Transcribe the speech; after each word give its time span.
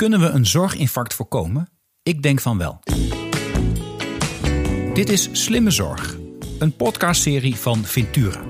Kunnen 0.00 0.20
we 0.20 0.26
een 0.26 0.46
zorginfarct 0.46 1.14
voorkomen? 1.14 1.68
Ik 2.02 2.22
denk 2.22 2.40
van 2.40 2.58
wel. 2.58 2.80
Dit 4.94 5.08
is 5.08 5.28
Slimme 5.32 5.70
Zorg, 5.70 6.16
een 6.58 6.76
podcastserie 6.76 7.56
van 7.56 7.84
Ventura. 7.84 8.44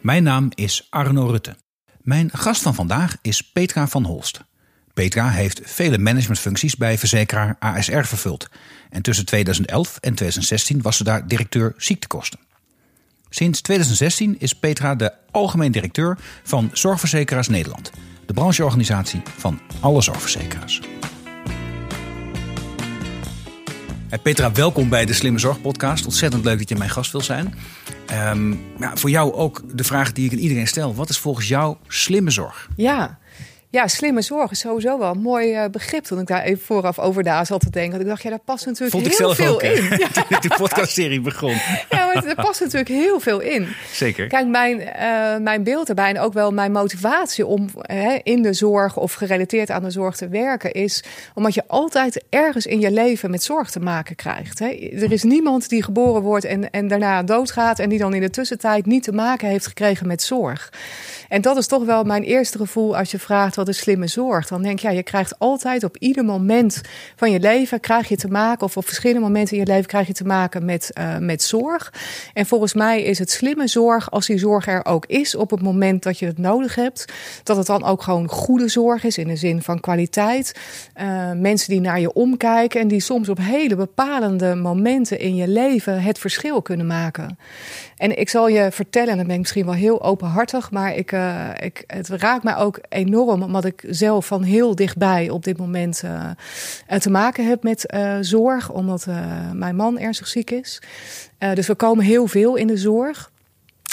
Mijn 0.00 0.22
naam 0.22 0.48
is 0.54 0.86
Arno 0.90 1.26
Rutte. 1.26 1.56
Mijn 2.00 2.30
gast 2.30 2.62
van 2.62 2.74
vandaag 2.74 3.16
is 3.22 3.50
Petra 3.52 3.88
van 3.88 4.04
Holst. 4.04 4.47
Petra 4.98 5.30
heeft 5.30 5.60
vele 5.64 5.98
managementfuncties 5.98 6.76
bij 6.76 6.98
verzekeraar 6.98 7.56
ASR 7.58 8.00
vervuld. 8.00 8.48
En 8.90 9.02
tussen 9.02 9.26
2011 9.26 9.98
en 10.00 10.14
2016 10.14 10.82
was 10.82 10.96
ze 10.96 11.04
daar 11.04 11.26
directeur 11.26 11.74
ziektekosten. 11.76 12.38
Sinds 13.28 13.60
2016 13.60 14.36
is 14.38 14.52
Petra 14.52 14.94
de 14.94 15.12
algemeen 15.30 15.72
directeur 15.72 16.18
van 16.42 16.70
Zorgverzekeraars 16.72 17.48
Nederland, 17.48 17.90
de 18.26 18.32
brancheorganisatie 18.32 19.22
van 19.36 19.60
alle 19.80 20.02
zorgverzekeraars. 20.02 20.80
Petra, 24.22 24.52
welkom 24.52 24.88
bij 24.88 25.04
de 25.04 25.12
Slimme 25.12 25.38
Zorg 25.38 25.60
Podcast. 25.60 26.04
Ontzettend 26.04 26.44
leuk 26.44 26.58
dat 26.58 26.68
je 26.68 26.76
mijn 26.76 26.90
gast 26.90 27.12
wil 27.12 27.20
zijn. 27.20 27.54
Um, 28.32 28.60
ja, 28.78 28.96
voor 28.96 29.10
jou 29.10 29.32
ook 29.32 29.62
de 29.74 29.84
vraag 29.84 30.12
die 30.12 30.26
ik 30.26 30.32
aan 30.32 30.38
iedereen 30.38 30.68
stel: 30.68 30.94
wat 30.94 31.08
is 31.08 31.18
volgens 31.18 31.48
jou 31.48 31.76
slimme 31.86 32.30
zorg? 32.30 32.68
Ja, 32.76 33.18
ja, 33.70 33.88
slimme 33.88 34.22
zorg 34.22 34.50
is 34.50 34.58
sowieso 34.58 34.98
wel 34.98 35.10
een 35.10 35.20
mooi 35.20 35.54
uh, 35.54 35.64
begrip. 35.70 36.04
Toen 36.04 36.20
ik 36.20 36.26
daar 36.26 36.42
even 36.42 36.64
vooraf 36.64 36.98
over 36.98 37.22
na 37.22 37.44
zat 37.44 37.60
te 37.60 37.70
denken. 37.70 38.00
Ik 38.00 38.06
dacht, 38.06 38.22
ja, 38.22 38.30
daar 38.30 38.38
past 38.38 38.66
natuurlijk 38.66 38.92
Vond 38.92 39.02
heel 39.02 39.12
ik 39.12 39.18
zelf 39.18 39.36
veel 39.36 39.54
ook, 39.54 39.62
in. 39.62 39.84
Ja. 39.98 40.08
Toen 40.08 40.24
de 40.40 40.54
podcastserie 40.56 41.20
begon. 41.20 41.56
Ja, 41.90 42.06
maar 42.06 42.24
er 42.24 42.34
past 42.34 42.60
natuurlijk 42.60 42.88
heel 42.88 43.20
veel 43.20 43.40
in. 43.40 43.68
Zeker. 43.92 44.26
Kijk, 44.26 44.46
mijn, 44.46 44.80
uh, 44.80 45.44
mijn 45.44 45.62
beeld 45.62 45.88
erbij 45.88 46.08
en 46.08 46.18
ook 46.18 46.32
wel 46.32 46.50
mijn 46.50 46.72
motivatie 46.72 47.46
om 47.46 47.68
in 48.22 48.42
de 48.42 48.52
zorg 48.52 48.96
of 48.96 49.12
gerelateerd 49.12 49.70
aan 49.70 49.82
de 49.82 49.90
zorg 49.90 50.16
te 50.16 50.28
werken, 50.28 50.72
is 50.72 51.04
omdat 51.34 51.54
je 51.54 51.62
altijd 51.66 52.24
ergens 52.30 52.66
in 52.66 52.80
je 52.80 52.90
leven 52.90 53.30
met 53.30 53.42
zorg 53.42 53.70
te 53.70 53.80
maken 53.80 54.16
krijgt. 54.16 54.58
Hè. 54.58 54.66
Er 54.92 55.12
is 55.12 55.22
niemand 55.22 55.68
die 55.68 55.82
geboren 55.82 56.22
wordt 56.22 56.44
en, 56.44 56.70
en 56.70 56.88
daarna 56.88 57.22
doodgaat 57.22 57.78
en 57.78 57.88
die 57.88 57.98
dan 57.98 58.14
in 58.14 58.20
de 58.20 58.30
tussentijd 58.30 58.86
niet 58.86 59.02
te 59.02 59.12
maken 59.12 59.48
heeft 59.48 59.66
gekregen 59.66 60.06
met 60.06 60.22
zorg. 60.22 60.72
En 61.28 61.40
dat 61.40 61.56
is 61.56 61.66
toch 61.66 61.84
wel 61.84 62.04
mijn 62.04 62.22
eerste 62.22 62.58
gevoel 62.58 62.96
als 62.96 63.10
je 63.10 63.18
vraagt 63.18 63.57
wat 63.58 63.68
is 63.68 63.78
slimme 63.78 64.06
zorg. 64.06 64.48
Dan 64.48 64.62
denk 64.62 64.78
je, 64.78 64.88
ja, 64.88 64.94
je 64.94 65.02
krijgt 65.02 65.38
altijd 65.38 65.84
op 65.84 65.96
ieder 65.96 66.24
moment 66.24 66.80
van 67.16 67.30
je 67.30 67.40
leven 67.40 67.80
krijg 67.80 68.08
je 68.08 68.16
te 68.16 68.28
maken, 68.28 68.66
of 68.66 68.76
op 68.76 68.84
verschillende 68.84 69.22
momenten 69.22 69.56
in 69.56 69.62
je 69.62 69.68
leven 69.68 69.86
krijg 69.86 70.06
je 70.06 70.12
te 70.12 70.24
maken 70.24 70.64
met, 70.64 70.90
uh, 70.98 71.18
met 71.18 71.42
zorg. 71.42 71.92
En 72.34 72.46
volgens 72.46 72.74
mij 72.74 73.02
is 73.02 73.18
het 73.18 73.30
slimme 73.30 73.68
zorg, 73.68 74.10
als 74.10 74.26
die 74.26 74.38
zorg 74.38 74.66
er 74.68 74.84
ook 74.84 75.06
is 75.06 75.34
op 75.34 75.50
het 75.50 75.62
moment 75.62 76.02
dat 76.02 76.18
je 76.18 76.26
het 76.26 76.38
nodig 76.38 76.74
hebt, 76.74 77.12
dat 77.42 77.56
het 77.56 77.66
dan 77.66 77.84
ook 77.84 78.02
gewoon 78.02 78.28
goede 78.28 78.68
zorg 78.68 79.04
is 79.04 79.18
in 79.18 79.28
de 79.28 79.36
zin 79.36 79.62
van 79.62 79.80
kwaliteit. 79.80 80.52
Uh, 81.00 81.32
mensen 81.32 81.70
die 81.70 81.80
naar 81.80 82.00
je 82.00 82.12
omkijken 82.12 82.80
en 82.80 82.88
die 82.88 83.00
soms 83.00 83.28
op 83.28 83.38
hele 83.38 83.76
bepalende 83.76 84.54
momenten 84.54 85.18
in 85.18 85.34
je 85.34 85.48
leven 85.48 86.02
het 86.02 86.18
verschil 86.18 86.62
kunnen 86.62 86.86
maken. 86.86 87.38
En 87.96 88.18
ik 88.18 88.28
zal 88.28 88.48
je 88.48 88.68
vertellen, 88.70 89.10
en 89.10 89.16
dan 89.16 89.26
ben 89.26 89.34
ik 89.34 89.40
misschien 89.40 89.64
wel 89.64 89.74
heel 89.74 90.02
openhartig, 90.02 90.70
maar 90.70 90.94
ik, 90.94 91.12
uh, 91.12 91.48
ik, 91.60 91.84
het 91.86 92.08
raakt 92.08 92.42
mij 92.42 92.56
ook 92.56 92.80
enorm, 92.88 93.47
omdat 93.48 93.64
ik 93.64 93.84
zelf 93.88 94.26
van 94.26 94.42
heel 94.42 94.74
dichtbij 94.74 95.30
op 95.30 95.44
dit 95.44 95.58
moment 95.58 96.02
uh, 96.04 96.30
te 96.98 97.10
maken 97.10 97.48
heb 97.48 97.62
met 97.62 97.92
uh, 97.94 98.16
zorg, 98.20 98.70
omdat 98.70 99.06
mijn 99.52 99.76
man 99.76 99.98
ernstig 99.98 100.28
ziek 100.28 100.50
is. 100.50 100.82
dus 101.54 101.66
we 101.66 101.74
komen 101.74 102.04
heel 102.04 102.26
veel 102.26 102.56
in 102.56 102.66
de 102.66 102.76
zorg. 102.76 103.30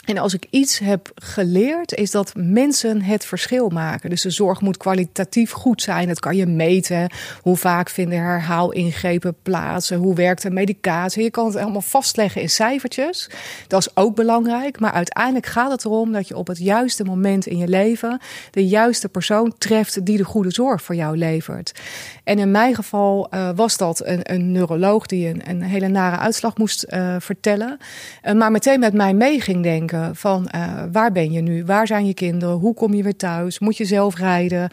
En 0.06 0.18
als 0.18 0.34
ik 0.34 0.48
iets 0.50 0.80
heb 0.80 1.12
geleerd, 1.16 1.94
is 1.94 2.12
dat 2.12 2.34
mensen 2.36 3.02
het 3.02 3.26
verschil 3.26 3.70
maken. 3.70 4.10
Dus 4.10 4.22
de 4.22 4.30
zorg 4.30 4.62
moet 4.62 4.78
kwalitatief 4.78 5.52
goed 5.52 5.82
zijn. 5.82 6.08
Dat 6.08 6.20
kan 6.20 6.36
je 6.36 6.46
meten. 6.46 7.10
Hoe 7.42 7.58
vaak 7.58 7.90
vinden 7.90 8.20
herhaalingrepen 8.20 9.36
plaats? 9.44 9.90
Hoe 9.90 10.16
werkt 10.16 10.42
de 10.42 10.50
medicatie? 10.50 11.24
Je 11.24 11.32
kan 11.32 11.46
het 11.46 11.56
allemaal 11.56 11.82
vastleggen 11.82 12.42
in 12.42 12.50
cijfertjes. 12.50 13.30
Dat 13.68 13.80
is 13.80 13.96
ook 13.96 14.16
belangrijk. 14.16 14.80
Maar 14.80 14.92
uiteindelijk 14.92 15.46
gaat 15.46 15.72
het 15.72 15.86
erom 15.86 16.12
dat 16.12 16.28
je 16.28 16.38
op 16.38 16.48
het 16.48 16.58
juiste 16.58 17.04
moment 17.04 17.46
in 17.46 17.58
je 17.58 17.68
leven 17.68 18.20
de 18.52 18.68
juiste 18.68 19.10
persoon 19.10 19.54
treft 19.58 20.06
die 20.06 20.18
de 20.18 20.24
goede 20.24 20.52
zorg 20.52 20.82
voor 20.82 20.96
jou 20.96 21.18
levert. 21.18 21.72
En 22.26 22.40
in 22.40 22.52
mijn 22.52 22.76
geval 22.76 23.28
uh, 23.34 23.50
was 23.56 23.78
dat 23.78 24.06
een, 24.06 24.20
een 24.24 24.52
neuroloog 24.52 25.06
die 25.06 25.28
een, 25.28 25.50
een, 25.50 25.62
hele 25.62 25.88
nare 25.88 26.18
uitslag 26.18 26.58
moest 26.58 26.86
uh, 26.90 27.16
vertellen. 27.20 27.78
Uh, 28.24 28.34
maar 28.34 28.52
meteen 28.52 28.80
met 28.80 28.94
mij 28.94 29.14
mee 29.14 29.42
ging 29.42 29.64
denken 29.64 30.16
van 30.16 30.50
waar 30.92 31.12
ben 31.12 31.32
je 31.32 31.42
nu? 31.42 31.66
Waar 31.66 31.88
zijn 31.88 32.06
je 32.06 32.14
kinderen? 32.14 32.56
Hoe 32.56 32.74
kom 32.74 32.94
je 32.94 33.04
weer 33.04 33.16
thuis? 33.16 33.60
Moet 33.60 33.78
je 33.78 33.86
zelf 33.86 34.18
rijden? 34.18 34.70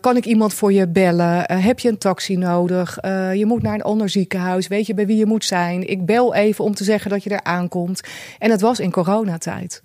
Kan 0.00 0.16
ik 0.16 0.24
iemand 0.24 0.54
voor 0.54 0.72
je 0.72 0.88
bellen? 0.88 1.52
Heb 1.52 1.78
je 1.78 1.88
een 1.88 1.98
taxi 1.98 2.36
nodig? 2.36 2.98
je 3.34 3.44
moet 3.46 3.62
naar 3.62 3.74
een 3.74 3.82
ander 3.82 4.08
ziekenhuis. 4.08 4.68
Weet 4.68 4.86
je 4.86 4.94
bij 4.94 5.06
wie 5.06 5.16
je 5.16 5.26
moet 5.26 5.44
zijn? 5.44 5.88
Ik 5.88 6.06
bel 6.06 6.34
even 6.34 6.64
om 6.64 6.74
te 6.74 6.84
zeggen 6.84 7.10
dat 7.10 7.22
je 7.22 7.30
er 7.30 7.42
aankomt. 7.42 8.00
En 8.38 8.50
het 8.50 8.60
was 8.60 8.80
in 8.80 8.90
coronatijd. 8.90 9.82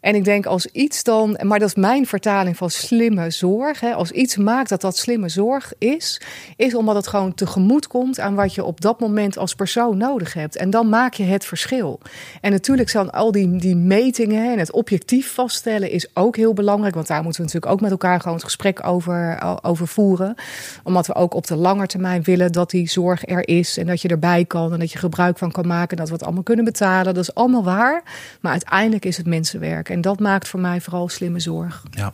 En 0.00 0.14
ik 0.14 0.24
denk 0.24 0.46
als 0.46 0.66
iets 0.66 1.02
dan, 1.02 1.38
maar 1.42 1.58
dat 1.58 1.68
is 1.68 1.74
mijn 1.74 2.06
vertaling 2.06 2.56
van 2.56 2.70
slimme 2.70 3.30
zorg. 3.30 3.80
Hè, 3.80 3.92
als 3.92 4.10
iets 4.10 4.36
maakt 4.36 4.68
dat 4.68 4.80
dat 4.80 4.96
slimme 4.96 5.28
zorg 5.28 5.72
is, 5.78 6.20
is 6.56 6.74
omdat 6.74 6.94
het 6.94 7.06
gewoon 7.06 7.34
tegemoet 7.34 7.86
komt 7.86 8.20
aan 8.20 8.34
wat 8.34 8.54
je 8.54 8.64
op 8.64 8.80
dat 8.80 9.00
moment 9.00 9.38
als 9.38 9.54
persoon 9.54 9.96
nodig 9.96 10.32
hebt. 10.32 10.56
En 10.56 10.70
dan 10.70 10.88
maak 10.88 11.14
je 11.14 11.24
het 11.24 11.44
verschil. 11.44 12.00
En 12.40 12.50
natuurlijk 12.50 12.88
zijn 12.88 13.10
al 13.10 13.32
die, 13.32 13.56
die 13.56 13.76
metingen 13.76 14.52
en 14.52 14.58
het 14.58 14.72
objectief 14.72 15.34
vaststellen 15.34 15.90
is 15.90 16.08
ook 16.14 16.36
heel 16.36 16.52
belangrijk. 16.52 16.94
Want 16.94 17.06
daar 17.06 17.22
moeten 17.22 17.40
we 17.40 17.46
natuurlijk 17.46 17.72
ook 17.72 17.80
met 17.80 17.90
elkaar 17.90 18.20
gewoon 18.20 18.36
het 18.36 18.44
gesprek 18.44 18.86
over, 18.86 19.42
over 19.62 19.88
voeren. 19.88 20.34
Omdat 20.82 21.06
we 21.06 21.14
ook 21.14 21.34
op 21.34 21.46
de 21.46 21.56
lange 21.56 21.86
termijn 21.86 22.22
willen 22.22 22.52
dat 22.52 22.70
die 22.70 22.88
zorg 22.88 23.28
er 23.28 23.48
is 23.48 23.76
en 23.78 23.86
dat 23.86 24.02
je 24.02 24.08
erbij 24.08 24.44
kan 24.44 24.72
en 24.72 24.78
dat 24.78 24.92
je 24.92 24.98
gebruik 24.98 25.38
van 25.38 25.50
kan 25.50 25.66
maken. 25.66 25.96
Dat 25.96 26.08
we 26.08 26.12
het 26.12 26.24
allemaal 26.24 26.42
kunnen 26.42 26.64
betalen. 26.64 27.14
Dat 27.14 27.22
is 27.22 27.34
allemaal 27.34 27.64
waar. 27.64 28.02
Maar 28.40 28.52
uiteindelijk 28.52 29.04
is 29.04 29.16
het 29.16 29.26
mensenwerk. 29.26 29.87
En 29.90 30.00
dat 30.00 30.20
maakt 30.20 30.48
voor 30.48 30.60
mij 30.60 30.80
vooral 30.80 31.08
slimme 31.08 31.40
zorg. 31.40 31.82
Ja. 31.90 32.12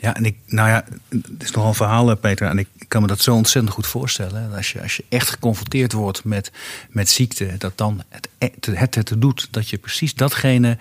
Ja, 0.00 0.14
en 0.14 0.24
ik, 0.24 0.36
nou 0.46 0.68
ja, 0.68 0.84
het 1.08 1.42
is 1.42 1.50
nogal 1.50 1.68
een 1.68 1.74
verhaal, 1.74 2.16
Peter. 2.16 2.48
En 2.48 2.58
ik 2.58 2.68
kan 2.88 3.02
me 3.02 3.08
dat 3.08 3.20
zo 3.20 3.34
ontzettend 3.34 3.74
goed 3.74 3.86
voorstellen. 3.86 4.54
Als 4.56 4.72
je, 4.72 4.82
als 4.82 4.96
je 4.96 5.04
echt 5.08 5.30
geconfronteerd 5.30 5.92
wordt 5.92 6.24
met, 6.24 6.52
met 6.90 7.10
ziekte, 7.10 7.54
dat 7.58 7.78
dan 7.78 8.02
het, 8.08 8.28
het, 8.38 8.66
het, 8.66 8.94
het 8.94 9.12
doet. 9.18 9.48
Dat 9.50 9.68
je 9.68 9.78
precies 9.78 10.14
datgene, 10.14 10.78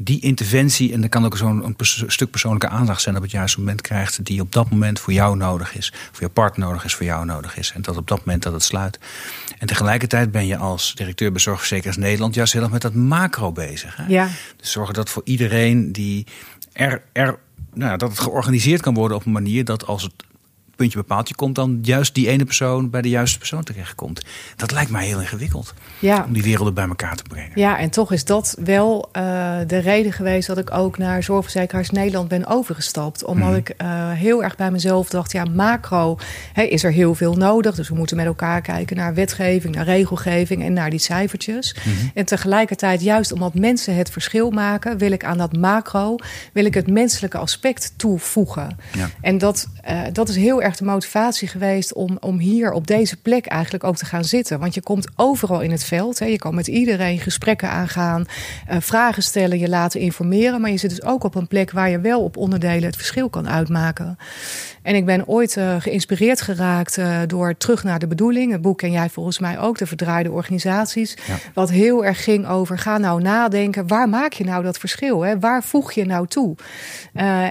die 0.00 0.20
interventie, 0.20 0.92
en 0.92 1.00
dan 1.00 1.08
kan 1.08 1.24
ook 1.24 1.36
zo'n 1.36 1.74
pers 1.76 2.04
stuk 2.06 2.30
persoonlijke 2.30 2.68
aandacht 2.68 3.02
zijn 3.02 3.16
op 3.16 3.22
het 3.22 3.30
juiste 3.30 3.58
moment 3.58 3.80
krijgt, 3.80 4.24
die 4.24 4.40
op 4.40 4.52
dat 4.52 4.70
moment 4.70 5.00
voor 5.00 5.12
jou 5.12 5.36
nodig 5.36 5.76
is, 5.76 5.92
voor 6.12 6.22
je 6.22 6.28
partner 6.28 6.66
nodig 6.66 6.84
is, 6.84 6.94
voor 6.94 7.06
jou 7.06 7.24
nodig 7.24 7.56
is. 7.56 7.72
En 7.74 7.82
dat 7.82 7.96
op 7.96 8.08
dat 8.08 8.18
moment 8.18 8.42
dat 8.42 8.52
het 8.52 8.62
sluit. 8.62 8.98
En 9.58 9.66
tegelijkertijd 9.66 10.30
ben 10.30 10.46
je 10.46 10.56
als 10.56 10.94
directeur 10.94 11.32
bij 11.32 11.40
Zorgverzekeraars 11.40 11.96
Nederland 11.96 12.34
juist 12.34 12.52
heel 12.52 12.62
erg 12.62 12.70
met 12.70 12.82
dat 12.82 12.94
macro 12.94 13.52
bezig. 13.52 13.96
Hè? 13.96 14.04
Ja. 14.08 14.28
Dus 14.56 14.70
zorgen 14.70 14.94
dat 14.94 15.10
voor 15.10 15.22
iedereen 15.24 15.92
die 15.92 16.26
er, 16.72 17.02
er 17.12 17.38
nou, 17.74 17.96
dat 17.96 18.10
het 18.10 18.20
georganiseerd 18.20 18.80
kan 18.80 18.94
worden 18.94 19.16
op 19.16 19.26
een 19.26 19.32
manier 19.32 19.64
dat 19.64 19.86
als 19.86 20.02
het 20.02 20.12
puntje 20.78 20.98
bepaald 20.98 21.28
je 21.28 21.34
komt, 21.34 21.54
dan 21.54 21.78
juist 21.82 22.14
die 22.14 22.28
ene 22.28 22.44
persoon 22.44 22.90
bij 22.90 23.02
de 23.02 23.08
juiste 23.08 23.38
persoon 23.38 23.64
terechtkomt. 23.64 24.24
Dat 24.56 24.70
lijkt 24.70 24.90
mij 24.90 25.06
heel 25.06 25.20
ingewikkeld. 25.20 25.74
Ja. 25.98 26.24
Om 26.26 26.32
die 26.32 26.42
werelden 26.42 26.74
bij 26.74 26.88
elkaar 26.88 27.16
te 27.16 27.22
brengen. 27.22 27.50
Ja, 27.54 27.78
en 27.78 27.90
toch 27.90 28.12
is 28.12 28.24
dat 28.24 28.56
wel 28.64 29.08
uh, 29.12 29.22
de 29.66 29.78
reden 29.78 30.12
geweest 30.12 30.46
dat 30.46 30.58
ik 30.58 30.72
ook 30.72 30.98
naar 30.98 31.22
Zorgverzekeraars 31.22 31.90
Nederland 31.90 32.28
ben 32.28 32.46
overgestapt. 32.46 33.24
Omdat 33.24 33.48
mm. 33.48 33.54
ik 33.54 33.74
uh, 33.82 34.12
heel 34.12 34.42
erg 34.42 34.56
bij 34.56 34.70
mezelf 34.70 35.08
dacht, 35.08 35.32
ja, 35.32 35.44
macro 35.44 36.18
hè, 36.52 36.62
is 36.62 36.84
er 36.84 36.92
heel 36.92 37.14
veel 37.14 37.34
nodig. 37.34 37.74
Dus 37.74 37.88
we 37.88 37.94
moeten 37.94 38.16
met 38.16 38.26
elkaar 38.26 38.60
kijken 38.60 38.96
naar 38.96 39.14
wetgeving, 39.14 39.74
naar 39.74 39.84
regelgeving 39.84 40.62
en 40.62 40.72
naar 40.72 40.90
die 40.90 40.98
cijfertjes. 40.98 41.74
Mm 41.74 41.92
-hmm. 41.92 42.10
En 42.14 42.24
tegelijkertijd, 42.24 43.02
juist 43.02 43.32
omdat 43.32 43.54
mensen 43.54 43.96
het 43.96 44.10
verschil 44.10 44.50
maken, 44.50 44.98
wil 44.98 45.12
ik 45.12 45.24
aan 45.24 45.38
dat 45.38 45.56
macro, 45.56 46.16
wil 46.52 46.64
ik 46.64 46.74
het 46.74 46.86
menselijke 46.86 47.38
aspect 47.38 47.92
toevoegen. 47.96 48.76
Ja. 48.92 49.10
En 49.20 49.38
dat, 49.38 49.68
uh, 49.90 50.00
dat 50.12 50.28
is 50.28 50.36
heel 50.36 50.62
erg 50.62 50.67
de 50.76 50.84
motivatie 50.84 51.48
geweest 51.48 51.92
om, 51.92 52.16
om 52.20 52.38
hier 52.38 52.72
op 52.72 52.86
deze 52.86 53.16
plek 53.16 53.46
eigenlijk 53.46 53.84
ook 53.84 53.96
te 53.96 54.04
gaan 54.04 54.24
zitten. 54.24 54.58
Want 54.58 54.74
je 54.74 54.82
komt 54.82 55.08
overal 55.16 55.60
in 55.60 55.70
het 55.70 55.84
veld. 55.84 56.18
Hè. 56.18 56.26
Je 56.26 56.38
kan 56.38 56.54
met 56.54 56.66
iedereen 56.66 57.18
gesprekken 57.18 57.70
aangaan, 57.70 58.24
uh, 58.70 58.76
vragen 58.80 59.22
stellen, 59.22 59.58
je 59.58 59.68
laten 59.68 60.00
informeren. 60.00 60.60
Maar 60.60 60.70
je 60.70 60.76
zit 60.76 60.90
dus 60.90 61.02
ook 61.02 61.24
op 61.24 61.34
een 61.34 61.48
plek 61.48 61.70
waar 61.70 61.90
je 61.90 62.00
wel 62.00 62.22
op 62.22 62.36
onderdelen 62.36 62.84
het 62.84 62.96
verschil 62.96 63.28
kan 63.28 63.48
uitmaken. 63.48 64.18
En 64.82 64.94
ik 64.94 65.04
ben 65.04 65.26
ooit 65.28 65.56
uh, 65.56 65.74
geïnspireerd 65.78 66.40
geraakt 66.40 66.98
uh, 66.98 67.18
door 67.26 67.56
Terug 67.56 67.84
naar 67.84 67.98
de 67.98 68.06
Bedoeling. 68.06 68.52
Het 68.52 68.62
boek 68.62 68.78
ken 68.78 68.90
jij 68.90 69.08
volgens 69.08 69.38
mij 69.38 69.58
ook, 69.58 69.78
de 69.78 69.86
verdraaide 69.86 70.30
organisaties. 70.30 71.16
Ja. 71.26 71.34
Wat 71.54 71.70
heel 71.70 72.04
erg 72.04 72.24
ging 72.24 72.48
over, 72.48 72.78
ga 72.78 72.98
nou 72.98 73.22
nadenken, 73.22 73.86
waar 73.86 74.08
maak 74.08 74.32
je 74.32 74.44
nou 74.44 74.62
dat 74.62 74.78
verschil? 74.78 75.20
Hè? 75.20 75.38
Waar 75.38 75.62
voeg 75.62 75.92
je 75.92 76.04
nou 76.04 76.26
toe? 76.26 76.56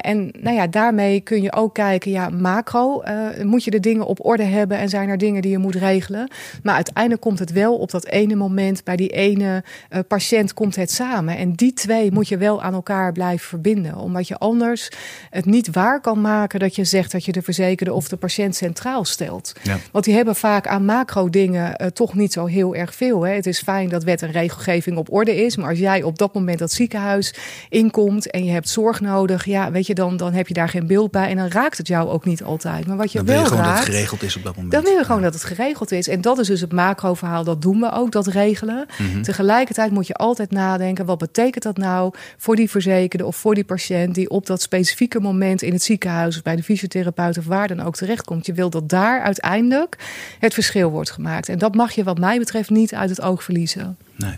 En 0.01 0.31
nou 0.39 0.55
ja, 0.55 0.67
daarmee 0.67 1.21
kun 1.21 1.41
je 1.41 1.53
ook 1.53 1.73
kijken, 1.73 2.11
ja, 2.11 2.29
macro, 2.29 3.01
uh, 3.07 3.43
moet 3.43 3.63
je 3.63 3.71
de 3.71 3.79
dingen 3.79 4.05
op 4.05 4.25
orde 4.25 4.43
hebben 4.43 4.77
en 4.77 4.89
zijn 4.89 5.09
er 5.09 5.17
dingen 5.17 5.41
die 5.41 5.51
je 5.51 5.57
moet 5.57 5.75
regelen. 5.75 6.31
Maar 6.63 6.75
uiteindelijk 6.75 7.21
komt 7.21 7.39
het 7.39 7.51
wel 7.51 7.77
op 7.77 7.91
dat 7.91 8.05
ene 8.05 8.35
moment 8.35 8.83
bij 8.83 8.95
die 8.95 9.09
ene 9.09 9.63
uh, 9.89 9.99
patiënt 10.07 10.53
komt 10.53 10.75
het 10.75 10.91
samen. 10.91 11.37
En 11.37 11.53
die 11.53 11.73
twee 11.73 12.11
moet 12.11 12.27
je 12.27 12.37
wel 12.37 12.61
aan 12.61 12.73
elkaar 12.73 13.11
blijven 13.11 13.47
verbinden. 13.47 13.95
Omdat 13.95 14.27
je 14.27 14.37
anders 14.37 14.89
het 15.29 15.45
niet 15.45 15.71
waar 15.71 16.01
kan 16.01 16.21
maken 16.21 16.59
dat 16.59 16.75
je 16.75 16.83
zegt 16.83 17.11
dat 17.11 17.25
je 17.25 17.31
de 17.31 17.41
verzekerde 17.41 17.93
of 17.93 18.07
de 18.07 18.17
patiënt 18.17 18.55
centraal 18.55 19.05
stelt. 19.05 19.53
Ja. 19.63 19.77
Want 19.91 20.05
die 20.05 20.15
hebben 20.15 20.35
vaak 20.35 20.67
aan 20.67 20.85
macro 20.85 21.29
dingen 21.29 21.81
uh, 21.81 21.87
toch 21.87 22.15
niet 22.15 22.33
zo 22.33 22.45
heel 22.45 22.75
erg 22.75 22.95
veel. 22.95 23.21
Hè. 23.21 23.33
Het 23.33 23.45
is 23.45 23.61
fijn 23.61 23.89
dat 23.89 24.03
wet 24.03 24.21
en 24.21 24.31
regelgeving 24.31 24.97
op 24.97 25.13
orde 25.13 25.35
is. 25.35 25.55
Maar 25.55 25.69
als 25.69 25.79
jij 25.79 26.03
op 26.03 26.17
dat 26.17 26.33
moment 26.33 26.59
dat 26.59 26.71
ziekenhuis 26.71 27.33
inkomt 27.69 28.31
en 28.31 28.45
je 28.45 28.51
hebt 28.51 28.69
zorg 28.69 29.01
nodig, 29.01 29.45
ja, 29.45 29.71
weet 29.71 29.87
je, 29.87 29.93
dan, 29.93 30.17
dan 30.17 30.33
heb 30.33 30.47
je 30.47 30.53
daar 30.53 30.69
geen 30.69 30.87
beeld 30.87 31.11
bij. 31.11 31.29
En 31.29 31.37
dan 31.37 31.47
raakt 31.47 31.77
het 31.77 31.87
jou 31.87 32.09
ook 32.09 32.25
niet 32.25 32.43
altijd. 32.43 32.87
Maar 32.87 32.96
wat 32.97 33.11
je 33.11 33.17
dan 33.17 33.27
wil 33.27 33.39
je 33.39 33.45
gewoon 33.45 33.63
raakt, 33.63 33.75
dat 33.75 33.85
het 33.85 33.95
geregeld 33.95 34.23
is 34.23 34.35
op 34.35 34.43
dat 34.43 34.55
moment. 34.55 34.73
Dan 34.73 34.83
wil 34.83 34.97
je 34.97 35.03
gewoon 35.03 35.21
dat 35.21 35.33
het 35.33 35.43
geregeld 35.43 35.91
is. 35.91 36.07
En 36.07 36.21
dat 36.21 36.39
is 36.39 36.47
dus 36.47 36.61
het 36.61 36.71
macro-verhaal. 36.71 37.43
Dat 37.43 37.61
doen 37.61 37.79
we 37.79 37.91
ook, 37.91 38.11
dat 38.11 38.27
regelen. 38.27 38.85
Mhm. 38.87 39.03
Mm 39.03 39.13
-hmm. 39.13 39.21
Tegelijkertijd 39.21 39.91
moet 39.91 40.07
je 40.07 40.13
altijd 40.13 40.51
nadenken: 40.51 41.05
wat 41.05 41.17
betekent 41.17 41.63
dat 41.63 41.77
nou 41.77 42.13
voor 42.37 42.55
die 42.55 42.69
verzekerde 42.69 43.25
of 43.25 43.35
voor 43.35 43.55
die 43.55 43.63
patiënt 43.63 44.15
die 44.15 44.29
op 44.29 44.45
dat 44.45 44.61
specifieke 44.61 45.19
moment 45.19 45.61
in 45.61 45.73
het 45.73 45.83
ziekenhuis 45.83 46.35
of 46.35 46.43
bij 46.43 46.55
de 46.55 46.63
fysiotherapeut 46.63 47.37
of 47.37 47.45
waar 47.45 47.67
dan 47.67 47.81
ook 47.81 47.95
terechtkomt? 47.95 48.45
Je 48.45 48.53
wil 48.53 48.69
dat 48.69 48.89
daar 48.89 49.21
uiteindelijk 49.21 49.97
het 50.39 50.53
verschil 50.53 50.89
wordt 50.89 51.11
gemaakt. 51.11 51.49
En 51.49 51.57
dat 51.57 51.75
mag 51.75 51.91
je, 51.91 52.03
wat 52.03 52.19
mij 52.19 52.37
betreft, 52.37 52.69
niet 52.69 52.93
uit 52.93 53.09
het 53.09 53.21
oog 53.21 53.43
verliezen. 53.43 53.97
Nee. 54.15 54.35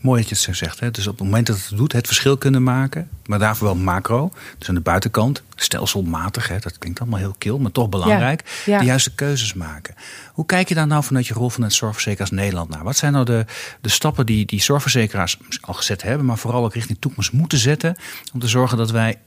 Mooi 0.00 0.20
dat 0.20 0.28
je 0.28 0.34
het 0.34 0.44
zo 0.44 0.52
zegt. 0.52 0.80
Hè? 0.80 0.90
Dus 0.90 1.06
op 1.06 1.18
het 1.18 1.26
moment 1.26 1.46
dat 1.46 1.56
het 1.56 1.76
doet, 1.76 1.92
het 1.92 2.06
verschil 2.06 2.36
kunnen 2.36 2.62
maken. 2.62 3.08
Maar 3.26 3.38
daarvoor 3.38 3.66
wel 3.66 3.76
macro. 3.76 4.32
Dus 4.58 4.68
aan 4.68 4.74
de 4.74 4.80
buitenkant, 4.80 5.42
stelselmatig. 5.54 6.48
Hè? 6.48 6.58
Dat 6.58 6.78
klinkt 6.78 7.00
allemaal 7.00 7.18
heel 7.18 7.34
kil, 7.38 7.58
maar 7.58 7.72
toch 7.72 7.88
belangrijk. 7.88 8.62
Ja, 8.64 8.72
ja. 8.72 8.78
De 8.78 8.84
juiste 8.84 9.14
keuzes 9.14 9.54
maken. 9.54 9.94
Hoe 10.32 10.46
kijk 10.46 10.68
je 10.68 10.74
daar 10.74 10.86
nou 10.86 11.04
vanuit 11.04 11.26
je 11.26 11.34
rol 11.34 11.50
van 11.50 11.62
het 11.62 11.72
Zorgverzekeraars 11.72 12.30
Nederland 12.30 12.68
naar? 12.68 12.84
Wat 12.84 12.96
zijn 12.96 13.12
nou 13.12 13.24
de, 13.24 13.44
de 13.80 13.88
stappen 13.88 14.26
die, 14.26 14.46
die 14.46 14.62
zorgverzekeraars 14.62 15.38
al 15.60 15.74
gezet 15.74 16.02
hebben. 16.02 16.26
Maar 16.26 16.38
vooral 16.38 16.64
ook 16.64 16.74
richting 16.74 16.98
toekomst 17.00 17.32
moeten 17.32 17.58
zetten. 17.58 17.96
Om 18.32 18.40
te 18.40 18.48
zorgen 18.48 18.78
dat 18.78 18.90
wij 18.90 19.18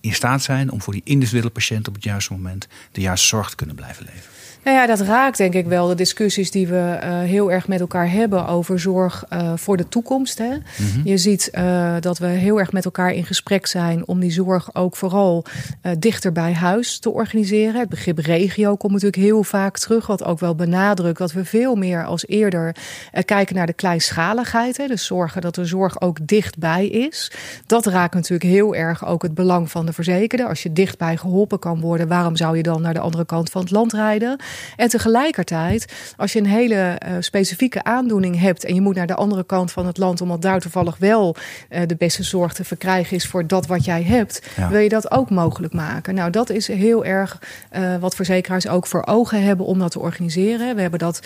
in 0.00 0.14
staat 0.14 0.42
zijn 0.42 0.70
om 0.70 0.82
voor 0.82 0.92
die 0.92 1.02
individuele 1.04 1.50
patiënt 1.50 1.88
op 1.88 1.94
het 1.94 2.04
juiste 2.04 2.32
moment 2.32 2.68
de 2.92 3.00
juiste 3.00 3.26
zorg 3.26 3.50
te 3.50 3.56
kunnen 3.56 3.76
blijven 3.76 4.04
leveren. 4.04 4.41
Nou 4.64 4.76
ja, 4.76 4.86
dat 4.86 5.00
raakt 5.00 5.36
denk 5.36 5.54
ik 5.54 5.66
wel 5.66 5.86
de 5.86 5.94
discussies 5.94 6.50
die 6.50 6.66
we 6.66 6.98
uh, 7.02 7.20
heel 7.20 7.52
erg 7.52 7.68
met 7.68 7.80
elkaar 7.80 8.10
hebben 8.10 8.46
over 8.46 8.80
zorg 8.80 9.24
uh, 9.32 9.52
voor 9.56 9.76
de 9.76 9.88
toekomst. 9.88 10.38
Hè? 10.38 10.48
Mm 10.48 10.62
-hmm. 10.76 11.00
Je 11.04 11.18
ziet 11.18 11.50
uh, 11.52 11.94
dat 12.00 12.18
we 12.18 12.26
heel 12.26 12.58
erg 12.58 12.72
met 12.72 12.84
elkaar 12.84 13.12
in 13.12 13.24
gesprek 13.24 13.66
zijn 13.66 14.06
om 14.06 14.20
die 14.20 14.30
zorg 14.30 14.74
ook 14.74 14.96
vooral 14.96 15.44
dichter 15.98 16.32
bij 16.32 16.52
huis 16.52 16.98
te 16.98 17.10
organiseren. 17.10 17.80
Het 17.80 17.88
begrip 17.88 18.18
regio 18.18 18.76
komt 18.76 18.92
natuurlijk 18.92 19.22
heel 19.22 19.42
vaak 19.42 19.78
terug, 19.78 20.06
wat 20.06 20.24
ook 20.24 20.38
wel 20.38 20.54
benadrukt 20.54 21.18
dat 21.18 21.32
we 21.32 21.44
veel 21.44 21.74
meer 21.74 22.04
als 22.04 22.26
eerder 22.26 22.76
kijken 23.24 23.54
naar 23.54 23.66
de 23.66 23.72
kleinschaligheid. 23.72 24.76
Hè? 24.76 24.86
Dus 24.86 25.06
zorgen 25.06 25.40
dat 25.40 25.54
de 25.54 25.64
zorg 25.64 26.00
ook 26.00 26.26
dichtbij 26.26 26.86
is. 26.86 27.32
Dat 27.66 27.86
raakt 27.86 28.14
natuurlijk 28.14 28.50
heel 28.50 28.74
erg 28.74 29.06
ook 29.06 29.22
het 29.22 29.34
belang 29.34 29.70
van 29.70 29.86
de 29.86 29.92
verzekerde. 29.92 30.46
Als 30.46 30.62
je 30.62 30.72
dichtbij 30.72 31.16
geholpen 31.16 31.58
kan 31.58 31.80
worden, 31.80 32.08
waarom 32.08 32.36
zou 32.36 32.56
je 32.56 32.62
dan 32.62 32.82
naar 32.82 32.94
de 32.94 33.00
andere 33.00 33.24
kant 33.24 33.50
van 33.50 33.60
het 33.60 33.70
land 33.70 33.92
rijden? 33.92 34.40
En 34.76 34.88
tegelijkertijd, 34.88 35.92
als 36.16 36.32
je 36.32 36.38
een 36.38 36.46
hele 36.46 37.00
uh, 37.06 37.16
specifieke 37.20 37.84
aandoening 37.84 38.40
hebt 38.40 38.64
en 38.64 38.74
je 38.74 38.80
moet 38.80 38.94
naar 38.94 39.06
de 39.06 39.14
andere 39.14 39.44
kant 39.44 39.72
van 39.72 39.86
het 39.86 39.98
land, 39.98 40.20
omdat 40.20 40.42
daar 40.42 40.60
toevallig 40.60 40.96
wel 40.98 41.36
uh, 41.70 41.80
de 41.86 41.96
beste 41.96 42.22
zorg 42.22 42.52
te 42.52 42.64
verkrijgen 42.64 43.16
is 43.16 43.26
voor 43.26 43.46
dat 43.46 43.66
wat 43.66 43.84
jij 43.84 44.02
hebt, 44.02 44.42
ja. 44.56 44.68
wil 44.68 44.80
je 44.80 44.88
dat 44.88 45.10
ook 45.10 45.30
mogelijk 45.30 45.72
maken. 45.72 46.14
Nou, 46.14 46.30
dat 46.30 46.50
is 46.50 46.66
heel 46.66 47.04
erg 47.04 47.38
uh, 47.76 47.96
wat 47.96 48.14
verzekeraars 48.14 48.68
ook 48.68 48.86
voor 48.86 49.06
ogen 49.06 49.42
hebben 49.42 49.66
om 49.66 49.78
dat 49.78 49.90
te 49.90 49.98
organiseren. 49.98 50.74
We 50.74 50.80
hebben 50.80 50.98
dat 50.98 51.22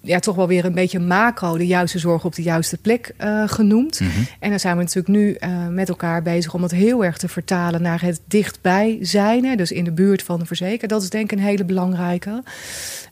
ja, 0.00 0.18
toch 0.18 0.36
wel 0.36 0.48
weer 0.48 0.64
een 0.64 0.74
beetje 0.74 0.98
macro, 0.98 1.56
de 1.56 1.66
juiste 1.66 1.98
zorg 1.98 2.24
op 2.24 2.34
de 2.34 2.42
juiste 2.42 2.76
plek 2.76 3.14
genoemd. 3.46 4.00
Mhm. 4.00 4.08
Mm 4.10 4.16
-hmm. 4.16 4.26
En 4.38 4.50
dan 4.50 4.60
zijn 4.60 4.76
we 4.76 4.82
natuurlijk 4.82 5.16
nu 5.16 5.38
met 5.70 5.88
elkaar 5.88 6.22
bezig 6.22 6.54
om 6.54 6.60
dat 6.60 6.70
heel 6.70 7.04
erg 7.04 7.16
te 7.16 7.28
vertalen 7.28 7.82
naar 7.82 8.02
het 8.02 8.20
dichtbij 8.26 8.98
zijn. 9.00 9.56
Dus 9.56 9.72
in 9.72 9.84
de 9.84 9.92
buurt 9.92 10.22
van 10.22 10.38
de 10.38 10.46
verzekeraar. 10.46 10.88
Dat 10.88 11.02
is 11.02 11.10
denk 11.10 11.32
ik 11.32 11.38
een 11.38 11.44
hele 11.44 11.64
belangrijke. 11.64 12.42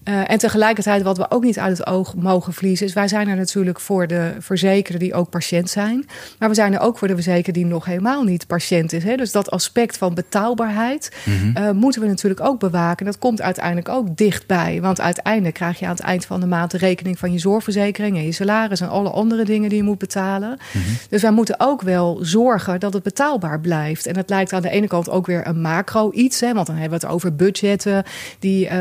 Uh, 0.04 0.30
en 0.30 0.38
tegelijkertijd, 0.38 1.02
wat 1.02 1.16
we 1.16 1.30
ook 1.30 1.42
niet 1.42 1.58
uit 1.58 1.78
het 1.78 1.86
oog 1.86 2.14
mogen 2.14 2.52
verliezen, 2.52 2.86
is 2.86 2.92
wij 2.92 3.08
zijn 3.08 3.28
er 3.28 3.36
natuurlijk 3.36 3.80
voor 3.80 4.06
de 4.06 4.32
verzekerden 4.38 5.00
die 5.00 5.14
ook 5.14 5.30
patiënt 5.30 5.70
zijn. 5.70 6.06
Maar 6.38 6.48
we 6.48 6.54
zijn 6.54 6.74
er 6.74 6.80
ook 6.80 6.98
voor 6.98 7.08
de 7.08 7.14
verzekerde 7.14 7.60
die 7.60 7.66
nog 7.66 7.84
helemaal 7.84 8.22
niet 8.22 8.46
patiënt 8.46 8.92
is. 8.92 9.04
Hè? 9.04 9.16
Dus 9.16 9.32
dat 9.32 9.50
aspect 9.50 9.96
van 9.96 10.14
betaalbaarheid 10.14 10.76
Mhm. 11.24 11.36
mm 11.36 11.54
-hmm. 11.54 11.64
uh, 11.64 11.70
moeten 11.70 12.00
we 12.00 12.06
natuurlijk 12.06 12.40
ook 12.40 12.58
bewaken. 12.58 13.06
Dat 13.06 13.18
komt 13.18 13.42
uiteindelijk 13.42 13.88
ook 13.88 14.16
dichtbij. 14.16 14.80
Want 14.80 15.00
uiteindelijk 15.00 15.54
krijg 15.54 15.78
je 15.78 15.84
aan 15.84 15.94
het 15.94 16.00
eind 16.00 16.26
van 16.26 16.40
de 16.40 16.46
maand 16.46 16.70
de 16.70 16.78
rekening 16.78 17.18
van 17.18 17.32
je 17.32 17.38
zorgverzekering 17.38 18.16
en 18.16 18.24
je 18.24 18.32
salaris 18.32 18.80
en 18.80 18.88
alle 18.88 19.10
andere 19.10 19.44
dingen 19.44 19.68
die 19.68 19.78
je 19.78 19.84
moet 19.84 19.98
betalen. 19.98 20.48
Mhm. 20.48 20.78
Mm 20.78 20.84
-hmm. 20.84 20.96
Dus 21.08 21.22
wij 21.22 21.30
moeten 21.30 21.54
ook 21.58 21.82
wel 21.82 22.18
zorgen 22.22 22.80
dat 22.80 22.92
het 22.92 23.02
betaalbaar 23.02 23.60
blijft. 23.60 24.06
En 24.06 24.16
het 24.16 24.30
lijkt 24.30 24.52
aan 24.52 24.62
de 24.62 24.70
ene 24.70 24.86
kant 24.86 25.10
ook 25.10 25.26
weer 25.26 25.46
een 25.46 25.60
macro 25.60 26.10
iets. 26.12 26.40
Hè? 26.40 26.52
Want 26.54 26.66
dan 26.66 26.76
hebben 26.76 27.00
we 27.00 27.06
het 27.06 27.14
over 27.14 27.34
budgetten 27.34 28.04
die 28.38 28.64
uh, 28.64 28.72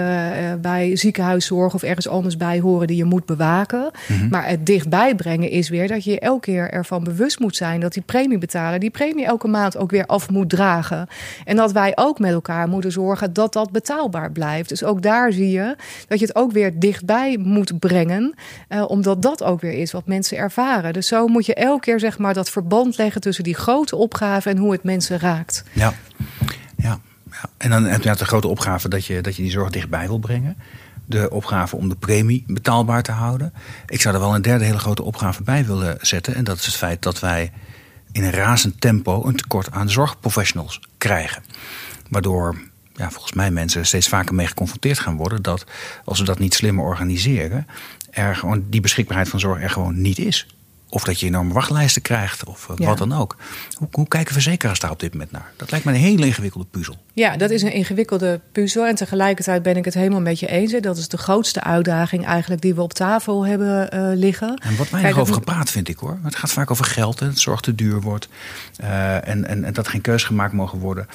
bij 0.68 0.96
ziekenhuiszorg 0.96 1.74
of 1.74 1.84
ergens 1.84 2.08
anders 2.08 2.38
bij 2.38 2.60
horen 2.60 2.88
die 2.88 2.98
je 2.98 3.06
moet 3.06 3.25
bewaken. 3.25 3.80
Mhm. 3.92 4.14
Mm 4.14 4.19
-hmm. 4.19 4.30
Maar 4.30 4.48
het 4.48 4.66
dichtbij 4.66 5.16
brengen 5.16 5.50
is 5.50 5.69
weer 5.69 5.88
dat 5.88 6.04
je 6.04 6.19
elke 6.19 6.40
keer 6.40 6.69
ervan 6.69 7.04
bewust 7.04 7.40
moet 7.40 7.56
zijn 7.56 7.80
dat 7.80 7.94
die 7.94 8.04
premie 8.04 8.38
betalen, 8.38 8.80
die 8.80 8.90
premie 8.90 9.25
elke 9.25 9.48
maand 9.48 9.78
ook 9.78 9.92
weer 9.92 10.06
af 10.06 10.30
moet 10.30 10.50
dragen. 10.50 11.08
En 11.46 11.56
dat 11.56 11.72
wij 11.72 11.92
ook 11.96 12.19
met 12.19 12.31
elkaar 12.31 12.68
moeten 12.68 12.92
zorgen 12.92 13.34
dat 13.34 13.54
dat 13.54 13.72
betaalbaar 13.72 14.31
blijft. 14.31 14.69
Dus 14.69 14.84
ook 14.84 15.02
daar 15.02 15.31
zie 15.31 15.52
je 15.52 15.75
dat 16.08 16.19
je 16.19 16.25
het 16.25 16.36
ook 16.36 16.52
weer 16.52 16.80
dichtbij 16.80 17.38
moet 17.38 17.80
brengen, 17.80 18.34
uh, 18.69 18.90
omdat 18.90 19.22
dat 19.22 19.44
ook 19.44 19.62
weer 19.62 19.74
is 19.74 19.92
wat 19.92 20.08
mensen 20.08 20.38
ervaren. 20.38 20.94
Dus 20.94 21.08
zo 21.08 21.28
moet 21.28 21.46
je 21.46 21.54
elke 21.54 21.80
keer 21.80 22.00
zeg 22.00 22.18
maar 22.18 22.34
dat 22.34 22.50
verband 22.50 22.98
leggen 22.98 23.22
tussen 23.22 23.44
die 23.44 23.56
grote 23.56 23.96
opgave 23.96 24.50
en 24.50 24.58
hoe 24.58 24.72
het 24.72 24.84
mensen 24.84 25.19
raakt. 25.19 25.64
Ja, 25.74 25.94
ja. 26.78 27.00
En 27.57 27.69
dan 27.69 27.84
heb 27.84 28.04
je 28.04 28.16
de 28.16 28.25
grote 28.25 28.48
opgave 28.48 28.89
dat 28.89 29.06
je, 29.06 29.22
dat 29.22 29.36
je 29.36 29.42
die 29.42 29.51
zorg 29.51 29.69
dichtbij 29.69 30.07
wil 30.07 30.19
brengen 30.19 30.57
de 31.07 31.30
opgave 31.30 31.75
om 31.75 31.89
de 31.89 31.95
premie 31.95 32.44
betaalbaar 32.48 33.04
te 33.04 33.12
houden. 33.12 33.54
Ik 33.88 34.01
zou 34.01 34.16
er 34.16 34.22
wel 34.22 34.36
een 34.36 34.42
derde 34.42 34.66
hele 34.66 34.80
grote 34.80 35.04
opgave 35.04 35.44
bij 35.44 35.66
willen 35.66 35.98
zetten. 36.01 36.36
En 36.36 36.44
dat 36.44 36.57
is 36.57 36.66
het 36.66 36.75
feit 36.75 37.01
dat 37.01 37.19
wij 37.19 37.51
in 38.12 38.24
een 38.24 38.31
razend 38.31 38.81
tempo 38.81 39.25
een 39.25 39.36
tekort 39.36 39.72
aan 39.72 39.89
zorgprofessionals 39.89 40.80
krijgen. 40.98 41.44
Waardoor 42.10 42.57
ja, 42.94 43.12
volgens 43.12 43.34
mij 43.34 43.51
mensen 43.51 43.86
steeds 43.86 44.07
vaker 44.07 44.36
mee 44.36 44.48
geconfronteerd 44.48 45.00
gaan 45.00 45.18
worden 45.18 45.42
dat 45.42 45.66
als 46.06 46.19
we 46.19 46.25
dat 46.25 46.40
niet 46.40 46.54
slimmer 46.54 46.86
organiseren, 46.86 47.68
er 48.10 48.36
gewoon 48.36 48.66
die 48.69 48.81
beschikbaarheid 48.81 49.30
van 49.30 49.40
zorg 49.40 49.62
er 49.62 49.69
gewoon 49.69 50.01
niet 50.01 50.19
is. 50.19 50.48
Of 50.89 51.04
dat 51.04 51.19
je 51.19 51.25
enorme 51.25 51.54
wachtlijsten 51.54 52.01
krijgt, 52.01 52.44
of 52.44 52.69
ja. 52.75 52.86
wat 52.86 52.98
dan 52.98 53.13
ook. 53.13 53.35
Hoe, 53.73 53.88
hoe, 53.92 54.07
kijken 54.07 54.33
verzekeraars 54.33 54.80
daar 54.80 54.92
op 54.92 55.00
dit 55.00 55.12
moment 55.12 55.31
naar? 55.31 55.52
Dat 55.56 55.71
lijkt 55.71 55.85
me 55.85 55.92
een 55.92 55.97
hele 55.97 56.26
ingewikkelde 56.26 56.68
puzzel. 56.71 56.97
Ja, 57.14 57.38
dat 57.38 57.50
is 57.50 57.62
een 57.62 57.73
ingewikkelde 57.73 58.40
puzzel. 58.52 58.85
En 58.85 58.95
tegelijkertijd 58.95 59.64
ben 59.64 59.78
ik 59.78 59.85
het 59.85 59.94
helemaal 59.94 60.21
met 60.21 60.40
je 60.40 60.47
eens. 60.47 60.76
Dat 60.81 60.97
is 60.97 61.07
de 61.07 61.18
grootste 61.18 61.64
uitdaging 61.64 62.26
eigenlijk 62.26 62.62
die 62.62 62.76
we 62.76 62.81
op 62.81 62.94
tafel 62.94 63.45
hebben 63.45 63.95
uh, 63.95 64.18
liggen. 64.18 64.47
En 64.47 64.78
wat 64.78 64.90
weinig 64.90 65.02
Kijk, 65.02 65.18
over 65.18 65.33
gepraat 65.33 65.71
vind 65.71 65.88
ik 65.88 65.97
hoor. 65.97 66.19
Het 66.23 66.35
gaat 66.35 66.52
vaak 66.52 66.71
over 66.71 66.85
geld 66.85 67.21
en 67.21 67.28
het 67.28 67.40
zorg 67.40 67.62
te 67.62 67.76
duur 67.76 68.02
wordt. 68.02 68.28
Uh, 68.81 69.28
en, 69.28 69.45
en, 69.45 69.64
en 69.64 69.73
dat 69.73 69.88
geen 69.88 70.02
keus 70.02 70.23
gemaakt 70.23 70.54
mogen 70.54 70.80
worden. 70.80 71.07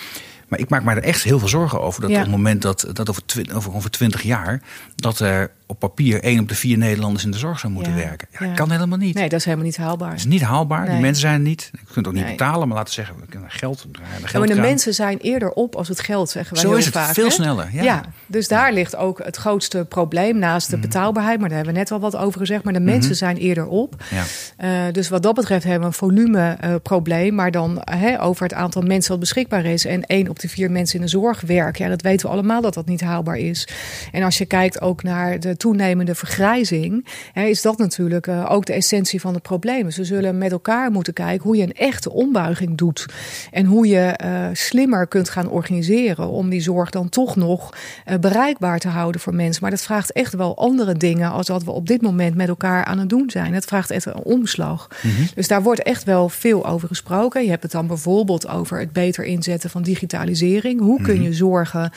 Maar 0.52 0.60
ik 0.60 0.68
maak 0.68 0.84
me 0.84 0.90
er 0.90 1.02
echt 1.02 1.22
heel 1.22 1.38
veel 1.38 1.48
zorgen 1.48 1.80
over. 1.80 2.00
Dat 2.00 2.10
ja. 2.10 2.16
op 2.16 2.22
het 2.22 2.30
moment 2.30 2.62
dat, 2.62 2.86
dat 2.92 3.08
over, 3.08 3.22
over 3.54 3.70
ongeveer 3.70 3.90
20 3.90 4.22
jaar. 4.22 4.62
dat 4.96 5.18
er 5.18 5.50
op 5.66 5.78
papier 5.78 6.22
één 6.22 6.40
op 6.40 6.48
de 6.48 6.54
vier 6.54 6.78
Nederlanders 6.78 7.24
in 7.24 7.30
de 7.30 7.38
zorg 7.38 7.58
zou 7.58 7.72
moeten 7.72 7.92
ja. 7.92 7.98
werken. 7.98 8.28
Ja, 8.38 8.46
dat 8.46 8.54
kan 8.56 8.70
helemaal 8.70 8.98
niet. 8.98 9.14
Nee, 9.14 9.28
dat 9.28 9.38
is 9.38 9.44
helemaal 9.44 9.66
niet 9.66 9.76
haalbaar. 9.76 10.10
Dat 10.10 10.18
is 10.18 10.24
niet 10.24 10.42
haalbaar. 10.42 10.80
Nee. 10.82 10.90
Die 10.90 11.00
mensen 11.00 11.20
zijn 11.20 11.34
er 11.34 11.40
niet. 11.40 11.68
Je 11.72 11.78
kunt 11.78 11.94
het 11.96 12.06
ook 12.06 12.12
niet 12.12 12.22
nee. 12.22 12.32
betalen, 12.32 12.68
maar 12.68 12.76
laten 12.76 12.94
we 12.94 13.00
zeggen, 13.02 13.20
we 13.20 13.26
kunnen 13.26 13.50
geld. 13.50 13.86
Ja, 14.32 14.38
maar 14.38 14.48
de 14.48 14.54
mensen 14.54 14.94
zijn 14.94 15.18
eerder 15.18 15.50
op 15.52 15.74
als 15.74 15.88
het 15.88 16.00
geld, 16.00 16.30
zeggen 16.30 16.54
wij 16.54 16.62
Zo 16.62 16.68
heel 16.68 16.78
is 16.78 16.84
het 16.84 16.94
vaak. 16.94 17.14
veel 17.14 17.24
hè? 17.24 17.30
sneller. 17.30 17.68
Ja. 17.72 18.00
dus 18.26 18.48
daar 18.48 18.72
ligt 18.72 18.96
ook 18.96 19.24
het 19.24 19.36
grootste 19.36 19.84
probleem 19.88 20.38
naast 20.38 20.70
de 20.70 20.76
Mhm. 20.76 20.86
betaalbaarheid. 20.86 21.38
Maar 21.40 21.48
daar 21.48 21.56
hebben 21.56 21.74
we 21.74 21.80
net 21.80 21.90
al 21.90 22.00
wat 22.00 22.16
over 22.16 22.40
gezegd. 22.40 22.64
Maar 22.64 22.72
de 22.72 22.80
mensen 22.80 23.10
Mhm. 23.10 23.18
zijn 23.18 23.36
eerder 23.36 23.66
op. 23.66 23.94
Ja. 24.10 24.86
Uh, 24.86 24.92
dus 24.92 25.08
wat 25.08 25.22
dat 25.22 25.34
betreft 25.34 25.64
hebben 25.64 25.80
we 25.80 25.86
een 25.86 25.92
volumeprobleem. 25.92 27.34
maar 27.34 27.50
dan 27.50 27.82
uh, 28.02 28.24
over 28.24 28.42
het 28.42 28.54
aantal 28.54 28.82
mensen 28.82 29.10
dat 29.10 29.20
beschikbaar 29.20 29.64
is. 29.64 29.84
En 29.86 30.02
één 30.02 30.28
op 30.28 30.38
de 30.38 30.48
vier 30.48 30.70
mensen 30.70 30.96
in 30.98 31.04
de 31.04 31.10
zorg 31.10 31.40
werken. 31.40 31.84
Ja, 31.84 31.90
dat 31.90 32.02
weten 32.02 32.26
we 32.26 32.32
allemaal 32.32 32.60
dat 32.60 32.74
dat 32.74 32.86
niet 32.86 33.00
haalbaar 33.00 33.36
is. 33.36 33.68
En 34.12 34.22
als 34.22 34.38
je 34.38 34.44
kijkt 34.46 34.80
ook 34.80 35.02
naar 35.02 35.40
de 35.40 35.56
toenemende 35.62 36.14
vergrijzing, 36.14 37.06
hè, 37.32 37.44
is 37.44 37.62
dat 37.62 37.78
natuurlijk 37.78 38.26
uh, 38.26 38.46
ook 38.50 38.66
de 38.66 38.72
essentie 38.72 39.20
van 39.20 39.34
het 39.34 39.42
probleem. 39.42 39.84
Dus 39.84 39.96
we 39.96 40.04
zullen 40.04 40.38
met 40.38 40.52
elkaar 40.52 40.90
moeten 40.90 41.12
kijken 41.12 41.42
hoe 41.42 41.56
je 41.56 41.62
een 41.62 41.72
echte 41.72 42.12
ombuiging 42.12 42.78
doet. 42.78 43.06
En 43.50 43.66
hoe 43.66 43.86
je 43.86 44.18
uh, 44.24 44.46
slimmer 44.52 45.06
kunt 45.06 45.28
gaan 45.28 45.48
organiseren 45.48 46.28
om 46.28 46.50
die 46.50 46.60
zorg 46.60 46.90
dan 46.90 47.08
toch 47.08 47.36
nog 47.36 47.74
uh, 48.06 48.18
bereikbaar 48.18 48.78
te 48.78 48.88
houden 48.88 49.20
voor 49.20 49.34
mensen. 49.34 49.62
Maar 49.62 49.70
dat 49.70 49.82
vraagt 49.82 50.12
echt 50.12 50.32
wel 50.32 50.56
andere 50.56 50.94
dingen 50.94 51.30
als 51.30 51.48
wat 51.48 51.64
we 51.64 51.70
op 51.70 51.86
dit 51.86 52.02
moment 52.02 52.36
met 52.36 52.48
elkaar 52.48 52.84
aan 52.84 52.98
het 52.98 53.08
doen 53.08 53.30
zijn. 53.30 53.54
Het 53.54 53.64
vraagt 53.64 53.90
echt 53.90 54.06
een 54.06 54.14
omslag. 54.14 54.88
Mm 55.02 55.10
-hmm. 55.10 55.26
Dus 55.34 55.48
daar 55.48 55.62
wordt 55.62 55.82
echt 55.82 56.04
wel 56.04 56.28
veel 56.28 56.66
over 56.66 56.88
gesproken. 56.88 57.44
Je 57.44 57.50
hebt 57.50 57.62
het 57.62 57.72
dan 57.72 57.86
bijvoorbeeld 57.86 58.48
over 58.48 58.78
het 58.78 58.92
beter 58.92 59.24
inzetten 59.24 59.70
van 59.70 59.82
digitalisering. 59.82 60.80
Hoe 60.80 61.02
kun 61.02 61.22
je 61.22 61.32
zorgen 61.32 61.92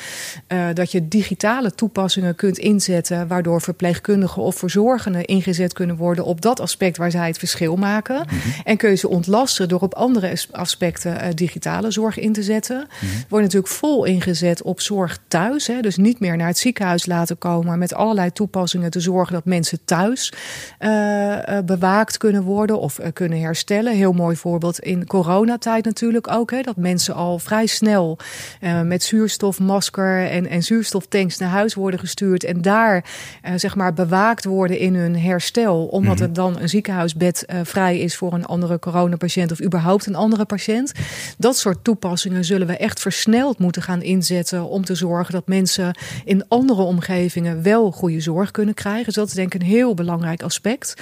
dat 0.73 0.91
je 0.91 1.07
digitale 1.07 1.75
toepassingen 1.75 2.35
kunt 2.35 2.57
inzetten, 2.57 3.27
waardoor 3.27 3.44
verpleegkundigen 3.53 4.41
of 4.41 4.55
verzorgenden 4.55 5.25
ingezet 5.25 5.73
kunnen 5.73 5.95
worden 5.95 6.25
op 6.25 6.41
dat 6.41 6.59
aspect 6.59 6.97
waar 6.97 7.11
zij 7.11 7.27
het 7.27 7.37
verschil 7.37 7.75
maken. 7.75 8.15
Mm 8.15 8.27
-hmm. 8.27 8.51
En 8.63 8.77
kun 8.77 8.89
je 8.89 8.95
ze 8.95 9.09
ontlasten 9.09 9.67
door 9.67 9.81
op 9.81 9.93
andere 9.93 10.37
aspecten 10.51 11.13
uh, 11.13 11.27
digitale 11.33 11.91
zorg 11.91 12.19
in 12.19 12.33
te 12.33 12.43
zetten. 12.43 12.77
Mm 12.77 13.09
-hmm. 13.09 13.23
Wordt 13.29 13.45
natuurlijk 13.45 13.73
vol 13.73 14.05
ingezet 14.05 14.61
op 14.61 14.81
zorg 14.81 15.19
thuis. 15.27 15.67
Hè, 15.67 15.81
dus 15.81 15.97
niet 15.97 16.19
meer 16.19 16.37
naar 16.37 16.47
het 16.47 16.57
ziekenhuis 16.57 17.05
laten 17.05 17.37
komen, 17.37 17.65
maar 17.65 17.77
met 17.77 17.93
allerlei 17.93 18.31
toepassingen 18.31 18.91
te 18.91 18.99
zorgen 18.99 19.33
dat 19.33 19.45
mensen 19.45 19.79
thuis 19.85 20.33
uh, 20.79 21.37
bewaakt 21.65 22.17
kunnen 22.17 22.43
worden 22.43 22.79
of 22.79 22.99
kunnen 23.13 23.41
herstellen. 23.41 23.95
Heel 23.95 24.13
mooi 24.13 24.35
voorbeeld 24.35 24.79
in 24.79 25.05
coronatijd 25.05 25.85
natuurlijk 25.85 26.31
ook. 26.31 26.51
Hè, 26.51 26.61
dat 26.61 26.77
mensen 26.77 27.15
al 27.15 27.39
vrij 27.39 27.65
snel 27.65 28.17
met 28.83 29.03
zuurstofmasker 29.03 30.29
en, 30.29 30.47
en 30.47 30.63
zuurstoftanks 30.63 31.37
naar 31.37 31.49
huis 31.49 31.73
worden 31.73 31.99
gestuurd. 31.99 32.43
En 32.43 32.61
daar 32.61 33.03
uh, 33.47 33.53
zeg 33.55 33.75
maar 33.75 33.93
bewaakt 33.93 34.45
worden 34.45 34.79
in 34.79 34.95
hun 34.95 35.19
herstel. 35.19 35.85
Omdat 35.85 36.13
mm 36.13 36.19
-hmm. 36.19 36.27
er 36.27 36.33
dan 36.33 36.59
een 36.59 36.69
ziekenhuisbed 36.69 37.45
uh, 37.47 37.59
vrij 37.63 37.99
is 37.99 38.15
voor 38.15 38.33
een 38.33 38.45
andere 38.45 38.79
coronapatiënt 38.79 39.51
of 39.51 39.61
überhaupt 39.61 40.05
een 40.05 40.15
andere 40.15 40.45
patiënt. 40.45 40.91
Dat 41.37 41.57
soort 41.57 41.83
toepassingen 41.83 42.45
zullen 42.45 42.67
we 42.67 42.77
echt 42.77 42.99
versneld 42.99 43.59
moeten 43.59 43.81
gaan 43.81 44.01
inzetten 44.01 44.67
om 44.69 44.85
te 44.85 44.95
zorgen 44.95 45.33
dat 45.33 45.47
mensen 45.47 45.97
in 46.25 46.47
andere 46.47 46.81
omgevingen 46.81 47.63
wel 47.63 47.91
goede 47.91 48.21
zorg 48.21 48.51
kunnen 48.51 48.73
krijgen. 48.73 49.05
Dus 49.05 49.13
dat 49.13 49.27
is 49.27 49.33
denk 49.33 49.53
ik 49.53 49.61
een 49.61 49.67
heel 49.67 49.93
belangrijk 49.93 50.43
aspect. 50.43 50.93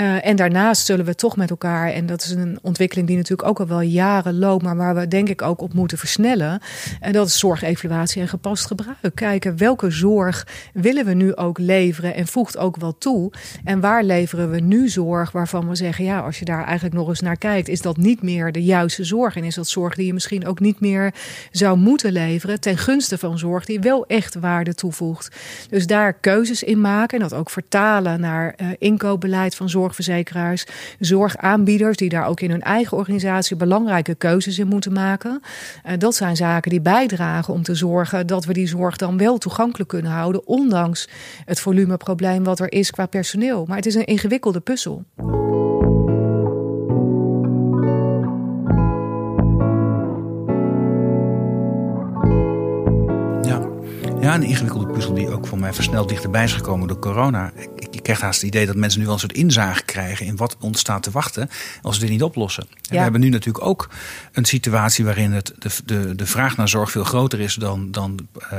Uh, 0.00 0.26
en 0.26 0.36
daarnaast 0.36 0.86
zullen 0.86 1.04
we 1.04 1.14
toch 1.14 1.36
met 1.36 1.50
elkaar, 1.50 1.92
en 1.92 2.06
dat 2.06 2.22
is 2.22 2.30
een 2.30 2.58
ontwikkeling 2.62 3.06
die 3.06 3.16
natuurlijk 3.16 3.48
ook 3.48 3.60
al 3.60 3.66
wel 3.66 3.80
jaren 3.80 4.38
loopt, 4.38 4.62
maar 4.62 4.76
waar 4.76 4.94
we 4.94 5.08
denk 5.08 5.28
ik 5.28 5.42
ook 5.42 5.60
op 5.60 5.72
moeten 5.72 5.98
versnellen. 5.98 6.60
En 7.00 7.12
dat 7.12 7.26
is 7.26 7.38
zorgevaluatie 7.38 8.20
en 8.20 8.28
gepast 8.28 8.66
gebruik. 8.66 9.14
Kijken 9.14 9.56
welke 9.56 9.90
zorg 9.90 10.46
willen 10.72 11.04
we 11.04 11.14
nu 11.14 11.36
ook 11.36 11.58
leveren 11.66 12.14
en 12.14 12.26
voegt 12.26 12.56
ook 12.58 12.76
wel 12.76 12.98
toe. 12.98 13.32
En 13.64 13.80
waar 13.80 14.04
leveren 14.04 14.50
we 14.50 14.60
nu 14.60 14.88
zorg 14.88 15.32
waarvan 15.32 15.68
we 15.68 15.74
zeggen, 15.74 16.04
ja, 16.04 16.20
als 16.20 16.38
je 16.38 16.44
daar 16.44 16.64
eigenlijk 16.64 16.94
nog 16.94 17.08
eens 17.08 17.20
naar 17.20 17.38
kijkt, 17.38 17.68
is 17.68 17.82
dat 17.82 17.96
niet 17.96 18.22
meer 18.22 18.52
de 18.52 18.64
juiste 18.64 19.04
zorg. 19.04 19.36
En 19.36 19.44
is 19.44 19.54
dat 19.54 19.68
zorg 19.68 19.94
die 19.94 20.06
je 20.06 20.14
misschien 20.14 20.46
ook 20.46 20.60
niet 20.60 20.80
meer 20.80 21.14
zou 21.50 21.78
moeten 21.78 22.12
leveren 22.12 22.60
ten 22.60 22.78
gunste 22.78 23.18
van 23.18 23.38
zorg 23.38 23.64
die 23.64 23.80
wel 23.80 24.06
echt 24.06 24.34
waarde 24.34 24.74
toevoegt. 24.74 25.36
Dus 25.70 25.86
daar 25.86 26.12
keuzes 26.12 26.62
in 26.62 26.80
maken 26.80 27.18
en 27.18 27.28
dat 27.28 27.38
ook 27.38 27.50
vertalen 27.50 28.20
naar 28.20 28.54
uh, 28.56 28.68
inkoopbeleid 28.78 29.54
van 29.54 29.68
zorg 29.68 29.86
zorgverzekeraars, 29.86 30.66
zorgaanbieders 30.98 31.96
die 31.96 32.08
daar 32.08 32.26
ook 32.26 32.40
in 32.40 32.50
hun 32.50 32.62
eigen 32.62 32.96
organisatie 32.96 33.56
belangrijke 33.56 34.14
keuzes 34.14 34.58
in 34.58 34.66
moeten 34.66 34.92
maken. 34.92 35.42
Uh, 35.86 35.92
dat 35.98 36.14
zijn 36.14 36.36
zaken 36.36 36.70
die 36.70 36.80
bijdragen 36.80 37.54
om 37.54 37.62
te 37.62 37.74
zorgen 37.74 38.26
dat 38.26 38.44
we 38.44 38.52
die 38.52 38.66
zorg 38.66 38.96
dan 38.96 39.16
wel 39.16 39.38
toegankelijk 39.38 39.88
kunnen 39.88 40.12
houden, 40.12 40.46
ondanks 40.46 41.08
het 41.44 41.55
volumeprobleem 41.60 42.44
wat 42.44 42.60
er 42.60 42.72
is 42.72 42.90
qua 42.90 43.06
personeel. 43.06 43.64
Maar 43.66 43.76
het 43.76 43.86
is 43.86 43.94
een 43.94 44.04
ingewikkelde 44.04 44.60
puzzel. 44.60 45.04
Een 54.36 54.48
ingewikkelde 54.48 54.92
puzzel 54.92 55.14
die 55.14 55.28
ook 55.28 55.46
voor 55.46 55.58
mij 55.58 55.72
versneld 55.72 56.08
dichterbij 56.08 56.44
is 56.44 56.52
gekomen 56.52 56.88
door 56.88 56.98
corona. 56.98 57.52
Ik, 57.54 57.86
ik 57.90 58.02
krijg 58.02 58.20
haast 58.20 58.40
het 58.40 58.48
idee 58.48 58.66
dat 58.66 58.76
mensen 58.76 58.98
nu 58.98 59.04
wel 59.04 59.14
een 59.14 59.20
soort 59.20 59.32
inzage 59.32 59.84
krijgen 59.84 60.26
in 60.26 60.36
wat 60.36 60.56
ons 60.60 60.78
staat 60.78 61.02
te 61.02 61.10
wachten 61.10 61.48
als 61.82 61.94
we 61.94 62.00
dit 62.00 62.10
niet 62.10 62.22
oplossen. 62.22 62.66
Ja. 62.82 62.90
We 62.90 62.98
hebben 62.98 63.20
nu 63.20 63.28
natuurlijk 63.28 63.64
ook 63.64 63.88
een 64.32 64.44
situatie 64.44 65.04
waarin 65.04 65.32
het, 65.32 65.52
de, 65.58 65.70
de, 65.84 66.14
de 66.14 66.26
vraag 66.26 66.56
naar 66.56 66.68
zorg 66.68 66.90
veel 66.90 67.04
groter 67.04 67.40
is 67.40 67.54
dan, 67.54 67.90
dan 67.90 68.28
uh, 68.52 68.58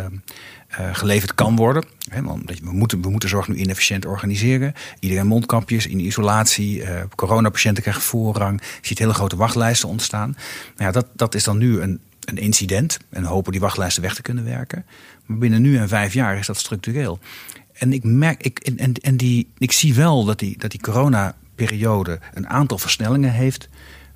uh, 0.79 0.95
geleverd 0.95 1.35
kan 1.35 1.55
worden. 1.55 1.83
He, 2.09 2.21
want 2.21 2.59
we, 2.63 2.71
moeten, 2.71 3.01
we 3.01 3.09
moeten 3.09 3.29
zorg 3.29 3.47
nu 3.47 3.55
inefficiënt 3.55 4.05
organiseren. 4.05 4.73
Iedereen 4.99 5.27
mondkapjes 5.27 5.87
in 5.87 5.99
isolatie. 5.99 6.81
Uh, 6.81 7.01
coronapatiënten 7.15 7.83
krijgen 7.83 8.03
voorrang. 8.03 8.61
Je 8.61 8.87
ziet 8.87 8.99
hele 8.99 9.13
grote 9.13 9.35
wachtlijsten 9.35 9.89
ontstaan. 9.89 10.29
Nou 10.29 10.43
ja, 10.77 10.91
dat, 10.91 11.07
dat 11.15 11.35
is 11.35 11.43
dan 11.43 11.57
nu 11.57 11.81
een, 11.81 11.99
een 12.29 12.37
incident. 12.37 12.99
En 13.09 13.23
hopen 13.23 13.51
die 13.51 13.61
wachtlijsten 13.61 14.03
weg 14.03 14.15
te 14.15 14.21
kunnen 14.21 14.43
werken. 14.43 14.85
Maar 15.25 15.37
binnen 15.37 15.61
nu 15.61 15.77
en 15.77 15.87
vijf 15.87 16.13
jaar 16.13 16.37
is 16.37 16.47
dat 16.47 16.57
structureel. 16.57 17.19
En 17.73 17.93
ik 17.93 18.03
merk, 18.03 18.43
ik, 18.43 18.59
en, 18.59 18.93
en 18.93 19.17
die, 19.17 19.49
ik 19.57 19.71
zie 19.71 19.93
wel 19.93 20.25
dat 20.25 20.39
die, 20.39 20.57
dat 20.57 20.71
die 20.71 20.81
coronaperiode 20.81 22.19
een 22.33 22.49
aantal 22.49 22.77
versnellingen 22.77 23.31
heeft 23.31 23.69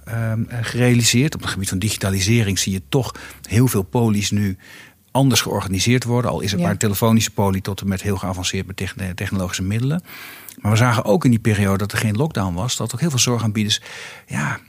um, 0.07 0.47
gerealiseerd. 0.49 1.35
Op 1.35 1.41
het 1.41 1.49
gebied 1.49 1.69
van 1.69 1.79
digitalisering 1.79 2.59
zie 2.59 2.71
je 2.71 2.81
toch 2.89 3.15
heel 3.41 3.67
veel 3.67 3.83
polies 3.83 4.31
nu 4.31 4.57
anders 5.11 5.41
georganiseerd 5.41 6.03
worden. 6.03 6.31
Al 6.31 6.41
is 6.41 6.49
het 6.51 6.59
ja. 6.59 6.65
maar 6.65 6.73
een 6.73 6.79
telefonische 6.79 7.31
poli 7.31 7.61
tot 7.61 7.81
en 7.81 7.87
met 7.87 8.01
heel 8.01 8.17
geavanceerd 8.17 8.65
met 8.65 9.15
technologische 9.15 9.63
middelen. 9.63 10.03
Maar 10.61 10.71
we 10.71 10.77
zagen 10.77 11.05
ook 11.05 11.25
in 11.25 11.31
die 11.31 11.39
periode 11.39 11.77
dat 11.77 11.91
er 11.91 11.97
geen 11.97 12.15
lockdown 12.15 12.53
was, 12.53 12.75
dat 12.75 12.93
ook 12.93 12.99
heel 12.99 13.09
veel 13.09 13.19
zorgaanbieders 13.19 13.81
ja, 14.27 14.59